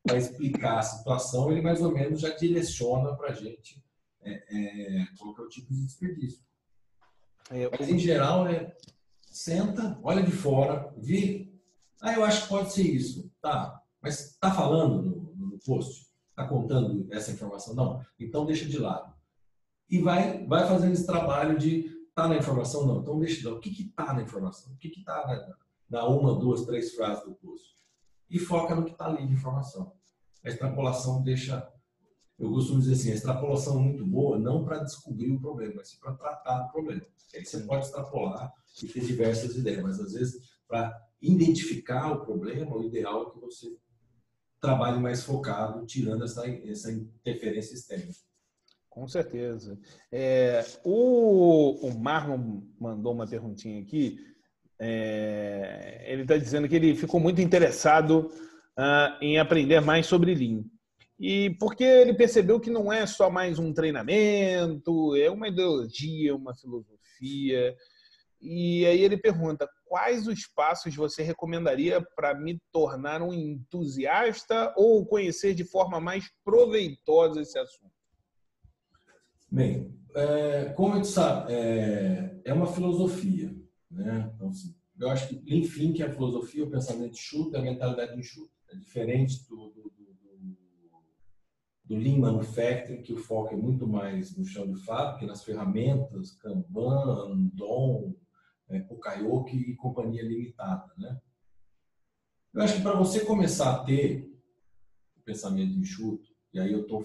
para 0.03 0.19
explicar 0.19 0.79
a 0.79 0.83
situação, 0.83 1.51
ele 1.51 1.63
mais 1.63 1.81
ou 1.81 1.93
menos 1.93 2.21
já 2.21 2.31
direciona 2.31 3.15
para 3.17 3.31
a 3.31 3.35
gente 3.35 3.83
é, 4.23 4.33
é, 4.33 5.07
qual 5.19 5.35
é 5.39 5.41
o 5.41 5.49
tipo 5.49 5.73
de 5.73 5.85
desperdício. 5.85 6.45
É, 7.51 7.71
Mas 7.71 7.89
em 7.89 7.99
geral, 7.99 8.49
é 8.49 8.75
senta, 9.23 9.99
olha 10.03 10.23
de 10.23 10.33
fora, 10.33 10.93
vê. 10.97 11.53
Ah, 12.01 12.15
eu 12.15 12.25
acho 12.25 12.43
que 12.43 12.49
pode 12.49 12.73
ser 12.73 12.83
isso. 12.83 13.31
Tá, 13.41 13.81
mas 14.01 14.33
está 14.33 14.53
falando 14.53 15.03
no, 15.03 15.51
no 15.51 15.59
post? 15.65 16.07
Está 16.35 16.47
contando 16.49 17.07
essa 17.13 17.31
informação? 17.31 17.75
Não. 17.75 18.05
Então 18.19 18.45
deixa 18.45 18.67
de 18.67 18.79
lado. 18.79 19.15
E 19.89 20.01
vai, 20.01 20.45
vai 20.47 20.67
fazendo 20.67 20.93
esse 20.93 21.07
trabalho 21.07 21.57
de 21.57 21.95
tá 22.15 22.29
na 22.29 22.37
informação? 22.37 22.87
Não. 22.87 23.01
Então 23.01 23.19
deixa 23.19 23.39
de 23.39 23.47
lado. 23.47 23.57
O 23.57 23.61
que 23.61 23.71
está 23.71 24.13
na 24.13 24.23
informação? 24.23 24.73
O 24.73 24.77
que 24.77 24.89
está 24.89 25.27
na, 25.27 25.57
na, 25.89 26.09
uma, 26.09 26.39
duas, 26.39 26.67
três 26.67 26.95
frases 26.95 27.25
do 27.25 27.35
post? 27.35 27.75
E 28.29 28.39
foca 28.39 28.75
no 28.75 28.85
que 28.85 28.93
está 28.93 29.07
ali 29.07 29.27
de 29.27 29.33
informação. 29.33 29.93
A 30.45 30.49
extrapolação 30.49 31.23
deixa. 31.23 31.71
Eu 32.37 32.51
costumo 32.51 32.81
dizer 32.81 32.95
assim: 32.95 33.13
a 33.13 33.15
extrapolação 33.15 33.79
é 33.79 33.83
muito 33.83 34.05
boa, 34.05 34.39
não 34.39 34.65
para 34.65 34.79
descobrir 34.79 35.31
o 35.31 35.41
problema, 35.41 35.75
mas 35.77 35.95
para 35.95 36.15
tratar 36.15 36.67
o 36.67 36.73
problema. 36.73 37.07
Aí 37.35 37.45
você 37.45 37.61
pode 37.61 37.87
extrapolar 37.87 38.53
e 38.83 38.89
ter 38.89 39.05
diversas 39.05 39.57
ideias, 39.57 39.83
mas 39.83 40.01
às 40.01 40.13
vezes 40.13 40.55
para 40.67 40.93
identificar 41.23 42.13
o 42.13 42.25
problema, 42.25 42.77
o 42.77 42.83
ideal 42.83 43.29
é 43.29 43.31
que 43.31 43.39
você 43.39 43.77
trabalhe 44.65 44.99
mais 44.99 45.23
focado, 45.23 45.85
tirando 45.85 46.25
essa, 46.25 46.49
essa 46.49 46.91
interferência 46.91 47.75
externa. 47.75 48.13
Com 48.89 49.07
certeza. 49.09 49.79
É, 50.11 50.65
o, 50.85 51.87
o 51.87 51.99
Marlon 51.99 52.63
mandou 52.79 53.13
uma 53.13 53.27
perguntinha 53.27 53.83
aqui. 53.83 54.19
É, 54.79 56.05
ele 56.07 56.23
está 56.23 56.37
dizendo 56.37 56.69
que 56.69 56.77
ele 56.77 56.95
ficou 56.95 57.21
muito 57.21 57.41
interessado 57.41 58.31
uh, 58.79 59.17
em 59.21 59.39
aprender 59.39 59.81
mais 59.81 60.07
sobre 60.07 60.35
Lean. 60.35 60.65
E 61.19 61.51
porque 61.59 61.85
ele 61.85 62.15
percebeu 62.15 62.59
que 62.59 62.71
não 62.71 62.93
é 62.93 63.07
só 63.07 63.31
mais 63.31 63.59
um 63.59 63.73
treinamento, 63.73 65.17
é 65.17 65.31
uma 65.31 65.49
ideologia, 65.49 66.35
uma 66.35 66.55
filosofia. 66.55 67.77
E 68.41 68.85
aí 68.87 69.03
ele 69.03 69.17
pergunta: 69.17 69.69
quais 69.85 70.27
os 70.27 70.47
passos 70.47 70.95
você 70.95 71.23
recomendaria 71.23 72.05
para 72.17 72.35
me 72.35 72.61
tornar 72.73 73.23
um 73.23 73.33
entusiasta 73.33 74.73
ou 74.77 75.07
conhecer 75.07 75.55
de 75.55 75.65
forma 75.65 76.01
mais 76.01 76.31
proveitosa 76.45 77.41
esse 77.41 77.59
assunto? 77.59 77.93
Bem, 79.51 79.97
é, 80.15 80.73
como 80.77 80.95
a 80.95 80.97
gente 80.97 81.09
sabe, 81.09 81.53
é, 81.53 82.41
é 82.45 82.53
uma 82.53 82.67
filosofia. 82.67 83.55
Né? 83.91 84.31
Então, 84.35 84.49
assim, 84.49 84.75
eu 84.99 85.11
acho 85.11 85.29
que, 85.29 85.43
enfim, 85.47 85.93
que 85.93 86.03
a 86.03 86.13
filosofia, 86.13 86.65
o 86.65 86.71
pensamento 86.71 87.13
enxuto, 87.13 87.57
a 87.57 87.63
mentalidade 87.63 88.19
enxuta. 88.19 88.53
É 88.73 88.77
diferente 88.77 89.47
do, 89.49 89.71
do, 89.71 89.83
do, 89.83 90.05
do 91.85 91.97
Lean 91.97 92.19
Manufacturing, 92.19 93.03
que 93.03 93.13
o 93.13 93.19
foco 93.19 93.55
é 93.55 93.57
muito 93.57 93.87
mais 93.87 94.37
no 94.37 94.45
chão 94.45 94.67
de 94.67 94.81
fábrica, 94.85 95.27
nas 95.27 95.45
ferramentas, 95.45 96.33
Kanban, 96.33 97.31
Andon, 97.31 98.15
é, 98.69 98.81
Pokayoke 98.81 99.57
e 99.57 99.77
companhia 99.77 100.23
limitada. 100.23 100.93
Né? 100.97 101.21
Eu 102.53 102.63
acho 102.63 102.77
que 102.77 102.83
para 102.83 102.97
você 102.97 103.25
começar 103.25 103.75
a 103.75 103.85
ter 103.85 104.31
o 105.17 105.21
pensamento 105.23 105.79
enxuto, 105.79 106.35
e 106.53 106.61
aí 106.61 106.73
eu 106.73 106.83
estou 106.83 107.05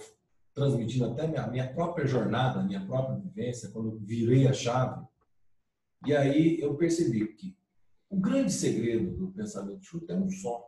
transmitindo 0.53 1.05
até 1.05 1.27
minha, 1.27 1.47
minha 1.47 1.73
própria 1.73 2.05
jornada, 2.05 2.63
minha 2.63 2.85
própria 2.85 3.17
vivência, 3.17 3.69
quando 3.69 3.99
virei 3.99 4.47
a 4.47 4.53
chave, 4.53 5.05
e 6.05 6.15
aí 6.15 6.59
eu 6.59 6.75
percebi 6.75 7.27
que 7.33 7.57
o 8.09 8.19
grande 8.19 8.51
segredo 8.51 9.15
do 9.15 9.31
pensamento 9.31 9.79
enxuto 9.79 10.11
é 10.11 10.15
um 10.15 10.29
só. 10.29 10.67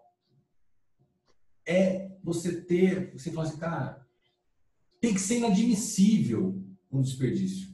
É 1.66 2.12
você 2.24 2.62
ter, 2.62 3.12
você 3.14 3.32
fala 3.32 3.48
assim, 3.48 3.58
cara, 3.58 4.08
tem 5.00 5.14
que 5.14 5.20
ser 5.20 5.38
inadmissível 5.38 6.62
um 6.92 7.02
desperdício. 7.02 7.71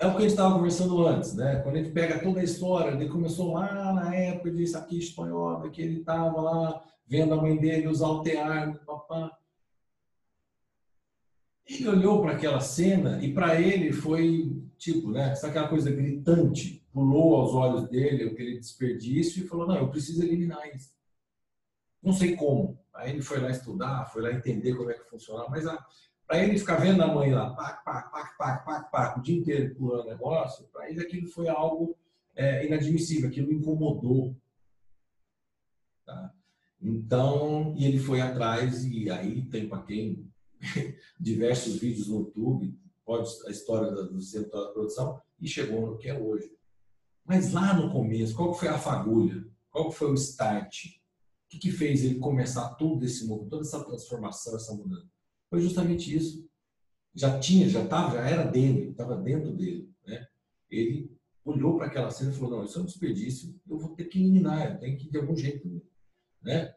É 0.00 0.06
o 0.06 0.12
que 0.12 0.18
a 0.18 0.20
gente 0.20 0.30
estava 0.30 0.54
conversando 0.54 1.06
antes, 1.06 1.34
né? 1.34 1.56
Quando 1.60 1.74
a 1.74 1.78
gente 1.78 1.90
pega 1.90 2.22
toda 2.22 2.38
a 2.38 2.44
história, 2.44 2.90
ele 2.92 3.08
começou 3.08 3.52
lá 3.54 3.92
na 3.92 4.14
época 4.14 4.52
de 4.52 4.76
aqui 4.76 4.98
espanhol, 4.98 5.68
que 5.70 5.82
ele 5.82 6.00
estava 6.00 6.40
lá 6.40 6.84
vendo 7.04 7.34
a 7.34 7.36
mãe 7.36 7.56
dele 7.56 7.88
usar 7.88 8.06
o 8.06 8.22
tear, 8.22 8.78
papá. 8.84 9.36
Ele 11.66 11.88
olhou 11.88 12.22
para 12.22 12.32
aquela 12.32 12.60
cena 12.60 13.22
e 13.22 13.34
para 13.34 13.60
ele 13.60 13.92
foi 13.92 14.62
tipo, 14.78 15.10
né? 15.10 15.34
Sabe 15.34 15.50
aquela 15.50 15.68
coisa 15.68 15.90
gritante? 15.90 16.86
Pulou 16.92 17.36
aos 17.36 17.52
olhos 17.52 17.88
dele 17.88 18.24
aquele 18.24 18.58
desperdício 18.58 19.44
e 19.44 19.48
falou: 19.48 19.66
Não, 19.66 19.76
eu 19.76 19.88
preciso 19.88 20.22
eliminar 20.22 20.64
isso. 20.74 20.90
Não 22.00 22.12
sei 22.12 22.36
como. 22.36 22.78
Aí 22.94 23.10
ele 23.10 23.22
foi 23.22 23.40
lá 23.40 23.50
estudar, 23.50 24.06
foi 24.06 24.22
lá 24.22 24.32
entender 24.32 24.74
como 24.74 24.90
é 24.90 24.94
que 24.94 25.10
funcionava, 25.10 25.50
mas 25.50 25.66
a, 25.66 25.84
para 26.28 26.44
ele 26.44 26.58
ficar 26.58 26.76
vendo 26.76 27.02
a 27.02 27.06
mãe 27.06 27.32
lá, 27.32 27.54
pac, 27.54 27.82
pac, 27.82 28.12
pac, 28.12 28.36
pac, 28.36 28.64
pac, 28.66 28.90
pac, 28.90 29.18
o 29.18 29.22
dia 29.22 29.38
inteiro 29.38 29.74
pulando 29.74 30.10
negócio, 30.10 30.68
para 30.70 30.90
ele 30.90 31.00
aquilo 31.00 31.26
foi 31.26 31.48
algo 31.48 31.96
é, 32.36 32.66
inadmissível, 32.66 33.30
aquilo 33.30 33.50
incomodou. 33.50 34.36
Tá? 36.04 36.34
Então, 36.82 37.74
e 37.78 37.86
ele 37.86 37.98
foi 37.98 38.20
atrás, 38.20 38.84
e 38.84 39.08
aí 39.08 39.42
tem 39.46 39.66
para 39.66 39.82
quem 39.82 40.30
diversos 41.18 41.76
vídeos 41.76 42.08
no 42.08 42.18
YouTube, 42.18 42.78
pode 43.06 43.26
a 43.46 43.50
história 43.50 43.90
do 43.90 44.20
centro 44.20 44.50
da 44.50 44.70
produção, 44.70 45.18
e 45.40 45.48
chegou 45.48 45.86
no 45.86 45.96
que 45.96 46.10
é 46.10 46.18
hoje. 46.18 46.52
Mas 47.24 47.54
lá 47.54 47.72
no 47.72 47.90
começo, 47.90 48.36
qual 48.36 48.52
foi 48.52 48.68
a 48.68 48.78
fagulha? 48.78 49.46
Qual 49.70 49.90
foi 49.90 50.10
o 50.10 50.14
start? 50.14 50.84
O 50.84 51.48
que, 51.48 51.58
que 51.58 51.72
fez 51.72 52.04
ele 52.04 52.18
começar 52.18 52.74
todo 52.74 53.02
esse 53.06 53.26
movimento, 53.26 53.50
toda 53.50 53.62
essa 53.62 53.82
transformação, 53.82 54.56
essa 54.56 54.74
mudança? 54.74 55.17
Foi 55.50 55.60
justamente 55.60 56.14
isso. 56.14 56.48
Já 57.14 57.38
tinha, 57.38 57.68
já 57.68 57.82
estava, 57.82 58.12
já 58.12 58.28
era 58.28 58.44
dele, 58.44 58.90
estava 58.90 59.16
dentro 59.16 59.52
dele. 59.52 59.90
Né? 60.06 60.26
Ele 60.70 61.18
olhou 61.44 61.76
para 61.76 61.86
aquela 61.86 62.10
cena 62.10 62.30
e 62.30 62.34
falou: 62.34 62.58
não, 62.58 62.64
isso 62.64 62.78
é 62.78 62.82
um 62.82 62.86
desperdício, 62.86 63.58
eu 63.68 63.78
vou 63.78 63.94
ter 63.94 64.04
que 64.04 64.18
eliminar, 64.18 64.72
eu 64.72 64.78
tenho 64.78 64.96
que 64.96 65.10
de 65.10 65.18
algum 65.18 65.36
jeito. 65.36 65.82
Né? 66.42 66.74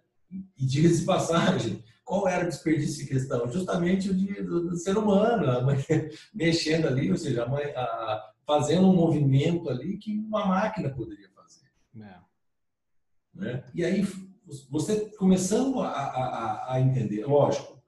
E 0.57 0.65
diga-se 0.65 1.01
de 1.01 1.05
passagem, 1.05 1.83
qual 2.05 2.27
era 2.27 2.45
o 2.45 2.49
desperdício 2.49 3.03
em 3.03 3.07
questão? 3.07 3.51
Justamente 3.51 4.09
o 4.09 4.13
de, 4.13 4.41
do, 4.41 4.69
do, 4.69 4.77
ser 4.77 4.97
humano, 4.97 5.45
mexendo 6.33 6.87
ali, 6.87 7.11
ou 7.11 7.17
seja, 7.17 7.43
a 7.43 7.47
a, 7.47 8.33
fazendo 8.45 8.87
um 8.87 8.95
movimento 8.95 9.69
ali 9.69 9.97
que 9.97 10.17
uma 10.19 10.45
máquina 10.45 10.89
poderia 10.89 11.29
fazer. 11.29 11.67
É. 12.01 12.19
Né? 13.33 13.63
E 13.73 13.83
aí, 13.83 14.07
você 14.69 15.09
começando 15.17 15.81
a, 15.81 15.89
a, 15.89 16.73
a 16.73 16.81
entender, 16.81 17.25
lógico, 17.25 17.80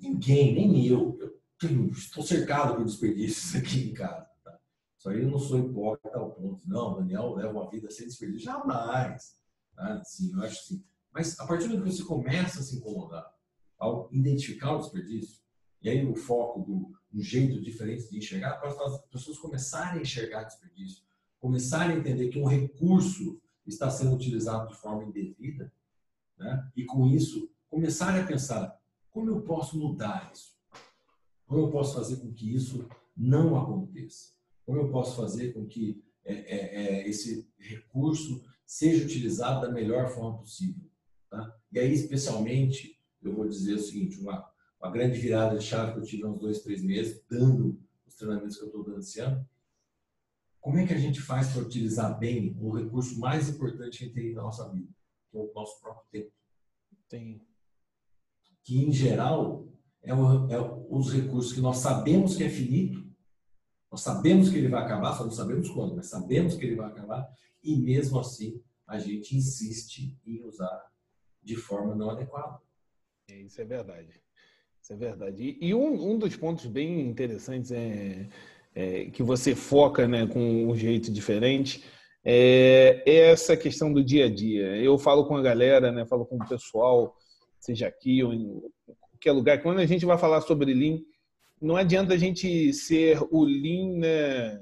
ninguém, 0.00 0.54
nem 0.54 0.86
eu, 0.86 1.16
eu 1.20 1.40
tenho, 1.58 1.90
estou 1.90 2.22
cercado 2.22 2.76
por 2.76 2.84
desperdícios 2.84 3.54
aqui 3.60 3.90
em 3.90 3.92
casa. 3.92 4.28
Tá? 4.44 4.58
Só 4.98 5.12
eu 5.12 5.30
não 5.30 5.38
sou 5.38 5.58
hipócrita 5.58 6.16
ao 6.16 6.32
ponto, 6.32 6.62
não, 6.66 6.96
Daniel 6.96 7.34
leva 7.34 7.52
uma 7.52 7.70
vida 7.70 7.90
sem 7.90 8.06
desperdício, 8.06 8.46
jamais. 8.46 9.38
Tá? 9.74 10.02
Eu 10.32 10.42
acho 10.42 10.64
sim. 10.64 10.84
Mas 11.12 11.38
a 11.38 11.46
partir 11.46 11.68
do 11.68 11.82
que 11.82 11.90
você 11.90 12.04
começa 12.04 12.60
a 12.60 12.62
se 12.62 12.76
incomodar, 12.76 13.30
ao 13.78 14.08
identificar 14.12 14.76
o 14.76 14.78
desperdício, 14.78 15.42
e 15.82 15.90
aí 15.90 16.06
o 16.06 16.14
foco 16.14 16.60
do 16.60 16.92
um 17.12 17.20
jeito 17.20 17.60
diferente 17.60 18.08
de 18.08 18.16
enxergar, 18.16 18.56
para 18.56 18.70
as 18.70 19.04
pessoas 19.06 19.38
começarem 19.38 19.98
a 19.98 20.02
enxergar 20.02 20.44
desperdício, 20.44 21.02
começarem 21.38 21.96
a 21.96 21.98
entender 21.98 22.28
que 22.28 22.38
um 22.38 22.46
recurso 22.46 23.40
está 23.66 23.90
sendo 23.90 24.14
utilizado 24.14 24.68
de 24.68 24.76
forma 24.76 25.04
indevida, 25.04 25.70
né? 26.38 26.70
e 26.74 26.84
com 26.84 27.06
isso 27.06 27.50
começarem 27.68 28.22
a 28.22 28.26
pensar 28.26 28.80
como 29.12 29.30
eu 29.30 29.42
posso 29.42 29.78
mudar 29.78 30.30
isso? 30.32 30.56
Como 31.46 31.66
eu 31.66 31.70
posso 31.70 31.94
fazer 31.94 32.16
com 32.16 32.32
que 32.32 32.54
isso 32.54 32.88
não 33.16 33.60
aconteça? 33.60 34.32
Como 34.64 34.78
eu 34.78 34.90
posso 34.90 35.16
fazer 35.16 35.52
com 35.52 35.66
que 35.66 36.02
é, 36.24 36.34
é, 36.34 36.74
é, 36.76 37.08
esse 37.08 37.48
recurso 37.58 38.42
seja 38.64 39.04
utilizado 39.04 39.60
da 39.60 39.72
melhor 39.72 40.08
forma 40.08 40.38
possível? 40.38 40.90
Tá? 41.28 41.54
E 41.70 41.78
aí, 41.78 41.92
especialmente, 41.92 42.98
eu 43.20 43.34
vou 43.34 43.46
dizer 43.46 43.74
o 43.74 43.78
seguinte: 43.78 44.18
uma, 44.18 44.48
uma 44.80 44.90
grande 44.90 45.18
virada 45.18 45.58
de 45.58 45.64
chave 45.64 45.92
que 45.92 45.98
eu 45.98 46.04
tive 46.04 46.24
há 46.24 46.28
uns 46.28 46.40
dois, 46.40 46.62
três 46.62 46.82
meses, 46.82 47.22
dando 47.28 47.78
os 48.06 48.14
treinamentos 48.14 48.56
que 48.56 48.62
eu 48.62 48.68
estou 48.68 48.84
dando 48.84 49.00
esse 49.00 49.20
ano. 49.20 49.46
Como 50.58 50.78
é 50.78 50.86
que 50.86 50.94
a 50.94 50.98
gente 50.98 51.20
faz 51.20 51.52
para 51.52 51.62
utilizar 51.62 52.18
bem 52.18 52.56
o 52.60 52.70
recurso 52.70 53.18
mais 53.18 53.48
importante 53.48 53.98
que 53.98 54.04
a 54.04 54.06
gente 54.06 54.14
tem 54.14 54.32
na 54.32 54.42
nossa 54.42 54.68
vida, 54.70 54.88
que 55.30 55.36
é 55.36 55.40
o 55.40 55.52
nosso 55.52 55.80
próprio 55.80 56.06
tempo? 56.10 56.32
Tem 57.08 57.44
que 58.64 58.84
em 58.84 58.92
geral 58.92 59.66
é, 60.02 60.14
o, 60.14 60.50
é, 60.50 60.58
os 60.88 61.12
recursos 61.12 61.52
que 61.52 61.60
nós 61.60 61.78
sabemos 61.78 62.36
que 62.36 62.44
é 62.44 62.48
finito, 62.48 63.04
nós 63.90 64.00
sabemos 64.00 64.48
que 64.48 64.56
ele 64.56 64.68
vai 64.68 64.82
acabar, 64.82 65.14
só 65.14 65.24
não 65.24 65.30
sabemos 65.30 65.68
quando, 65.68 65.94
mas 65.94 66.08
sabemos 66.08 66.54
que 66.54 66.64
ele 66.64 66.76
vai 66.76 66.88
acabar, 66.88 67.28
e 67.62 67.76
mesmo 67.76 68.18
assim 68.18 68.60
a 68.86 68.98
gente 68.98 69.36
insiste 69.36 70.18
em 70.26 70.42
usar 70.44 70.90
de 71.42 71.56
forma 71.56 71.94
não 71.94 72.10
adequada. 72.10 72.58
É, 73.30 73.40
isso 73.40 73.60
é 73.60 73.64
verdade. 73.64 74.20
Isso 74.80 74.92
é 74.92 74.96
verdade. 74.96 75.42
E, 75.42 75.68
e 75.68 75.74
um, 75.74 76.12
um, 76.12 76.18
dos 76.18 76.36
pontos 76.36 76.66
bem 76.66 77.08
interessantes 77.08 77.70
é, 77.70 78.28
é, 78.74 79.04
que 79.06 79.22
você 79.22 79.54
foca 79.54 80.08
né, 80.08 80.26
com 80.26 80.66
um 80.66 80.74
jeito 80.74 81.12
diferente 81.12 81.84
é, 82.24 83.02
é, 83.06 83.30
essa 83.30 83.56
questão 83.56 83.92
do 83.92 84.02
dia 84.02 84.26
a 84.26 84.30
dia. 84.30 84.76
Eu 84.76 84.98
falo 84.98 85.26
com 85.26 85.36
a 85.36 85.42
galera, 85.42 85.92
né, 85.92 86.04
falo 86.06 86.26
com 86.26 86.36
o 86.36 86.48
pessoal 86.48 87.16
seja 87.62 87.86
aqui 87.86 88.22
ou 88.22 88.34
em 88.34 88.60
qualquer 88.98 89.32
lugar. 89.32 89.62
Quando 89.62 89.78
a 89.78 89.86
gente 89.86 90.04
vai 90.04 90.18
falar 90.18 90.40
sobre 90.40 90.74
Lean, 90.74 90.98
não 91.60 91.76
adianta 91.76 92.14
a 92.14 92.18
gente 92.18 92.72
ser 92.72 93.18
o 93.30 93.44
Lean, 93.44 93.98
né? 93.98 94.60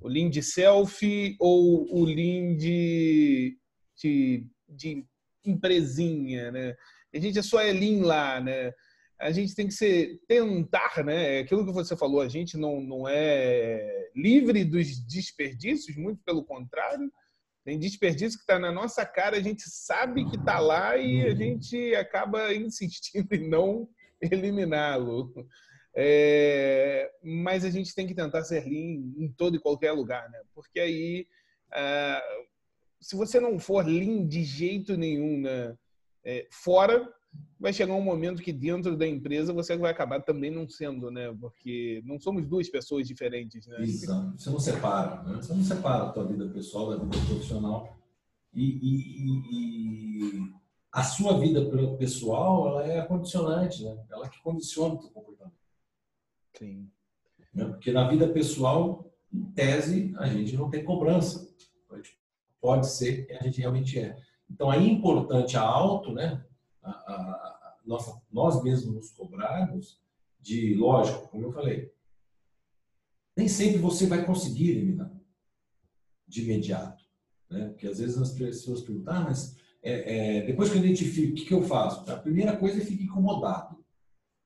o 0.00 0.08
Lean 0.08 0.30
de 0.30 0.42
selfie 0.42 1.36
ou 1.40 1.86
o 1.92 2.04
Lean 2.04 2.56
de, 2.56 3.58
de, 3.96 4.46
de 4.68 5.04
empresinha, 5.44 6.52
né? 6.52 6.76
A 7.12 7.18
gente 7.18 7.42
só 7.42 7.60
é 7.60 7.72
Lean 7.72 8.04
lá, 8.04 8.40
né? 8.40 8.72
A 9.18 9.32
gente 9.32 9.54
tem 9.54 9.66
que 9.66 9.74
ser, 9.74 10.18
tentar, 10.26 11.04
né? 11.04 11.40
Aquilo 11.40 11.66
que 11.66 11.72
você 11.72 11.96
falou, 11.96 12.20
a 12.20 12.28
gente 12.28 12.56
não, 12.56 12.80
não 12.80 13.08
é 13.08 14.08
livre 14.14 14.64
dos 14.64 14.98
desperdícios, 15.04 15.96
muito 15.96 16.22
pelo 16.24 16.44
contrário, 16.44 17.12
tem 17.70 17.78
desperdício 17.78 18.36
que 18.36 18.42
está 18.42 18.58
na 18.58 18.72
nossa 18.72 19.06
cara, 19.06 19.36
a 19.36 19.40
gente 19.40 19.62
sabe 19.70 20.28
que 20.28 20.34
está 20.34 20.58
lá 20.58 20.96
e 20.96 21.24
a 21.24 21.32
gente 21.32 21.94
acaba 21.94 22.50
insistindo 22.52 23.32
em 23.32 23.48
não 23.48 23.88
eliminá-lo. 24.20 25.32
É, 25.94 27.08
mas 27.22 27.64
a 27.64 27.70
gente 27.70 27.94
tem 27.94 28.08
que 28.08 28.14
tentar 28.14 28.42
ser 28.42 28.64
lean 28.64 29.14
em 29.16 29.32
todo 29.36 29.54
e 29.56 29.60
qualquer 29.60 29.92
lugar, 29.92 30.28
né? 30.30 30.40
Porque 30.52 30.80
aí, 30.80 31.28
ah, 31.72 32.20
se 33.00 33.14
você 33.14 33.38
não 33.38 33.56
for 33.60 33.86
lean 33.86 34.26
de 34.26 34.42
jeito 34.42 34.96
nenhum 34.96 35.40
né? 35.40 35.76
É, 36.24 36.48
fora, 36.50 37.08
vai 37.60 37.72
chegar 37.74 37.92
um 37.92 38.00
momento 38.00 38.42
que 38.42 38.52
dentro 38.52 38.96
da 38.96 39.06
empresa 39.06 39.52
você 39.52 39.76
vai 39.76 39.90
acabar 39.90 40.22
também 40.22 40.50
não 40.50 40.66
sendo, 40.66 41.10
né? 41.10 41.34
Porque 41.38 42.02
não 42.06 42.18
somos 42.18 42.46
duas 42.46 42.68
pessoas 42.70 43.06
diferentes, 43.06 43.66
né? 43.66 43.82
Exato. 43.82 44.32
Você 44.38 44.50
não 44.50 44.58
separa, 44.58 45.22
né? 45.24 45.36
Você 45.36 45.52
não 45.52 45.62
separa 45.62 46.04
a 46.04 46.12
tua 46.12 46.26
vida 46.26 46.48
pessoal 46.48 46.90
da 46.90 47.04
vida 47.04 47.26
profissional. 47.26 47.98
E, 48.54 48.64
e, 48.64 49.28
e, 49.52 50.52
a 50.90 51.04
sua 51.04 51.38
vida 51.38 51.70
pessoal, 51.98 52.68
ela 52.68 52.86
é 52.86 53.02
condicionante, 53.02 53.84
né? 53.84 53.96
Ela 54.10 54.28
que 54.28 54.40
condiciona 54.42 54.94
o 54.94 54.98
teu 54.98 55.10
comportamento. 55.10 55.54
Sim. 56.58 56.90
Né? 57.54 57.64
Porque 57.66 57.92
na 57.92 58.08
vida 58.08 58.26
pessoal, 58.26 59.12
em 59.32 59.44
tese, 59.52 60.14
a 60.18 60.26
gente 60.26 60.56
não 60.56 60.70
tem 60.70 60.82
cobrança. 60.82 61.48
Pode 62.60 62.90
ser 62.90 63.26
que 63.26 63.32
a 63.32 63.42
gente 63.42 63.60
realmente 63.60 63.98
é. 63.98 64.16
Então, 64.50 64.72
é 64.72 64.78
importante 64.78 65.56
a 65.56 65.62
auto, 65.62 66.12
né? 66.12 66.44
A, 66.82 66.90
a, 66.90 67.76
nossa, 67.84 68.20
nós 68.30 68.62
mesmos 68.62 68.94
nos 68.94 69.10
cobrarmos 69.10 70.00
de, 70.40 70.74
lógico, 70.74 71.28
como 71.28 71.46
eu 71.46 71.52
falei, 71.52 71.92
nem 73.36 73.48
sempre 73.48 73.78
você 73.78 74.06
vai 74.06 74.24
conseguir 74.24 74.70
eliminar 74.70 75.12
de 76.26 76.42
imediato. 76.42 77.04
Né? 77.48 77.68
Porque 77.68 77.86
às 77.86 77.98
vezes 77.98 78.16
as 78.18 78.32
pessoas 78.32 78.82
perguntam, 78.82 79.14
ah, 79.14 79.20
mas 79.20 79.56
é, 79.82 80.38
é, 80.38 80.46
depois 80.46 80.70
que 80.70 80.76
eu 80.76 80.84
identifico, 80.84 81.32
o 81.32 81.34
que, 81.34 81.46
que 81.46 81.54
eu 81.54 81.62
faço? 81.62 82.10
A 82.10 82.16
primeira 82.16 82.56
coisa 82.56 82.80
é 82.80 82.84
ficar 82.84 83.02
incomodado. 83.02 83.84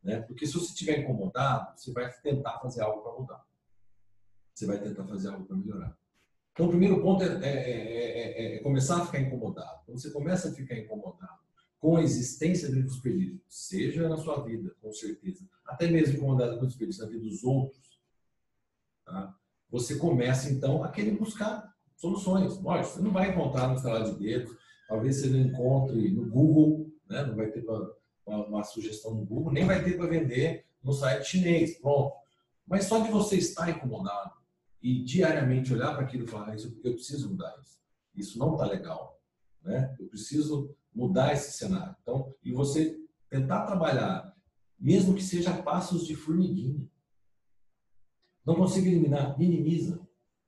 Né? 0.03 0.21
Porque 0.21 0.47
se 0.47 0.55
você 0.55 0.67
estiver 0.67 1.01
incomodado, 1.01 1.79
você 1.79 1.93
vai 1.93 2.11
tentar 2.23 2.59
fazer 2.61 2.83
algo 2.83 3.03
para 3.03 3.21
mudar. 3.21 3.47
Você 4.55 4.67
vai 4.67 4.79
tentar 4.81 5.05
fazer 5.05 5.29
algo 5.29 5.45
para 5.45 5.57
melhorar. 5.57 5.97
Então, 6.53 6.67
o 6.67 6.69
primeiro 6.69 7.03
ponto 7.03 7.25
é, 7.25 7.27
é, 7.43 8.57
é, 8.57 8.59
começar 8.61 9.03
a 9.03 9.07
ficar 9.07 9.19
incomodado. 9.21 9.85
Quando 9.85 9.99
você 9.99 10.11
começa 10.11 10.49
a 10.49 10.53
ficar 10.53 10.79
incomodado 10.79 11.44
com 11.85 11.99
a 11.99 12.03
existência 12.03 12.73
de 12.73 12.83
desperdício, 12.83 13.43
seja 13.47 14.09
na 14.09 14.17
sua 14.17 14.43
vida, 14.43 14.75
com 14.81 14.91
certeza, 14.91 15.47
até 15.67 15.87
mesmo 15.87 16.17
incomodado 16.17 16.59
com 16.59 16.65
desperdício 16.65 17.05
na 17.05 17.11
vida 17.11 17.27
dos 17.27 17.45
outros, 17.45 18.01
tá? 19.05 19.37
você 19.69 19.97
começa 19.97 20.51
então 20.51 20.83
a 20.83 20.89
querer 20.89 21.11
buscar 21.11 21.77
soluções. 21.95 22.59
Lógico, 22.63 22.95
você 22.95 23.03
não 23.03 23.13
vai 23.13 23.33
encontrar 23.33 23.69
no 23.69 23.79
celular 23.79 24.03
de 24.03 24.19
dedos, 24.19 24.57
talvez 24.89 25.17
você 25.17 25.29
não 25.29 25.41
encontre 25.41 26.11
no 26.11 26.25
Google, 26.25 26.91
né? 27.07 27.23
não 27.27 27.37
vai 27.37 27.51
ter 27.51 27.63
uma, 27.69 28.47
uma 28.47 28.65
sugestão 28.65 29.15
no 29.15 29.27
Google, 29.27 29.53
nem 29.53 29.67
vai 29.67 29.85
ter 29.85 29.99
para 29.99 30.07
vender 30.07 30.65
no 30.83 30.95
site 30.95 31.27
chinês, 31.27 31.77
pronto. 31.77 32.17
Mas 32.67 32.87
só 32.87 33.01
de 33.01 33.11
você 33.11 33.37
estar 33.37 33.69
incomodado 33.69 34.33
e 34.83 35.05
diariamente 35.05 35.75
olhar 35.75 35.93
para 35.93 36.05
aquilo 36.05 36.25
e 36.25 36.29
falar, 36.29 36.57
eu 36.57 36.95
preciso 36.95 37.29
mudar 37.29 37.55
isso. 37.61 37.79
Isso 38.15 38.39
não 38.39 38.55
está 38.55 38.65
legal. 38.65 39.21
Né? 39.63 39.95
Eu 40.01 40.07
preciso 40.07 40.75
mudar 40.95 41.33
esse 41.33 41.53
cenário. 41.53 41.95
Então, 42.03 42.33
e 42.43 42.53
você 42.53 42.97
tentar 43.29 43.67
trabalhar, 43.67 44.35
mesmo 44.79 45.15
que 45.15 45.23
seja 45.23 45.53
passos 45.63 46.07
de 46.07 46.15
formiguinha. 46.15 46.87
Não 48.47 48.55
consigo 48.55 48.87
eliminar, 48.87 49.39
minimiza. 49.39 50.01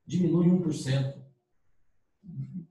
Diminui 0.06 0.46
1%. 0.46 1.16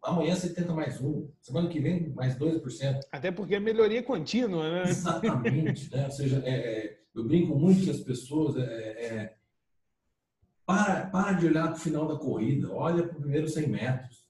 Amanhã 0.01 0.35
você 0.35 0.53
tenta 0.53 0.73
mais 0.73 1.01
um. 1.01 1.29
Semana 1.41 1.67
que 1.67 1.79
vem, 1.79 2.09
mais 2.09 2.37
2%. 2.37 2.99
Até 3.11 3.31
porque 3.31 3.55
é 3.55 3.59
melhoria 3.59 4.03
contínua, 4.03 4.69
né? 4.69 4.89
Exatamente. 4.89 5.91
né? 5.91 6.05
Ou 6.05 6.11
seja, 6.11 6.41
é, 6.45 6.53
é, 6.53 6.99
eu 7.13 7.23
brinco 7.23 7.57
muito 7.57 7.83
que 7.83 7.89
as 7.89 7.99
pessoas. 7.99 8.55
É, 8.57 9.05
é 9.05 9.35
para, 10.65 11.07
para 11.07 11.33
de 11.33 11.45
olhar 11.45 11.67
para 11.67 11.75
o 11.75 11.79
final 11.79 12.07
da 12.07 12.17
corrida, 12.17 12.71
olha 12.71 13.07
para 13.07 13.17
o 13.17 13.21
primeiro 13.21 13.47
100 13.47 13.67
metros. 13.67 14.25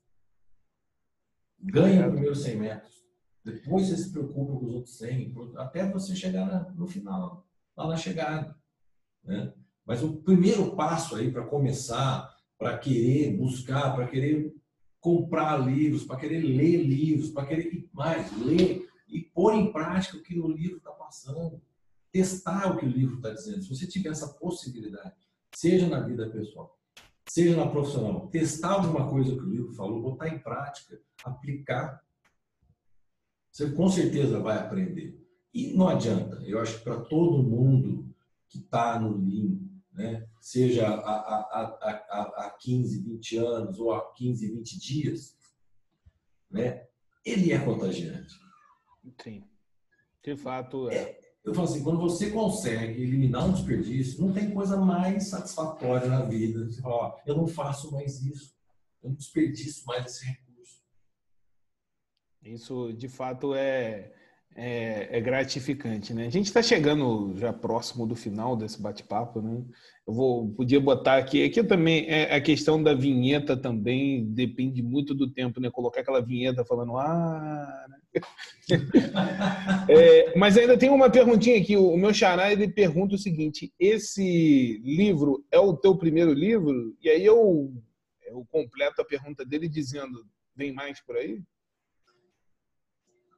Ganha 1.60 2.08
o 2.08 2.12
primeiro 2.12 2.36
100 2.36 2.58
metros. 2.58 3.05
Depois 3.46 3.88
você 3.88 3.98
se 3.98 4.12
preocupa 4.12 4.60
com 4.60 4.66
os 4.66 4.74
outros 4.74 4.98
100, 4.98 5.36
até 5.58 5.88
você 5.88 6.16
chegar 6.16 6.74
no 6.74 6.88
final, 6.88 7.48
lá 7.78 7.88
na 7.88 7.96
chegada. 7.96 8.58
Né? 9.24 9.54
Mas 9.86 10.02
o 10.02 10.18
primeiro 10.18 10.76
passo 10.76 11.16
aí 11.16 11.32
para 11.32 11.46
começar, 11.46 12.36
para 12.58 12.76
querer 12.76 13.38
buscar, 13.38 13.93
para 13.96 14.08
querer 14.08 14.52
comprar 15.00 15.58
livros, 15.58 16.04
para 16.04 16.18
querer 16.18 16.41
ler 16.41 16.82
livros, 16.84 17.30
para 17.30 17.46
querer 17.46 17.88
mais 17.93 18.36
ler 18.39 18.89
e 19.08 19.22
pôr 19.22 19.54
em 19.54 19.72
prática 19.72 20.18
o 20.18 20.24
que 20.24 20.39
o 20.39 20.48
livro 20.48 20.78
está 20.78 20.89
passando, 20.89 21.62
testar 22.12 22.72
o 22.72 22.78
que 22.78 22.86
o 22.88 22.89
livro 22.89 23.18
está 23.18 23.30
dizendo. 23.30 23.62
Se 23.62 23.70
você 23.70 23.86
tiver 23.86 24.10
essa 24.10 24.28
possibilidade, 24.28 25.14
seja 25.54 25.88
na 25.88 26.00
vida 26.00 26.28
pessoal, 26.32 26.80
seja 27.30 27.56
na 27.56 27.68
profissional, 27.68 28.28
testar 28.28 28.72
alguma 28.72 29.08
coisa 29.08 29.36
que 29.36 29.43
o 29.43 29.50
livro 29.50 29.72
falou, 29.74 30.02
botar 30.02 30.30
em 30.30 30.39
prática, 30.39 31.00
aplicar, 31.24 32.02
você 33.56 33.72
com 33.72 33.88
certeza 33.88 34.38
vai 34.38 34.58
aprender. 34.58 35.18
E 35.53 35.72
não 35.72 35.88
adianta, 35.88 36.43
eu 36.43 36.60
acho 36.60 36.78
que 36.78 36.84
para 36.84 36.99
todo 36.99 37.41
mundo 37.41 38.14
que 38.49 38.58
está 38.58 38.99
no 38.99 39.16
Lean, 39.16 39.58
né, 39.93 40.28
seja 40.41 40.89
há, 40.89 40.91
há, 40.91 41.78
há, 41.82 42.47
há 42.47 42.58
15, 42.60 42.99
20 42.99 43.38
anos 43.38 43.80
ou 43.80 43.93
há 43.93 44.12
15, 44.12 44.51
20 44.51 44.78
dias, 44.78 45.38
né, 46.51 46.86
ele 47.26 47.53
é 47.53 47.60
contagiante. 47.60 48.36
Sim. 49.24 49.45
De 50.22 50.36
fato, 50.36 50.89
é. 50.89 50.95
é 50.95 51.20
eu 51.45 51.53
falo 51.53 51.70
assim, 51.70 51.82
quando 51.84 52.01
você 52.01 52.32
consegue 52.32 53.03
eliminar 53.03 53.47
um 53.47 53.53
desperdício, 53.53 54.20
não 54.20 54.34
tem 54.34 54.51
coisa 54.51 54.76
mais 54.76 55.30
satisfatória 55.30 56.10
na 56.10 56.24
vida. 56.24 56.66
Você 56.66 56.82
fala, 56.82 56.95
ó, 56.95 57.18
eu 57.26 57.38
não 57.38 57.47
faço 57.47 57.89
mais 57.93 58.22
isso. 58.22 58.53
Eu 59.01 59.12
não 59.12 59.16
desperdiço 59.16 59.86
mais 59.86 60.06
esse 60.08 60.26
recurso. 60.26 60.45
Isso, 62.46 62.93
de 62.93 63.10
fato, 63.10 63.56
é, 63.56 64.12
é, 64.56 65.18
é 65.18 65.20
gratificante, 65.20 66.14
né? 66.14 66.28
A 66.28 66.30
gente 66.30 66.46
está 66.46 66.62
chegando 66.62 67.36
já 67.38 67.52
próximo 67.52 68.06
do 68.06 68.16
final 68.16 68.56
desse 68.56 68.80
bate-papo, 68.80 69.41
né? 69.41 69.64
Eu 70.08 70.14
vou, 70.14 70.50
podia 70.52 70.80
botar 70.80 71.18
aqui, 71.18 71.43
aqui 71.43 71.64
também 71.64 72.08
é 72.08 72.36
a 72.36 72.39
questão 72.39 72.82
da 72.82 72.93
vinheta 72.93 73.58
também 73.58 74.32
depende 74.32 74.84
muito 74.84 75.16
do 75.16 75.28
tempo, 75.28 75.60
né? 75.60 75.72
Colocar 75.72 76.02
aquela 76.02 76.22
vinheta 76.22 76.64
falando, 76.64 76.96
ah, 77.00 77.86
né? 77.89 78.22
é, 79.89 80.38
mas 80.38 80.56
ainda 80.56 80.78
tem 80.78 80.91
uma 80.91 81.10
perguntinha 81.10 81.60
aqui. 81.60 81.76
O 81.76 81.98
meu 81.98 82.14
xará 82.14 82.52
ele 82.52 82.68
pergunta 82.68 83.16
o 83.16 83.20
seguinte: 83.20 83.74
esse 83.80 84.80
livro 84.86 85.43
é 85.52 85.60
o 85.60 85.76
teu 85.76 85.98
primeiro 85.98 86.32
livro? 86.32 86.96
E 87.02 87.10
aí 87.10 87.26
eu, 87.26 87.74
eu 88.22 88.46
completo 88.52 89.02
a 89.02 89.06
pergunta 89.06 89.43
dele 89.43 89.68
dizendo: 89.68 90.24
vem 90.56 90.72
mais 90.72 91.02
por 91.02 91.18
aí? 91.18 91.41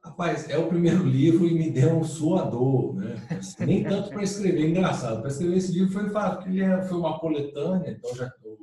Rapaz, 0.02 0.48
é 0.48 0.56
o 0.56 0.68
primeiro 0.68 1.04
livro 1.04 1.46
e 1.46 1.54
me 1.54 1.70
deu 1.70 1.96
um 1.96 2.04
suador, 2.04 2.94
né? 2.94 3.16
Nem 3.60 3.82
tanto 3.82 4.10
para 4.10 4.22
escrever, 4.22 4.68
engraçado. 4.68 5.20
Para 5.20 5.30
escrever 5.30 5.56
esse 5.56 5.72
livro 5.72 5.92
foi 5.92 6.08
fácil, 6.10 6.36
porque 6.36 6.50
ele 6.50 6.62
é, 6.62 6.82
foi 6.82 6.98
uma 6.98 7.18
coletânea, 7.18 7.90
então 7.90 8.14
já, 8.14 8.32
o, 8.44 8.58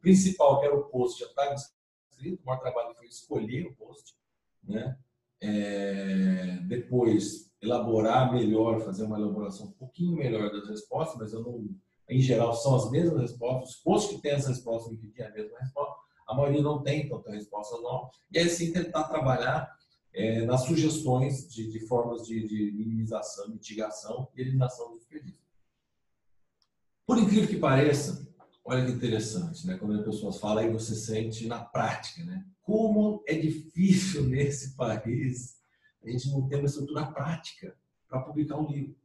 principal, 0.00 0.60
que 0.60 0.66
era 0.66 0.76
o 0.76 0.84
post, 0.84 1.20
já 1.20 1.26
estava 1.26 1.54
escrito, 1.54 2.40
o 2.42 2.46
maior 2.46 2.60
trabalho 2.60 2.94
foi 2.94 3.06
escolher 3.06 3.66
o 3.66 3.74
post, 3.74 4.14
né? 4.62 4.96
é, 5.40 6.58
depois 6.66 7.50
elaborar 7.60 8.32
melhor, 8.32 8.80
fazer 8.80 9.04
uma 9.04 9.18
elaboração 9.18 9.66
um 9.66 9.72
pouquinho 9.72 10.16
melhor 10.16 10.50
das 10.50 10.68
respostas, 10.68 11.18
mas 11.18 11.32
eu 11.32 11.42
não, 11.42 11.68
em 12.08 12.20
geral 12.20 12.54
são 12.54 12.74
as 12.74 12.90
mesmas 12.90 13.20
respostas. 13.20 13.70
Os 13.70 13.76
posts 13.76 14.16
que 14.16 14.22
têm 14.22 14.32
as 14.32 14.46
respostas 14.46 14.92
me 14.92 15.08
pedem 15.08 15.32
a 15.32 15.34
mesma 15.34 15.58
resposta, 15.58 15.94
a 16.28 16.34
maioria 16.34 16.62
não 16.62 16.82
tem 16.82 17.08
tanta 17.08 17.30
resposta 17.30 17.80
não. 17.80 18.10
E 18.32 18.38
aí 18.38 18.48
sim 18.48 18.72
tentar 18.72 19.04
trabalhar 19.04 19.70
é, 20.16 20.46
nas 20.46 20.62
sugestões 20.64 21.46
de, 21.46 21.70
de 21.70 21.80
formas 21.80 22.26
de, 22.26 22.48
de, 22.48 22.72
minimização, 22.72 23.50
mitigação 23.50 24.28
e 24.34 24.40
eliminação 24.40 24.88
dos 24.88 25.00
desperdício. 25.00 25.44
Por 27.06 27.18
incrível 27.18 27.46
que 27.46 27.58
pareça, 27.58 28.26
olha 28.64 28.86
que 28.86 28.92
interessante, 28.92 29.66
né? 29.66 29.76
Quando 29.76 29.94
as 29.94 30.04
pessoas 30.04 30.38
falam 30.38 30.64
aí 30.64 30.72
você 30.72 30.94
sente 30.94 31.46
na 31.46 31.62
prática, 31.62 32.24
né? 32.24 32.46
Como 32.62 33.22
é 33.26 33.34
difícil 33.34 34.24
nesse 34.26 34.74
país 34.74 35.60
a 36.02 36.08
gente 36.08 36.30
não 36.30 36.48
ter 36.48 36.56
uma 36.56 36.66
estrutura 36.66 37.04
prática 37.12 37.76
para 38.08 38.20
publicar 38.20 38.56
um 38.56 38.70
livro. 38.70 38.96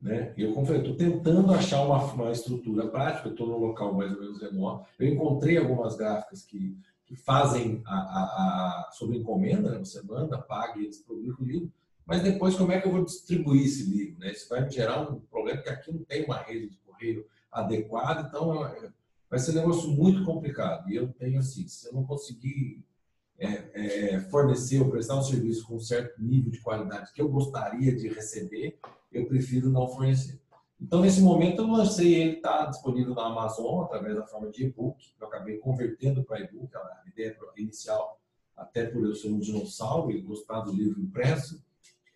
Né? 0.00 0.34
Eu, 0.36 0.50
estou 0.50 0.96
tentando 0.96 1.52
achar 1.52 1.82
uma, 1.82 2.02
uma 2.12 2.30
estrutura 2.30 2.88
prática, 2.88 3.28
estou 3.28 3.46
num 3.46 3.58
local 3.58 3.94
mais 3.94 4.12
ou 4.12 4.20
menos 4.20 4.40
remoto. 4.40 4.86
Eu 4.98 5.08
encontrei 5.08 5.56
algumas 5.56 5.96
gráficas 5.96 6.42
que, 6.42 6.76
que 7.10 7.16
fazem 7.16 7.82
a, 7.84 7.96
a, 7.96 8.22
a, 8.86 8.92
sobre 8.92 9.18
encomenda, 9.18 9.72
né? 9.72 9.78
você 9.80 10.00
manda, 10.00 10.38
paga 10.38 10.78
e 10.78 10.84
eles 10.84 10.98
publicam 10.98 11.44
o 11.44 11.48
livro. 11.48 11.72
Mas 12.06 12.22
depois, 12.22 12.54
como 12.54 12.70
é 12.70 12.80
que 12.80 12.86
eu 12.86 12.92
vou 12.92 13.04
distribuir 13.04 13.64
esse 13.64 13.82
livro? 13.82 14.20
Né? 14.20 14.30
Isso 14.30 14.48
vai 14.48 14.64
me 14.64 14.70
gerar 14.70 15.10
um 15.10 15.18
problema, 15.18 15.58
porque 15.58 15.70
aqui 15.70 15.92
não 15.92 16.04
tem 16.04 16.24
uma 16.24 16.36
rede 16.36 16.68
de 16.68 16.76
correio 16.76 17.26
adequada, 17.50 18.28
então 18.28 18.52
vai 19.28 19.40
ser 19.40 19.50
um 19.50 19.54
negócio 19.54 19.90
muito 19.90 20.24
complicado. 20.24 20.88
E 20.88 20.94
eu 20.94 21.08
tenho 21.08 21.40
assim, 21.40 21.66
se 21.66 21.88
eu 21.88 21.94
não 21.94 22.04
conseguir 22.04 22.80
é, 23.36 24.14
é, 24.14 24.20
fornecer 24.20 24.80
ou 24.80 24.88
prestar 24.88 25.16
um 25.16 25.22
serviço 25.24 25.66
com 25.66 25.74
um 25.74 25.80
certo 25.80 26.22
nível 26.22 26.52
de 26.52 26.60
qualidade 26.60 27.12
que 27.12 27.20
eu 27.20 27.28
gostaria 27.28 27.92
de 27.92 28.06
receber, 28.06 28.78
eu 29.12 29.26
prefiro 29.26 29.68
não 29.68 29.88
fornecer. 29.88 30.40
Então, 30.80 31.00
nesse 31.00 31.20
momento, 31.20 31.62
eu 31.62 31.68
lancei 31.68 32.14
ele, 32.14 32.36
está 32.36 32.66
disponível 32.66 33.14
na 33.14 33.26
Amazon 33.26 33.84
através 33.84 34.16
da 34.16 34.26
forma 34.26 34.50
de 34.50 34.64
e-book, 34.64 34.96
eu 35.20 35.26
acabei 35.26 35.58
convertendo 35.58 36.24
para 36.24 36.40
e-book, 36.40 36.74
a 36.74 37.02
ideia 37.06 37.36
inicial, 37.56 38.18
até 38.56 38.86
por 38.86 39.04
eu 39.04 39.14
ser 39.14 39.28
um 39.28 39.38
dinossauro 39.38 40.10
e 40.10 40.20
gostar 40.22 40.60
do 40.60 40.72
livro 40.72 41.00
impresso, 41.00 41.62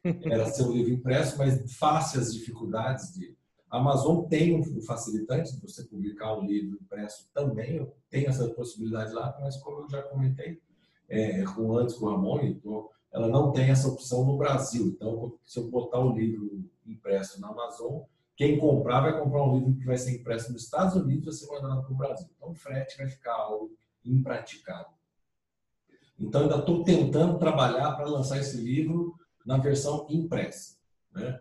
era 0.24 0.46
ser 0.46 0.62
um 0.62 0.72
livro 0.72 0.92
impresso, 0.92 1.36
mas 1.36 1.72
face 1.74 2.18
as 2.18 2.32
dificuldades 2.32 3.12
de 3.14 3.36
a 3.74 3.78
Amazon 3.78 4.24
tem 4.28 4.54
um 4.54 4.80
facilitante 4.82 5.52
de 5.52 5.60
você 5.60 5.82
publicar 5.82 6.38
um 6.38 6.46
livro 6.46 6.78
impresso 6.80 7.28
também, 7.34 7.84
tem 8.08 8.24
essa 8.24 8.46
possibilidade 8.50 9.12
lá, 9.12 9.36
mas 9.40 9.56
como 9.56 9.80
eu 9.80 9.88
já 9.88 10.00
comentei 10.00 10.60
é, 11.08 11.42
com 11.42 11.76
antes 11.76 11.96
com 11.96 12.06
o 12.06 12.10
Ramon, 12.10 12.40
então, 12.42 12.88
ela 13.12 13.26
não 13.26 13.50
tem 13.50 13.70
essa 13.70 13.88
opção 13.88 14.24
no 14.24 14.38
Brasil. 14.38 14.86
Então, 14.86 15.34
se 15.44 15.58
eu 15.58 15.68
botar 15.68 15.98
o 15.98 16.16
livro 16.16 16.64
impresso 16.86 17.40
na 17.40 17.48
Amazon, 17.48 18.02
quem 18.36 18.58
comprar 18.58 19.00
vai 19.00 19.18
comprar 19.18 19.44
um 19.44 19.58
livro 19.58 19.76
que 19.78 19.86
vai 19.86 19.96
ser 19.96 20.16
impresso 20.16 20.52
nos 20.52 20.64
Estados 20.64 20.94
Unidos 20.96 21.22
e 21.42 21.46
vai 21.46 21.58
ser 21.58 21.62
mandado 21.62 21.82
para 21.84 21.92
o 21.92 21.96
Brasil. 21.96 22.28
Então 22.36 22.50
o 22.50 22.54
frete 22.54 22.96
vai 22.96 23.08
ficar 23.08 23.32
algo 23.32 23.72
impraticável. 24.04 24.92
Então 26.18 26.42
ainda 26.42 26.58
estou 26.58 26.82
tentando 26.84 27.38
trabalhar 27.38 27.92
para 27.92 28.06
lançar 28.06 28.38
esse 28.38 28.56
livro 28.56 29.14
na 29.44 29.58
versão 29.58 30.06
impressa. 30.08 30.76
Né? 31.12 31.40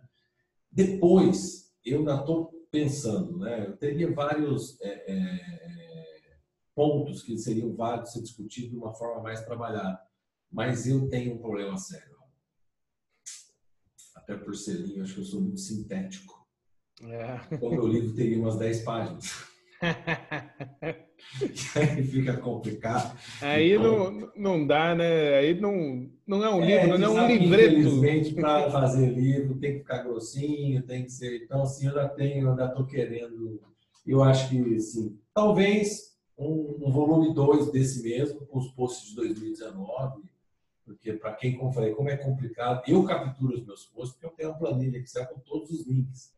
Depois, 0.72 1.74
eu 1.86 2.00
ainda 2.00 2.16
estou 2.16 2.52
pensando, 2.72 3.38
né? 3.40 3.68
eu 3.68 3.78
teria 3.78 4.12
vários 4.12 4.80
é, 4.82 5.12
é, 5.12 6.38
pontos 6.76 7.22
que 7.22 7.38
seriam 7.38 7.74
válidos 7.76 8.14
ser 8.14 8.22
discutidos 8.22 8.72
de 8.72 8.78
uma 8.78 8.94
forma 8.94 9.22
mais 9.22 9.44
trabalhada, 9.46 10.02
mas 10.52 10.88
eu 10.88 11.08
tenho 11.08 11.36
um 11.36 11.38
problema 11.38 11.78
sério. 11.78 12.14
Até 14.16 14.36
por 14.36 14.56
ser 14.56 14.78
linho, 14.78 15.04
acho 15.04 15.16
que 15.16 15.20
eu 15.22 15.26
sou 15.26 15.42
muito 15.42 15.60
sintético. 15.60 16.43
É. 17.10 17.40
Então, 17.52 17.72
meu 17.72 17.88
livro 17.88 18.14
teria 18.14 18.40
umas 18.40 18.58
10 18.58 18.82
páginas. 18.82 19.54
aí 21.76 22.04
fica 22.04 22.38
complicado. 22.38 23.18
Aí 23.42 23.74
então, 23.74 24.12
não, 24.12 24.32
não 24.36 24.68
dá, 24.68 24.96
né? 24.96 25.36
Aí 25.36 25.60
não, 25.60 26.10
não 26.26 26.44
é 26.44 26.50
um 26.50 26.64
é, 26.64 26.84
livro, 26.84 26.98
não 26.98 27.20
é 27.20 27.22
um 27.24 27.28
livreto. 27.28 27.76
Infelizmente, 27.76 28.34
para 28.34 28.72
fazer 28.72 29.08
livro 29.08 29.60
tem 29.60 29.74
que 29.74 29.80
ficar 29.80 30.04
grossinho, 30.04 30.84
tem 30.84 31.04
que 31.04 31.12
ser. 31.12 31.44
Então, 31.44 31.64
assim, 31.64 31.88
eu 31.88 31.92
ainda 31.92 32.10
tenho, 32.10 32.46
eu 32.46 32.52
ainda 32.52 32.66
estou 32.66 32.86
querendo. 32.86 33.62
Eu 34.06 34.24
acho 34.24 34.50
que, 34.50 34.76
assim, 34.76 35.18
talvez 35.34 36.14
um, 36.38 36.88
um 36.88 36.92
volume 36.92 37.34
2 37.34 37.72
desse 37.72 38.04
mesmo, 38.04 38.46
com 38.46 38.60
os 38.60 38.70
posts 38.70 39.10
de 39.10 39.16
2019, 39.16 40.24
porque 40.86 41.14
para 41.14 41.34
quem, 41.34 41.58
como 41.58 41.72
falei, 41.72 41.94
como 41.94 42.10
é 42.10 42.18
complicado, 42.18 42.84
eu 42.88 43.04
capturo 43.06 43.56
os 43.56 43.66
meus 43.66 43.86
posts, 43.86 44.14
porque 44.14 44.26
eu 44.26 44.32
tenho 44.32 44.50
uma 44.50 44.60
planilha 44.60 45.02
que 45.02 45.10
serve 45.10 45.34
com 45.34 45.40
todos 45.40 45.70
os 45.72 45.88
links. 45.88 46.34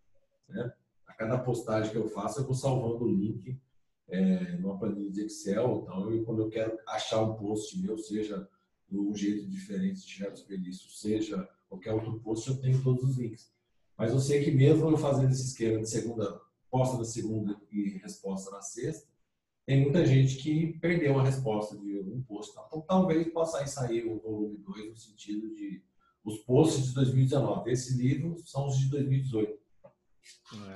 Né? 0.47 0.71
A 1.07 1.13
cada 1.13 1.37
postagem 1.37 1.91
que 1.91 1.97
eu 1.97 2.07
faço, 2.07 2.39
eu 2.39 2.45
vou 2.45 2.55
salvando 2.55 3.05
o 3.05 3.11
link 3.11 3.59
é, 4.07 4.57
numa 4.57 4.77
planilha 4.77 5.11
de 5.11 5.21
Excel. 5.21 5.81
Então, 5.83 6.11
eu, 6.11 6.23
quando 6.23 6.41
eu 6.41 6.49
quero 6.49 6.77
achar 6.87 7.21
um 7.21 7.35
post 7.35 7.79
meu, 7.79 7.97
seja 7.97 8.47
de 8.89 8.97
um 8.97 9.15
jeito 9.15 9.47
diferente 9.49 10.01
de 10.01 10.05
tirar 10.07 10.29
desperdício, 10.29 10.89
seja 10.89 11.49
qualquer 11.67 11.93
outro 11.93 12.19
post, 12.19 12.49
eu 12.49 12.61
tenho 12.61 12.81
todos 12.83 13.03
os 13.03 13.17
links. 13.17 13.51
Mas 13.97 14.11
eu 14.11 14.19
sei 14.19 14.43
que 14.43 14.51
mesmo 14.51 14.89
eu 14.89 14.97
fazendo 14.97 15.31
esse 15.31 15.45
esquema 15.45 15.79
de 15.79 15.89
segunda, 15.89 16.39
posta 16.69 16.97
na 16.97 17.05
segunda 17.05 17.59
e 17.71 17.97
resposta 17.99 18.51
na 18.51 18.61
sexta, 18.61 19.07
tem 19.65 19.81
muita 19.81 20.05
gente 20.05 20.37
que 20.37 20.77
perdeu 20.79 21.17
a 21.17 21.23
resposta 21.23 21.75
de 21.77 21.97
um 21.99 22.21
post. 22.21 22.53
Então, 22.67 22.81
talvez 22.81 23.27
possa 23.29 23.65
sair 23.65 24.05
o 24.05 24.19
volume 24.19 24.57
2 24.57 24.89
no 24.91 24.97
sentido 24.97 25.49
de 25.55 25.81
os 26.23 26.37
posts 26.39 26.87
de 26.87 26.93
2019. 26.93 27.71
Esse 27.71 27.97
livro 27.97 28.37
são 28.45 28.67
os 28.67 28.77
de 28.77 28.89
2018. 28.89 29.64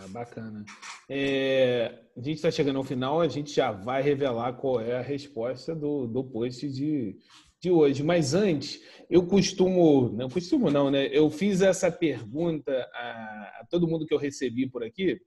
É, 0.03 0.07
bacana. 0.09 0.65
É, 1.07 2.03
a 2.15 2.21
gente 2.21 2.35
está 2.35 2.51
chegando 2.51 2.77
ao 2.77 2.83
final, 2.83 3.21
a 3.21 3.27
gente 3.27 3.53
já 3.53 3.71
vai 3.71 4.01
revelar 4.01 4.53
qual 4.53 4.81
é 4.81 4.97
a 4.97 5.01
resposta 5.01 5.75
do, 5.75 6.07
do 6.07 6.23
post 6.23 6.69
de, 6.69 7.17
de 7.61 7.71
hoje. 7.71 8.03
Mas 8.03 8.33
antes, 8.33 8.81
eu 9.09 9.25
costumo, 9.25 10.09
não 10.09 10.29
costumo 10.29 10.69
não, 10.69 10.89
né? 10.89 11.07
Eu 11.11 11.29
fiz 11.29 11.61
essa 11.61 11.91
pergunta 11.91 12.71
a, 12.93 13.59
a 13.61 13.67
todo 13.69 13.87
mundo 13.87 14.05
que 14.05 14.13
eu 14.13 14.19
recebi 14.19 14.67
por 14.67 14.83
aqui, 14.83 15.21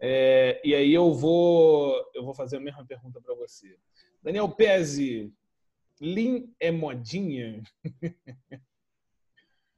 é, 0.00 0.60
e 0.64 0.74
aí 0.74 0.92
eu 0.94 1.12
vou, 1.12 1.94
eu 2.14 2.24
vou 2.24 2.34
fazer 2.34 2.56
a 2.56 2.60
mesma 2.60 2.84
pergunta 2.86 3.20
para 3.20 3.34
você. 3.34 3.76
Daniel 4.22 4.48
Pezzi, 4.48 5.32
Lean 6.00 6.44
é 6.58 6.70
modinha? 6.70 7.62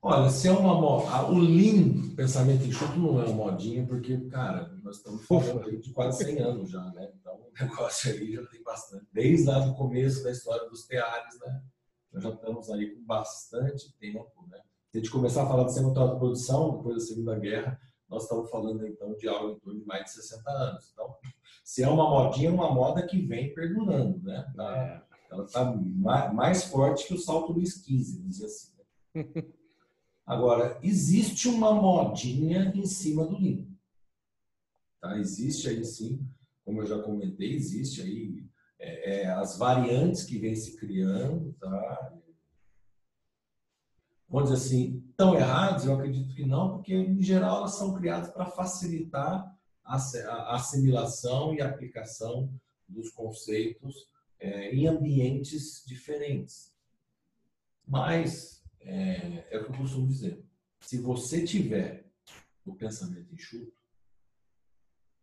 Olha, 0.05 0.28
se 0.30 0.48
é 0.48 0.50
uma 0.50 0.74
moda, 0.74 1.30
o 1.30 1.38
Lean, 1.38 2.12
pensamento 2.16 2.66
enxuto, 2.66 2.98
não 2.98 3.22
é 3.22 3.24
uma 3.26 3.53
modinha, 3.53 3.86
porque, 3.86 4.18
cara, 4.22 4.68
nós 4.82 4.96
estamos 4.96 5.24
falando 5.24 5.80
de 5.80 5.92
quase 5.92 6.24
100 6.24 6.40
anos 6.40 6.70
já, 6.70 6.82
né? 6.90 7.09
Então, 7.20 7.34
o 7.34 7.53
negócio 7.64 8.11
aí 8.11 8.32
já 8.32 8.44
tem 8.46 8.61
bastante. 8.64 9.07
Desde 9.12 9.46
lá 9.46 9.61
do 9.61 9.76
começo 9.76 10.24
da 10.24 10.32
história 10.32 10.68
dos 10.68 10.86
teares, 10.86 11.38
né? 11.38 11.62
Nós 12.12 12.24
já 12.24 12.30
estamos 12.30 12.68
aí 12.70 12.96
com 12.96 13.05
bastante 13.05 13.96
tempo, 14.00 14.44
né? 14.48 14.59
Se 14.90 14.98
a 14.98 15.00
gente 15.00 15.11
começar 15.11 15.44
a 15.44 15.46
falar 15.46 15.66
de 15.66 15.74
de 15.74 16.18
produção, 16.18 16.78
depois 16.78 16.96
da 16.96 17.00
Segunda 17.00 17.38
Guerra, 17.38 17.80
nós 18.09 18.24
estamos 18.24 18.50
falando, 18.50 18.84
então, 18.84 19.14
de 19.14 19.28
algo 19.28 19.53
em 19.53 19.61
torno 19.61 19.78
de 19.78 19.86
mais 19.86 20.07
de 20.07 20.11
60 20.14 20.50
anos. 20.50 20.90
Então, 20.92 21.14
se 21.62 21.80
é 21.80 21.88
uma 21.88 22.11
modinha, 22.11 22.48
é 22.48 22.53
uma 22.53 22.74
moda 22.74 23.07
que 23.07 23.24
vem 23.24 23.55
perdurando, 23.55 24.20
né? 24.20 24.53
Tá, 24.57 24.76
é. 24.76 25.32
ela 25.32 25.44
está 25.44 25.64
mais 26.34 26.64
forte 26.64 27.07
que 27.07 27.14
o 27.14 27.18
salto 27.20 27.53
Luiz 27.53 27.74
XV, 27.74 28.18
vamos 28.18 28.30
dizer 28.30 28.46
assim. 28.46 28.72
Né? 29.14 29.55
Agora, 30.25 30.79
existe 30.83 31.49
uma 31.49 31.75
modinha 31.75 32.73
em 32.75 32.87
cima 32.87 33.27
do 33.27 33.39
Lean. 33.39 33.66
Tá? 35.01 35.18
Existe 35.18 35.68
aí 35.68 35.85
sim, 35.85 36.25
como 36.64 36.81
eu 36.81 36.87
já 36.87 37.03
comentei, 37.03 37.55
existe 37.55 38.03
aí 38.03 38.47
é, 38.79 39.23
é, 39.23 39.27
as 39.31 39.59
variantes 39.59 40.25
que 40.25 40.39
vêm 40.39 40.55
se 40.55 40.77
criando, 40.77 41.53
tá? 41.55 42.18
Vamos 44.29 44.51
dizer 44.51 44.64
assim, 44.64 45.12
tão 45.16 45.35
errados? 45.35 45.85
Eu 45.85 45.95
acredito 45.95 46.35
que 46.35 46.47
não, 46.47 46.77
porque 46.77 46.95
em 46.95 47.20
geral 47.20 47.59
elas 47.59 47.75
são 47.75 47.95
criadas 47.95 48.31
para 48.31 48.47
facilitar 48.47 49.55
a 49.85 50.55
assimilação 50.55 51.55
e 51.55 51.61
aplicação 51.61 52.51
dos 52.89 53.11
conceitos 53.11 54.09
é, 54.39 54.75
em 54.75 54.87
ambientes 54.87 55.85
diferentes. 55.87 56.73
Mas 57.87 58.61
é, 58.85 59.49
é 59.51 59.59
o 59.59 59.64
que 59.64 59.70
eu 59.70 59.76
costumo 59.76 60.07
dizer. 60.07 60.45
Se 60.80 60.99
você 60.99 61.45
tiver 61.45 62.11
o 62.64 62.74
pensamento 62.74 63.33
enxuto, 63.33 63.72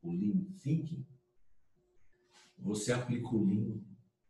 o 0.02 0.12
lean 0.12 0.46
thinking, 0.62 1.06
você 2.58 2.92
aplica 2.94 3.28
o 3.28 3.46
lean 3.46 3.80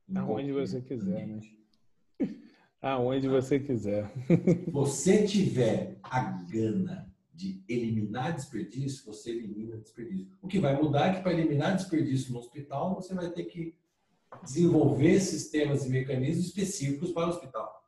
aonde 0.16 0.52
você 0.52 0.82
quiser, 0.82 1.28
né? 1.28 1.40
Aonde 2.82 3.28
você 3.28 3.60
quiser. 3.60 4.12
você 4.72 5.28
tiver 5.28 6.00
a 6.02 6.22
gana 6.44 7.14
de 7.34 7.64
eliminar 7.68 8.34
desperdício, 8.34 9.06
você 9.06 9.32
elimina 9.32 9.78
desperdício. 9.78 10.28
O 10.42 10.48
que 10.48 10.60
vai 10.60 10.82
mudar 10.82 11.08
é 11.08 11.16
que 11.16 11.22
para 11.22 11.34
eliminar 11.34 11.76
desperdício 11.76 12.34
no 12.34 12.40
hospital, 12.40 12.96
você 12.96 13.14
vai 13.14 13.30
ter 13.32 13.46
que 13.46 13.76
desenvolver 14.44 15.20
sistemas 15.20 15.86
e 15.86 15.90
mecanismos 15.90 16.48
específicos 16.48 17.12
para 17.12 17.28
o 17.28 17.30
hospital 17.30 17.79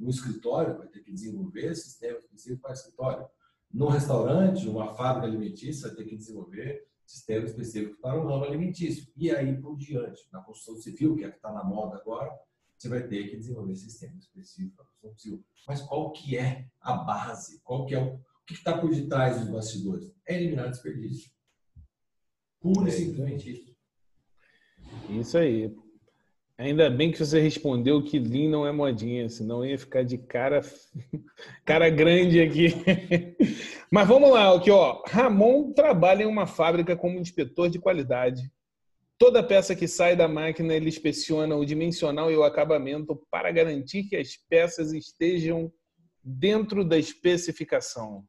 no 0.00 0.10
escritório, 0.10 0.78
vai 0.78 0.88
ter 0.88 1.00
que 1.00 1.12
desenvolver 1.12 1.74
sistema 1.74 2.18
específico 2.18 2.62
para 2.62 2.72
escritório. 2.72 3.28
No 3.72 3.88
restaurante, 3.88 4.68
uma 4.68 4.94
fábrica 4.94 5.26
alimentícia, 5.26 5.88
vai 5.88 5.96
ter 5.96 6.04
que 6.06 6.16
desenvolver 6.16 6.88
sistema 7.06 7.44
específico 7.44 8.00
para 8.00 8.18
o 8.18 8.26
ramo 8.26 8.44
alimentício. 8.44 9.06
E 9.16 9.30
aí 9.30 9.60
por 9.60 9.76
diante. 9.76 10.22
Na 10.32 10.40
construção 10.40 10.80
civil, 10.80 11.16
que 11.16 11.24
é 11.24 11.30
que 11.30 11.36
está 11.36 11.52
na 11.52 11.62
moda 11.62 11.96
agora, 11.96 12.32
você 12.76 12.88
vai 12.88 13.06
ter 13.06 13.28
que 13.28 13.36
desenvolver 13.36 13.76
sistema 13.76 14.16
específico 14.18 14.76
para 14.76 14.84
a 14.84 14.88
construção 14.88 15.18
civil. 15.18 15.44
Mas 15.68 15.82
qual 15.82 16.12
que 16.12 16.36
é 16.36 16.66
a 16.80 16.94
base? 16.94 17.60
Qual 17.62 17.84
que 17.84 17.94
é 17.94 18.02
o, 18.02 18.14
o 18.14 18.44
que 18.46 18.54
está 18.54 18.78
por 18.78 18.90
detrás 18.90 19.38
dos 19.38 19.50
bastidores? 19.50 20.10
É 20.26 20.36
eliminar 20.36 20.70
desperdício. 20.70 21.30
Pura 22.58 22.88
e 22.88 22.92
simplesmente 22.92 23.52
isso. 23.52 23.76
Isso 25.10 25.38
aí. 25.38 25.74
Ainda 26.60 26.90
bem 26.90 27.10
que 27.10 27.18
você 27.18 27.40
respondeu 27.40 28.02
que 28.04 28.18
Lean 28.18 28.50
não 28.50 28.66
é 28.66 28.70
modinha, 28.70 29.26
senão 29.30 29.64
ia 29.64 29.78
ficar 29.78 30.02
de 30.02 30.18
cara, 30.18 30.60
cara 31.64 31.88
grande 31.88 32.38
aqui. 32.38 32.66
Mas 33.90 34.06
vamos 34.06 34.30
lá, 34.30 34.54
aqui 34.54 34.70
ó. 34.70 35.02
Ramon 35.06 35.72
trabalha 35.72 36.22
em 36.22 36.26
uma 36.26 36.46
fábrica 36.46 36.94
como 36.94 37.18
inspetor 37.18 37.70
de 37.70 37.78
qualidade. 37.78 38.42
Toda 39.16 39.42
peça 39.42 39.74
que 39.74 39.88
sai 39.88 40.14
da 40.14 40.28
máquina 40.28 40.74
ele 40.74 40.90
inspeciona 40.90 41.56
o 41.56 41.64
dimensional 41.64 42.30
e 42.30 42.36
o 42.36 42.44
acabamento 42.44 43.18
para 43.30 43.50
garantir 43.50 44.04
que 44.04 44.16
as 44.16 44.36
peças 44.36 44.92
estejam 44.92 45.72
dentro 46.22 46.84
da 46.84 46.98
especificação. 46.98 48.22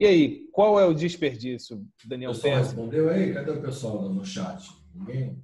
E 0.00 0.06
aí, 0.06 0.48
qual 0.50 0.80
é 0.80 0.84
o 0.84 0.92
desperdício, 0.92 1.86
Daniel 2.04 2.32
Pérez? 2.32 2.66
respondeu 2.66 3.08
aí? 3.08 3.32
Cadê 3.32 3.52
o 3.52 3.62
pessoal 3.62 4.08
no 4.08 4.24
chat? 4.24 4.68
Ninguém? 4.92 5.40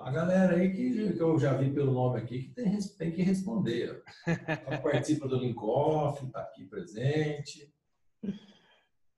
A 0.00 0.10
galera 0.10 0.56
aí 0.56 0.70
que, 0.70 1.12
que, 1.12 1.20
eu 1.20 1.38
já 1.38 1.54
vi 1.54 1.70
pelo 1.70 1.92
nome 1.92 2.20
aqui 2.20 2.44
que 2.44 2.50
tem, 2.50 2.78
tem 2.98 3.12
que 3.12 3.22
responder. 3.22 4.02
participa 4.82 5.28
do 5.28 5.38
Linkoff, 5.38 6.24
está 6.24 6.40
aqui 6.40 6.64
presente. 6.64 7.72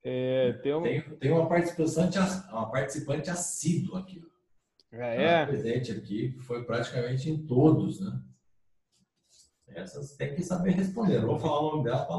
É, 0.03 0.55
tem, 0.63 0.75
um... 0.75 0.83
tem, 0.83 1.03
tem, 1.19 1.31
uma 1.31 1.49
participante, 1.49 2.19
uma 2.51 2.71
participante 2.71 3.31
assídua 3.31 4.01
aqui. 4.01 4.23
Ah, 4.93 5.07
é? 5.07 5.47
presente 5.47 5.93
aqui, 5.93 6.37
foi 6.41 6.65
praticamente 6.65 7.31
em 7.31 7.47
todos, 7.47 8.01
né? 8.01 8.21
Essas 9.69 10.17
tem 10.17 10.35
que 10.35 10.43
saber 10.43 10.73
responder. 10.73 11.21
Não 11.21 11.29
vou 11.29 11.39
falar 11.39 11.61
o 11.61 11.71
nome 11.71 11.85
dela 11.85 12.05
para 12.05 12.17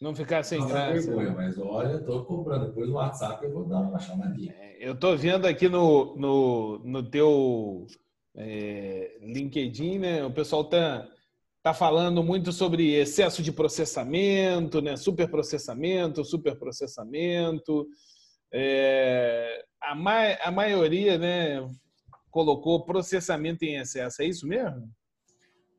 não 0.00 0.14
ficar 0.14 0.42
sem 0.44 0.64
graça. 0.66 0.92
Vergonha, 0.92 1.32
mas 1.32 1.58
olha, 1.58 1.96
estou 1.96 2.24
cobrando. 2.24 2.66
Depois 2.66 2.88
no 2.88 2.94
WhatsApp 2.94 3.44
eu 3.44 3.52
vou 3.52 3.64
dar 3.64 3.80
uma 3.80 3.98
chamadinha. 3.98 4.54
É, 4.58 4.88
eu 4.88 4.94
estou 4.94 5.16
vendo 5.16 5.46
aqui 5.46 5.68
no, 5.68 6.16
no, 6.16 6.78
no 6.84 7.02
teu 7.02 7.86
é, 8.36 9.18
LinkedIn, 9.20 9.98
né? 9.98 10.24
O 10.24 10.32
pessoal 10.32 10.64
tá, 10.64 11.08
está 11.56 11.74
falando 11.74 12.22
muito 12.22 12.52
sobre 12.52 12.94
excesso 12.94 13.42
de 13.42 13.52
processamento, 13.52 14.80
né? 14.80 14.96
superprocessamento, 14.96 16.24
superprocessamento. 16.24 17.86
É, 18.52 19.64
a, 19.82 19.94
ma 19.94 20.32
a 20.42 20.50
maioria 20.50 21.18
né, 21.18 21.68
colocou 22.30 22.84
processamento 22.84 23.64
em 23.64 23.76
excesso, 23.76 24.22
é 24.22 24.26
isso 24.26 24.46
mesmo? 24.46 24.88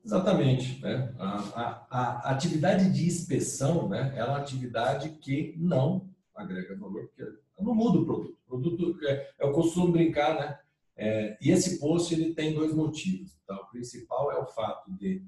Exatamente. 0.04 0.82
Né? 0.82 1.14
A, 1.20 1.28
a, 1.28 1.88
a, 1.90 2.32
atividade 2.32 2.92
de 2.92 3.06
inspeção 3.06 3.88
né, 3.90 4.14
é 4.16 4.24
uma 4.24 4.38
atividade 4.38 5.10
que 5.22 5.54
não 5.58 6.10
agrega 6.34 6.76
valor, 6.76 7.08
porque 7.08 7.32
não 7.60 7.76
muda 7.76 8.00
o 8.00 8.06
produto. 8.06 8.38
O 8.48 8.60
produto, 8.60 9.06
é, 9.06 9.32
eu 9.40 9.52
costumo 9.52 9.92
brincar, 9.92 10.40
né? 10.40 10.60
É, 10.96 11.38
e 11.42 11.52
esse 11.52 11.80
post 11.80 12.14
ele 12.14 12.34
tem 12.34 12.54
dois 12.54 12.74
motivos. 12.74 13.38
Tá? 13.48 13.56
O 13.56 13.70
principal 13.70 14.32
é 14.32 14.40
o 14.40 14.48
fato 14.48 14.92
de 14.92 15.24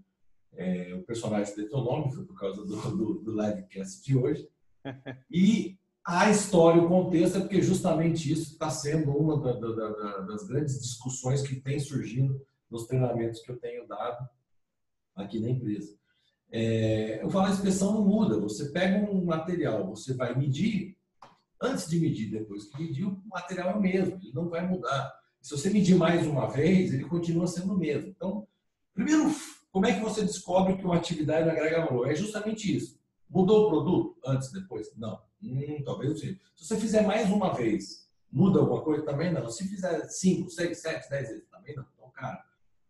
é, 0.54 0.94
o 0.94 1.04
personagem 1.04 1.54
ter 1.54 1.70
teu 1.70 1.80
nome, 1.80 2.14
foi 2.14 2.26
por 2.26 2.38
causa 2.38 2.66
do, 2.66 2.76
do, 2.76 3.14
do 3.22 3.32
livecast 3.32 4.04
de 4.04 4.18
hoje. 4.18 4.48
E 5.32 5.78
a 6.04 6.30
história, 6.30 6.82
o 6.82 6.88
contexto, 6.88 7.38
é 7.38 7.42
porque 7.42 7.62
justamente 7.62 8.32
isso 8.32 8.54
está 8.54 8.70
sendo 8.70 9.12
uma 9.12 9.40
da, 9.40 9.54
da, 9.54 9.90
da, 9.90 10.18
das 10.22 10.48
grandes 10.48 10.82
discussões 10.82 11.44
que 11.44 11.62
tem 11.62 11.80
surgindo 11.80 12.44
nos 12.70 12.88
treinamentos 12.88 13.42
que 13.42 13.52
eu 13.52 13.60
tenho 13.60 13.88
dado 13.88 14.28
aqui 15.16 15.40
na 15.40 15.50
empresa. 15.50 15.96
É, 16.52 17.24
eu 17.24 17.30
falo, 17.30 17.46
a 17.46 17.52
inspeção 17.52 17.94
não 17.94 18.06
muda. 18.06 18.40
Você 18.40 18.70
pega 18.70 19.10
um 19.10 19.24
material, 19.24 19.88
você 19.88 20.14
vai 20.14 20.38
medir, 20.38 20.98
antes 21.62 21.88
de 21.88 22.00
medir, 22.00 22.30
depois 22.30 22.66
que 22.66 22.82
medir, 22.82 23.06
o 23.06 23.22
material 23.30 23.72
é 23.72 23.76
o 23.76 23.82
mesmo, 23.82 24.20
ele 24.22 24.34
não 24.34 24.50
vai 24.50 24.68
mudar. 24.68 25.14
Se 25.42 25.52
você 25.52 25.70
medir 25.70 25.96
mais 25.96 26.28
uma 26.28 26.48
vez, 26.48 26.94
ele 26.94 27.06
continua 27.06 27.48
sendo 27.48 27.74
o 27.74 27.78
mesmo. 27.78 28.10
Então, 28.10 28.48
primeiro, 28.94 29.34
como 29.72 29.86
é 29.86 29.94
que 29.94 30.02
você 30.02 30.22
descobre 30.22 30.78
que 30.78 30.84
uma 30.84 30.98
atividade 30.98 31.50
agrega 31.50 31.86
valor? 31.86 32.10
É 32.10 32.14
justamente 32.14 32.76
isso. 32.76 33.00
Mudou 33.30 33.66
o 33.66 33.70
produto 33.70 34.20
antes, 34.26 34.52
depois? 34.52 34.92
Não. 34.98 35.20
Hum, 35.42 35.82
talvez 35.84 36.20
sim. 36.20 36.38
Se 36.56 36.66
você 36.66 36.78
fizer 36.78 37.08
mais 37.08 37.30
uma 37.30 37.54
vez, 37.54 38.08
muda 38.30 38.60
alguma 38.60 38.84
coisa? 38.84 39.06
Também 39.06 39.32
não. 39.32 39.50
Se 39.50 39.68
fizer 39.68 40.04
5, 40.08 40.50
6, 40.50 40.78
7, 40.78 41.10
10 41.10 41.28
vezes, 41.30 41.50
também 41.50 41.76
não. 41.76 41.86
Então, 41.96 42.10
cara, 42.12 42.44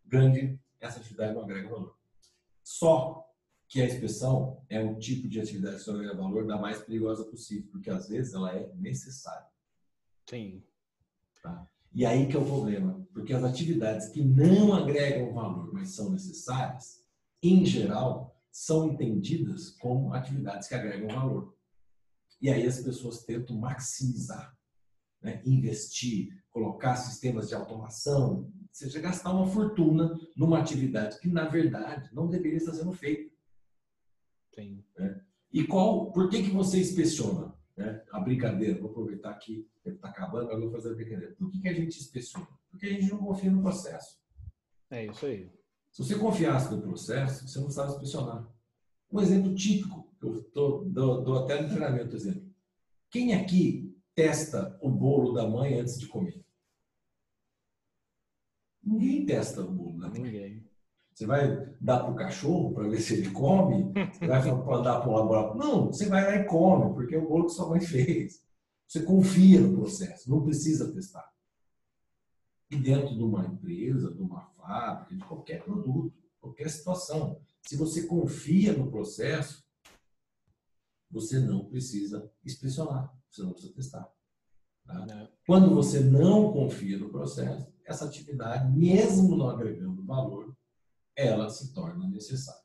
grande, 0.04 0.58
essa 0.80 0.98
atividade 0.98 1.32
não 1.32 1.42
agrega 1.42 1.68
valor. 1.68 1.96
Só 2.72 3.28
que 3.68 3.82
a 3.82 3.86
inspeção 3.86 4.64
é 4.70 4.80
um 4.80 4.98
tipo 4.98 5.28
de 5.28 5.38
atividade 5.38 5.84
que 5.84 5.90
agrega 5.90 6.16
valor 6.16 6.46
da 6.46 6.58
mais 6.58 6.80
perigosa 6.80 7.22
possível, 7.24 7.68
porque 7.70 7.90
às 7.90 8.08
vezes 8.08 8.32
ela 8.32 8.50
é 8.56 8.72
necessária. 8.76 9.46
Sim. 10.26 10.64
Tá? 11.42 11.68
E 11.92 12.06
aí 12.06 12.26
que 12.28 12.34
é 12.34 12.40
o 12.40 12.46
problema, 12.46 13.06
porque 13.12 13.34
as 13.34 13.44
atividades 13.44 14.08
que 14.08 14.24
não 14.24 14.72
agregam 14.72 15.34
valor, 15.34 15.70
mas 15.74 15.90
são 15.90 16.10
necessárias, 16.10 17.04
em 17.42 17.64
geral, 17.66 18.40
são 18.50 18.88
entendidas 18.88 19.70
como 19.72 20.14
atividades 20.14 20.66
que 20.66 20.74
agregam 20.74 21.14
valor. 21.14 21.54
E 22.40 22.48
aí 22.48 22.66
as 22.66 22.80
pessoas 22.80 23.22
tentam 23.22 23.58
maximizar, 23.58 24.56
né? 25.20 25.42
investir, 25.44 26.41
colocar 26.52 26.96
sistemas 26.96 27.48
de 27.48 27.54
automação, 27.54 28.52
seja, 28.70 29.00
gastar 29.00 29.32
uma 29.32 29.46
fortuna 29.46 30.14
numa 30.36 30.58
atividade 30.58 31.18
que, 31.18 31.28
na 31.28 31.46
verdade, 31.48 32.10
não 32.12 32.28
deveria 32.28 32.58
estar 32.58 32.74
sendo 32.74 32.92
feita. 32.92 33.32
Sim. 34.54 34.84
Né? 34.96 35.20
E 35.52 35.64
qual, 35.64 36.12
por 36.12 36.28
que, 36.28 36.42
que 36.42 36.50
você 36.50 36.78
inspeciona? 36.78 37.54
Né? 37.76 38.02
A 38.12 38.20
brincadeira, 38.20 38.78
vou 38.78 38.90
aproveitar 38.90 39.34
que 39.34 39.66
está 39.84 40.08
acabando, 40.08 40.44
agora 40.44 40.60
vou 40.60 40.70
fazer 40.70 40.92
a 40.92 40.94
brincadeira. 40.94 41.34
Por 41.34 41.50
que, 41.50 41.60
que 41.60 41.68
a 41.68 41.74
gente 41.74 41.98
inspeciona? 41.98 42.48
Porque 42.70 42.86
a 42.86 42.90
gente 42.90 43.10
não 43.10 43.18
confia 43.18 43.50
no 43.50 43.62
processo. 43.62 44.20
É 44.90 45.06
isso 45.06 45.24
aí. 45.24 45.50
Se 45.90 46.04
você 46.04 46.18
confiasse 46.18 46.70
no 46.74 46.82
processo, 46.82 47.48
você 47.48 47.58
não 47.58 47.66
precisava 47.66 47.92
inspecionar. 47.92 48.48
Um 49.10 49.20
exemplo 49.20 49.54
típico 49.54 50.02
eu 50.22 50.42
tô, 50.44 50.84
dou, 50.86 51.22
dou 51.22 51.38
até 51.44 51.60
no 51.60 51.68
treinamento 51.68 52.14
exemplo. 52.14 52.48
Quem 53.10 53.34
aqui 53.34 53.91
testa 54.14 54.78
o 54.82 54.90
bolo 54.90 55.32
da 55.32 55.48
mãe 55.48 55.78
antes 55.78 55.98
de 55.98 56.06
comer? 56.06 56.44
Ninguém 58.82 59.24
testa 59.24 59.62
o 59.62 59.70
bolo 59.70 59.98
da 59.98 60.08
mãe. 60.08 60.20
Ninguém. 60.20 60.72
Você 61.14 61.26
vai 61.26 61.74
dar 61.80 62.00
para 62.00 62.10
o 62.10 62.16
cachorro 62.16 62.72
para 62.72 62.88
ver 62.88 63.00
se 63.00 63.14
ele 63.14 63.30
come? 63.30 63.92
Você 64.12 64.26
vai 64.26 64.42
dar 64.42 65.00
para 65.00 65.08
o 65.08 65.14
laboratório? 65.14 65.58
Não, 65.58 65.86
você 65.86 66.08
vai 66.08 66.24
lá 66.24 66.36
e 66.36 66.46
come, 66.46 66.94
porque 66.94 67.14
é 67.14 67.18
o 67.18 67.28
bolo 67.28 67.46
que 67.46 67.52
sua 67.52 67.68
mãe 67.68 67.80
fez. 67.80 68.42
Você 68.86 69.02
confia 69.02 69.60
no 69.60 69.76
processo, 69.76 70.30
não 70.30 70.42
precisa 70.42 70.92
testar. 70.92 71.30
E 72.70 72.76
dentro 72.76 73.14
de 73.14 73.22
uma 73.22 73.44
empresa, 73.44 74.12
de 74.12 74.22
uma 74.22 74.40
fábrica, 74.56 75.14
de 75.14 75.24
qualquer 75.24 75.62
produto, 75.62 76.14
qualquer 76.40 76.68
situação, 76.70 77.40
se 77.62 77.76
você 77.76 78.06
confia 78.06 78.72
no 78.72 78.90
processo, 78.90 79.64
você 81.10 81.38
não 81.38 81.66
precisa 81.66 82.30
inspecionar, 82.44 83.14
você 83.32 83.42
não 83.42 83.52
precisa 83.52 83.74
testar. 83.74 84.12
Tá? 84.84 85.06
É. 85.10 85.28
Quando 85.46 85.74
você 85.74 86.00
não 86.00 86.52
confia 86.52 86.98
no 86.98 87.10
processo, 87.10 87.72
essa 87.84 88.04
atividade, 88.04 88.70
mesmo 88.76 89.36
não 89.36 89.48
agregando 89.48 90.04
valor, 90.04 90.54
ela 91.16 91.48
se 91.48 91.72
torna 91.72 92.08
necessária. 92.08 92.62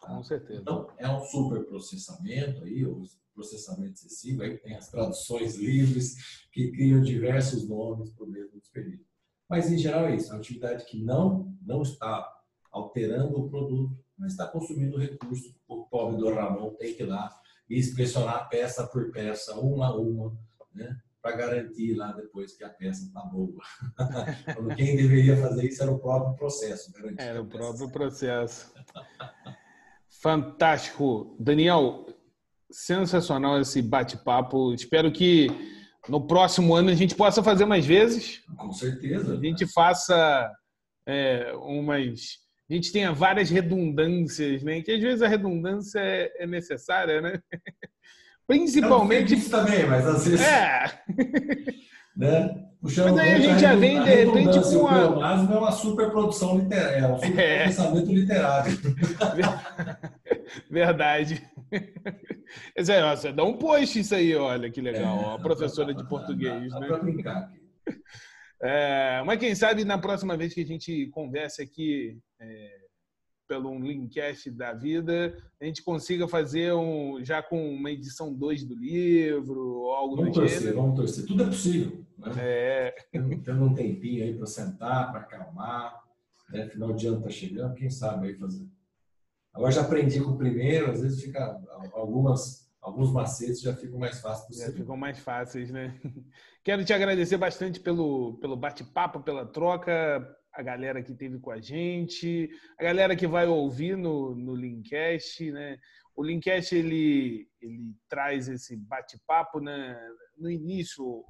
Tá? 0.00 0.08
Com 0.08 0.22
certeza. 0.22 0.60
Então, 0.60 0.90
é 0.98 1.08
um 1.08 1.22
super 1.24 1.64
processamento 1.64 2.64
aí, 2.64 2.84
o 2.84 3.02
processamento 3.32 3.94
excessivo, 3.94 4.42
aí 4.42 4.58
tem 4.58 4.74
as 4.76 4.88
traduções 4.88 5.56
livres 5.56 6.46
que 6.52 6.70
criam 6.72 7.00
diversos 7.00 7.68
nomes 7.68 8.10
para 8.10 8.24
o 8.24 8.30
mesmo 8.30 8.60
período. 8.72 9.04
Mas, 9.48 9.70
em 9.70 9.78
geral, 9.78 10.06
é 10.06 10.16
isso. 10.16 10.30
É 10.30 10.34
uma 10.34 10.40
atividade 10.40 10.84
que 10.86 11.02
não, 11.02 11.56
não 11.62 11.82
está 11.82 12.30
alterando 12.70 13.38
o 13.38 13.48
produto, 13.48 13.96
mas 14.16 14.32
está 14.32 14.46
consumindo 14.46 14.98
recurso. 14.98 15.54
O 15.68 15.84
pobre 15.84 16.16
do 16.16 16.32
Ramon 16.32 16.74
tem 16.74 16.94
que 16.94 17.02
ir 17.02 17.06
lá 17.06 17.40
e 17.68 17.78
inspecionar 17.78 18.48
peça 18.48 18.86
por 18.86 19.10
peça, 19.10 19.54
uma 19.54 19.86
a 19.86 19.96
uma, 19.96 20.36
né? 20.74 20.96
para 21.24 21.36
garantir 21.36 21.94
lá 21.94 22.12
depois 22.12 22.54
que 22.54 22.62
a 22.62 22.68
peça 22.68 23.06
está 23.06 23.20
boa. 23.20 23.58
Quem 24.76 24.94
deveria 24.94 25.34
fazer 25.38 25.66
isso 25.66 25.82
era 25.82 25.90
o 25.90 25.98
próprio 25.98 26.36
processo. 26.36 26.92
Era 27.16 27.40
o 27.40 27.46
próprio 27.46 27.90
processo. 27.90 28.70
Fantástico. 30.20 31.34
Daniel, 31.40 32.04
sensacional 32.70 33.58
esse 33.58 33.80
bate-papo. 33.80 34.74
Espero 34.74 35.10
que 35.10 35.48
no 36.10 36.26
próximo 36.26 36.74
ano 36.74 36.90
a 36.90 36.94
gente 36.94 37.14
possa 37.14 37.42
fazer 37.42 37.64
mais 37.64 37.86
vezes. 37.86 38.42
Com 38.58 38.70
certeza. 38.70 39.32
A 39.32 39.40
gente 39.40 39.66
faça 39.66 40.52
é, 41.06 41.54
umas 41.54 42.43
a 42.70 42.74
gente 42.74 42.92
tenha 42.92 43.12
várias 43.12 43.50
redundâncias, 43.50 44.62
né? 44.62 44.80
Que 44.80 44.92
às 44.92 45.00
vezes 45.00 45.22
a 45.22 45.28
redundância 45.28 45.98
é, 46.00 46.32
é 46.38 46.46
necessária, 46.46 47.20
né? 47.20 47.38
Principalmente. 48.46 49.34
Isso 49.34 49.50
também, 49.50 49.86
mas 49.86 50.06
às 50.06 50.26
vezes. 50.26 50.46
É. 50.46 51.00
né? 52.16 52.64
Puxando 52.80 53.12
mas 53.12 53.18
aí 53.18 53.32
a 53.32 53.40
gente 53.40 53.60
já 53.60 53.74
vem, 53.74 54.02
de 54.02 54.10
repente, 54.10 54.60
com 54.60 54.68
uma. 54.80 55.16
O 55.16 55.22
é 55.22 55.58
uma 55.58 55.72
superprodução 55.72 56.58
literária, 56.58 56.98
é 56.98 57.08
um 57.08 57.18
super 57.18 57.38
é. 57.38 57.64
pensamento 57.64 58.12
literário. 58.12 58.78
Verdade. 60.70 61.42
Você 62.76 63.32
dá 63.32 63.42
um 63.42 63.56
post 63.56 63.98
isso 63.98 64.14
aí, 64.14 64.36
olha 64.36 64.70
que 64.70 64.82
legal. 64.82 65.32
É, 65.32 65.34
a 65.34 65.38
professora 65.38 65.94
de 65.94 66.06
português, 66.06 66.72
dá, 66.72 66.78
dá, 66.78 66.80
né? 66.80 66.88
Dá 66.88 66.98
brincar 66.98 67.36
aqui. 67.38 67.60
É, 68.64 69.22
mas 69.26 69.38
quem 69.38 69.54
sabe 69.54 69.84
na 69.84 69.98
próxima 69.98 70.38
vez 70.38 70.54
que 70.54 70.62
a 70.62 70.66
gente 70.66 71.08
conversa 71.08 71.62
aqui 71.62 72.18
é, 72.40 72.78
pelo 73.46 73.68
um 73.68 73.78
Linkcast 73.78 74.50
da 74.50 74.72
vida, 74.72 75.36
a 75.60 75.64
gente 75.66 75.82
consiga 75.82 76.26
fazer 76.26 76.72
um, 76.72 77.22
já 77.22 77.42
com 77.42 77.74
uma 77.74 77.90
edição 77.90 78.32
2 78.32 78.64
do 78.64 78.74
livro, 78.74 79.60
ou 79.60 79.94
algo 79.94 80.16
vamos 80.16 80.32
do 80.32 80.40
torcer, 80.40 80.60
gênero. 80.60 80.76
Vamos 80.76 80.96
torcer, 80.96 81.26
tudo 81.26 81.42
é 81.42 81.46
possível. 81.46 82.06
Né? 82.16 82.32
É. 82.38 82.94
Tendo 83.12 83.64
um 83.64 83.74
tempinho 83.74 84.24
aí 84.24 84.34
para 84.34 84.46
sentar, 84.46 85.12
para 85.12 85.20
acalmar, 85.20 86.02
né? 86.48 86.66
final 86.70 86.94
de 86.94 87.06
ano 87.06 87.18
está 87.18 87.28
chegando, 87.28 87.74
quem 87.74 87.90
sabe 87.90 88.28
aí 88.28 88.34
fazer. 88.34 88.66
Agora 89.52 89.72
já 89.72 89.82
aprendi 89.82 90.20
com 90.20 90.30
o 90.30 90.38
primeiro, 90.38 90.90
às 90.90 91.02
vezes 91.02 91.22
fica 91.22 91.62
algumas 91.92 92.63
alguns 92.84 93.10
macetes 93.10 93.62
já 93.62 93.74
ficam 93.74 93.98
mais 93.98 94.20
fáceis. 94.20 94.58
Já 94.58 94.70
ficam 94.70 94.96
mais 94.96 95.18
fáceis, 95.18 95.70
né? 95.70 95.98
Quero 96.62 96.84
te 96.84 96.92
agradecer 96.92 97.38
bastante 97.38 97.80
pelo, 97.80 98.38
pelo 98.38 98.56
bate-papo, 98.56 99.22
pela 99.22 99.46
troca, 99.46 100.36
a 100.52 100.62
galera 100.62 101.02
que 101.02 101.14
teve 101.14 101.38
com 101.38 101.50
a 101.50 101.60
gente, 101.60 102.48
a 102.78 102.84
galera 102.84 103.16
que 103.16 103.26
vai 103.26 103.46
ouvir 103.46 103.96
no, 103.96 104.34
no 104.34 104.54
Linkcast, 104.54 105.50
né? 105.50 105.78
O 106.14 106.22
Linkcast, 106.22 106.76
ele, 106.76 107.48
ele 107.60 107.96
traz 108.08 108.48
esse 108.48 108.76
bate-papo, 108.76 109.60
né? 109.60 109.98
No 110.36 110.50
início, 110.50 111.24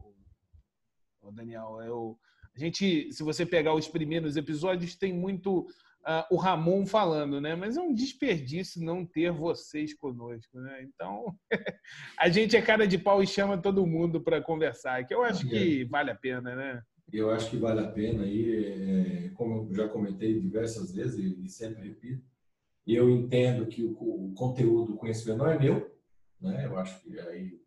Daniel, 1.32 1.78
eu, 1.82 2.18
a 2.54 2.58
gente, 2.58 3.12
se 3.12 3.22
você 3.22 3.46
pegar 3.46 3.74
os 3.74 3.86
primeiros 3.86 4.36
episódios, 4.36 4.96
tem 4.96 5.12
muito 5.12 5.66
uh, 6.06 6.24
o 6.30 6.36
Ramon 6.36 6.86
falando, 6.86 7.40
né? 7.40 7.54
Mas 7.54 7.76
é 7.76 7.80
um 7.80 7.94
desperdício 7.94 8.82
não 8.82 9.04
ter 9.04 9.32
vocês 9.32 9.94
conosco, 9.94 10.60
né? 10.60 10.82
Então, 10.82 11.34
a 12.18 12.28
gente 12.28 12.56
é 12.56 12.62
cara 12.62 12.86
de 12.86 12.98
pau 12.98 13.22
e 13.22 13.26
chama 13.26 13.60
todo 13.60 13.86
mundo 13.86 14.20
para 14.20 14.42
conversar, 14.42 15.04
que 15.06 15.14
eu 15.14 15.22
acho 15.22 15.48
que 15.48 15.84
vale 15.84 16.10
a 16.10 16.14
pena, 16.14 16.54
né? 16.54 16.82
Eu 17.12 17.30
acho 17.30 17.50
que 17.50 17.56
vale 17.56 17.80
a 17.80 17.90
pena 17.90 18.24
aí, 18.24 19.26
é, 19.26 19.28
como 19.30 19.68
eu 19.68 19.74
já 19.74 19.88
comentei 19.88 20.40
diversas 20.40 20.92
vezes 20.92 21.18
e 21.18 21.48
sempre 21.48 21.88
repito, 21.88 22.24
Eu 22.86 23.10
entendo 23.10 23.66
que 23.66 23.82
o, 23.82 23.92
o 23.92 24.34
conteúdo, 24.34 24.94
o 24.94 24.96
conhecimento 24.96 25.38
não 25.38 25.48
é 25.48 25.58
meu, 25.58 25.94
né? 26.40 26.66
Eu 26.66 26.78
acho 26.78 27.00
que 27.00 27.18
aí 27.20 27.58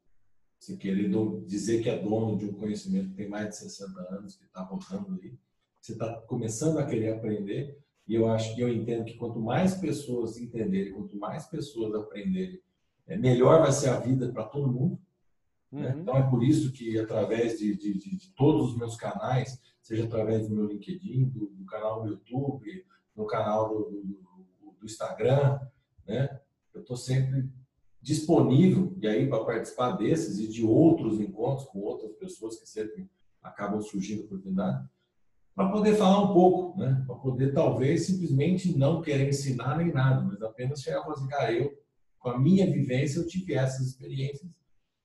você 0.59 0.75
querer 0.75 1.09
dizer 1.45 1.83
que 1.83 1.89
é 1.89 1.99
dono 1.99 2.37
de 2.37 2.45
um 2.45 2.53
conhecimento 2.53 3.09
que 3.09 3.15
tem 3.15 3.29
mais 3.29 3.49
de 3.49 3.57
60 3.57 3.99
anos, 4.15 4.35
que 4.35 4.45
está 4.45 4.61
rodando 4.61 5.13
ali, 5.13 5.39
você 5.79 5.93
está 5.93 6.21
começando 6.21 6.79
a 6.79 6.85
querer 6.85 7.13
aprender, 7.13 7.77
e 8.07 8.15
eu 8.15 8.29
acho 8.29 8.55
que 8.55 8.61
eu 8.61 8.69
entendo 8.69 9.03
que 9.03 9.17
quanto 9.17 9.39
mais 9.39 9.75
pessoas 9.75 10.37
entenderem, 10.37 10.93
quanto 10.93 11.17
mais 11.17 11.45
pessoas 11.45 11.93
aprenderem, 11.93 12.61
é, 13.05 13.17
melhor 13.17 13.61
vai 13.61 13.71
ser 13.71 13.89
a 13.89 13.99
vida 13.99 14.31
para 14.31 14.45
todo 14.45 14.71
mundo. 14.71 14.99
Né? 15.69 15.93
Uhum. 15.93 16.01
Então 16.01 16.17
é 16.17 16.29
por 16.29 16.41
isso 16.41 16.71
que 16.71 16.97
através 16.97 17.59
de, 17.59 17.75
de, 17.75 17.97
de, 17.97 18.33
todos 18.33 18.71
os 18.71 18.77
meus 18.77 18.95
canais, 18.95 19.61
seja 19.81 20.05
através 20.05 20.47
do 20.47 20.55
meu 20.55 20.65
LinkedIn, 20.67 21.25
do, 21.25 21.47
do 21.47 21.65
canal 21.65 22.03
do 22.03 22.09
YouTube, 22.09 22.85
no 23.13 23.25
canal 23.25 23.69
do, 23.69 23.91
do, 23.91 24.75
do 24.79 24.85
Instagram, 24.85 25.59
né? 26.07 26.39
eu 26.73 26.81
estou 26.81 26.95
sempre 26.95 27.49
disponível 28.01 28.95
e 29.01 29.07
aí 29.07 29.27
para 29.27 29.43
participar 29.43 29.91
desses 29.91 30.39
e 30.39 30.47
de 30.47 30.63
outros 30.65 31.19
encontros 31.19 31.67
com 31.67 31.79
outras 31.79 32.13
pessoas 32.13 32.57
que 32.57 32.69
sempre 32.69 33.09
acabam 33.43 33.81
surgindo 33.81 34.23
oportunidade 34.23 34.87
para 35.57 35.71
poder 35.71 35.95
falar 35.95 36.21
um 36.21 36.33
pouco, 36.35 36.79
né? 36.79 37.03
Para 37.07 37.15
poder 37.15 37.51
talvez 37.51 38.05
simplesmente 38.05 38.77
não 38.77 39.01
querer 39.01 39.27
ensinar 39.27 39.75
nem 39.75 39.91
nada, 39.91 40.21
mas 40.21 40.39
apenas 40.39 40.83
chegar 40.83 40.99
e 40.99 41.01
falar 41.01 41.15
assim, 41.15 41.27
cara, 41.27 41.51
eu 41.51 41.83
com 42.19 42.29
a 42.29 42.37
minha 42.37 42.71
vivência 42.71 43.17
eu 43.17 43.27
tive 43.27 43.55
essas 43.55 43.87
experiências 43.87 44.51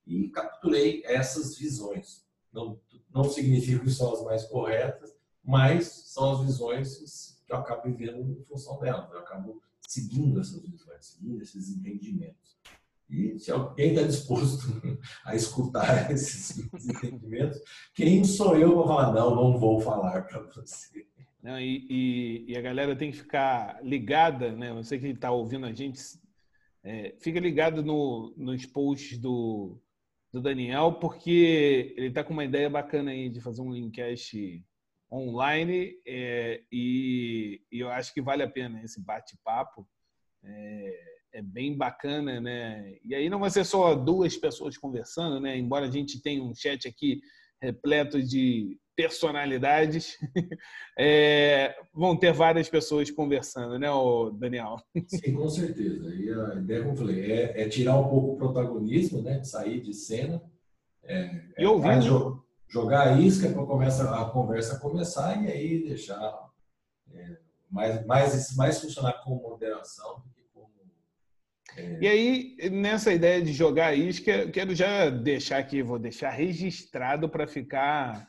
e 0.07 0.29
capturei 0.29 1.03
essas 1.07 1.57
visões. 1.57 2.27
Não 2.53 2.79
não 3.15 3.25
significa 3.25 3.83
que 3.83 3.91
são 3.91 4.13
as 4.13 4.23
mais 4.23 4.45
corretas, 4.45 5.15
mas 5.43 5.87
são 5.87 6.33
as 6.33 6.45
visões 6.45 7.41
que 7.47 7.53
eu 7.53 7.57
acabo 7.57 7.85
vivendo 7.85 8.39
em 8.39 8.45
função 8.45 8.79
delas. 8.79 9.11
Eu 9.11 9.21
acabo 9.21 9.63
seguindo 9.89 10.39
essas 10.39 10.61
visões, 10.67 11.07
seguindo 11.07 11.41
esses 11.41 11.71
entendimentos. 11.71 12.59
E 13.13 13.39
se 13.39 13.53
alguém 13.53 13.91
está 13.91 14.07
disposto 14.07 14.67
a 15.27 15.37
escutar 15.37 16.09
esses 16.11 16.59
entendimentos, 16.59 17.61
quem 17.95 18.25
sou 18.25 18.57
eu 18.57 18.75
para 18.75 18.87
falar, 18.87 19.13
não, 19.13 19.35
não 19.35 19.59
vou 19.59 19.79
falar 19.81 20.23
para 20.23 20.41
você. 20.41 21.07
Não, 21.43 21.61
e, 21.61 21.87
e, 21.91 22.45
e, 22.53 22.57
a 22.57 22.63
galera 22.63 22.97
tem 22.97 23.11
que 23.11 23.19
ficar 23.19 23.85
ligada, 23.85 24.53
né? 24.53 24.73
Você 24.73 24.99
que 24.99 25.09
está 25.09 25.31
ouvindo 25.31 25.67
a 25.67 25.73
gente, 25.73 26.01
é, 26.83 27.15
fica 27.21 27.39
ligado 27.39 27.83
no, 27.83 28.33
nos 28.37 28.65
posts 28.65 29.19
do, 29.19 29.79
do 30.33 30.41
Daniel, 30.41 30.95
porque 30.95 31.93
ele 31.97 32.07
está 32.07 32.25
com 32.25 32.33
uma 32.33 32.45
ideia 32.45 32.71
bacana 32.71 33.11
aí 33.11 33.29
de 33.29 33.41
fazer 33.41 33.61
um 33.61 33.73
linkcast 33.73 34.65
online 35.11 36.01
é, 36.07 36.63
e, 36.73 37.61
e, 37.71 37.81
eu 37.81 37.91
acho 37.91 38.15
que 38.15 38.23
vale 38.23 38.43
a 38.43 38.49
pena 38.49 38.83
esse 38.83 39.01
bate-papo. 39.01 39.87
É, 40.45 41.12
é 41.33 41.43
bem 41.43 41.77
bacana, 41.77 42.41
né? 42.41 42.95
E 43.05 43.15
aí 43.15 43.29
não 43.29 43.41
vai 43.41 43.51
ser 43.51 43.65
só 43.65 43.95
duas 43.95 44.37
pessoas 44.37 44.77
conversando, 44.77 45.41
né? 45.41 45.57
Embora 45.57 45.87
a 45.87 45.91
gente 45.91 46.23
tenha 46.23 46.43
um 46.43 46.55
chat 46.55 46.87
aqui 46.87 47.21
repleto 47.61 48.23
de 48.23 48.79
personalidades, 48.95 50.19
é, 50.99 51.75
vão 51.95 52.17
ter 52.17 52.33
várias 52.33 52.69
pessoas 52.69 53.11
conversando, 53.11 53.79
né, 53.79 53.89
Daniel? 54.35 54.77
Sim, 55.07 55.35
com 55.35 55.49
certeza. 55.49 56.15
E 56.15 56.31
a 56.31 56.55
ideia, 56.57 56.81
como 56.81 56.93
eu 56.93 56.97
falei, 56.97 57.33
é, 57.33 57.63
é 57.63 57.69
tirar 57.69 57.99
um 57.99 58.09
pouco 58.09 58.33
o 58.33 58.37
protagonismo, 58.37 59.23
né? 59.23 59.43
Sair 59.43 59.81
de 59.81 59.95
cena. 59.95 60.43
É, 61.05 61.41
e 61.59 61.67
ouvir. 61.67 61.89
É 61.89 62.01
jo 62.01 62.43
jogar 62.69 63.09
a 63.09 63.21
isca 63.21 63.51
para 63.51 63.67
começar 63.67 64.19
a 64.19 64.25
conversa 64.31 64.81
começar 64.81 65.43
e 65.43 65.47
aí 65.47 65.85
deixar 65.85 66.51
é, 67.13 67.37
mais, 67.71 68.07
mais, 68.07 68.57
mais 68.57 68.81
funcionar 68.81 69.23
com 69.23 69.35
moderação 69.35 70.23
e 72.01 72.07
aí, 72.07 72.57
nessa 72.71 73.13
ideia 73.13 73.43
de 73.43 73.53
jogar 73.53 73.95
isca, 73.95 74.49
quero 74.51 74.75
já 74.75 75.09
deixar 75.09 75.59
aqui, 75.59 75.83
vou 75.83 75.99
deixar 75.99 76.31
registrado 76.31 77.29
para 77.29 77.47
ficar, 77.47 78.29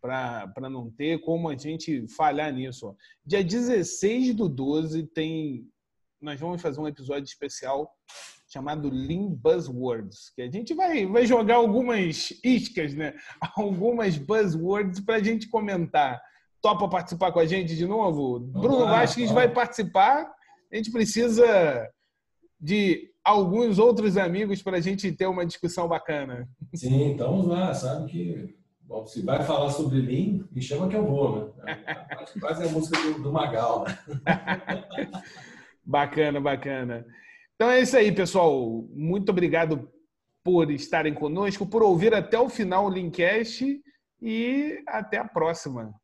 para 0.00 0.68
não 0.70 0.90
ter 0.90 1.20
como 1.20 1.48
a 1.48 1.56
gente 1.56 2.06
falhar 2.16 2.52
nisso. 2.52 2.96
Dia 3.24 3.44
16 3.44 4.34
do 4.34 4.48
12 4.48 5.06
tem. 5.08 5.66
Nós 6.20 6.38
vamos 6.38 6.60
fazer 6.60 6.80
um 6.80 6.88
episódio 6.88 7.24
especial 7.24 7.90
chamado 8.52 8.90
Lean 8.90 9.28
Buzzwords, 9.28 10.30
que 10.34 10.42
a 10.42 10.50
gente 10.50 10.74
vai, 10.74 11.06
vai 11.06 11.24
jogar 11.24 11.54
algumas 11.54 12.32
iscas, 12.44 12.92
né? 12.94 13.14
Algumas 13.56 14.18
buzzwords 14.18 15.00
para 15.00 15.16
a 15.16 15.22
gente 15.22 15.48
comentar. 15.48 16.20
Topa 16.60 16.88
participar 16.88 17.30
com 17.30 17.38
a 17.38 17.46
gente 17.46 17.76
de 17.76 17.86
novo? 17.86 18.40
Bruno 18.40 18.86
Vasquez 18.86 19.30
vai 19.30 19.48
participar. 19.48 20.30
A 20.70 20.76
gente 20.76 20.90
precisa 20.90 21.88
de 22.60 23.10
alguns 23.24 23.78
outros 23.78 24.16
amigos 24.16 24.62
para 24.62 24.78
a 24.78 24.80
gente 24.80 25.10
ter 25.12 25.26
uma 25.26 25.46
discussão 25.46 25.88
bacana. 25.88 26.48
Sim, 26.74 27.12
então 27.12 27.30
vamos 27.30 27.46
lá. 27.46 27.72
Sabe 27.72 28.10
que 28.10 28.54
bom, 28.82 29.06
se 29.06 29.22
vai 29.22 29.42
falar 29.44 29.70
sobre 29.70 30.00
Lean, 30.00 30.46
me 30.50 30.60
chama 30.60 30.88
que 30.88 30.96
eu 30.96 31.06
vou, 31.06 31.54
né? 31.56 31.76
Quase 32.40 32.64
a 32.64 32.68
música 32.68 33.00
do, 33.00 33.22
do 33.22 33.32
Magal, 33.32 33.84
né? 33.84 33.98
bacana, 35.84 36.40
bacana. 36.40 37.06
Então 37.54 37.70
é 37.70 37.80
isso 37.80 37.96
aí, 37.96 38.10
pessoal. 38.10 38.84
Muito 38.92 39.30
obrigado 39.30 39.88
por 40.42 40.70
estarem 40.70 41.14
conosco, 41.14 41.66
por 41.66 41.82
ouvir 41.82 42.14
até 42.14 42.38
o 42.38 42.48
final 42.48 42.86
o 42.86 42.90
Linkcast 42.90 43.80
e 44.20 44.82
até 44.86 45.18
a 45.18 45.24
próxima. 45.24 45.94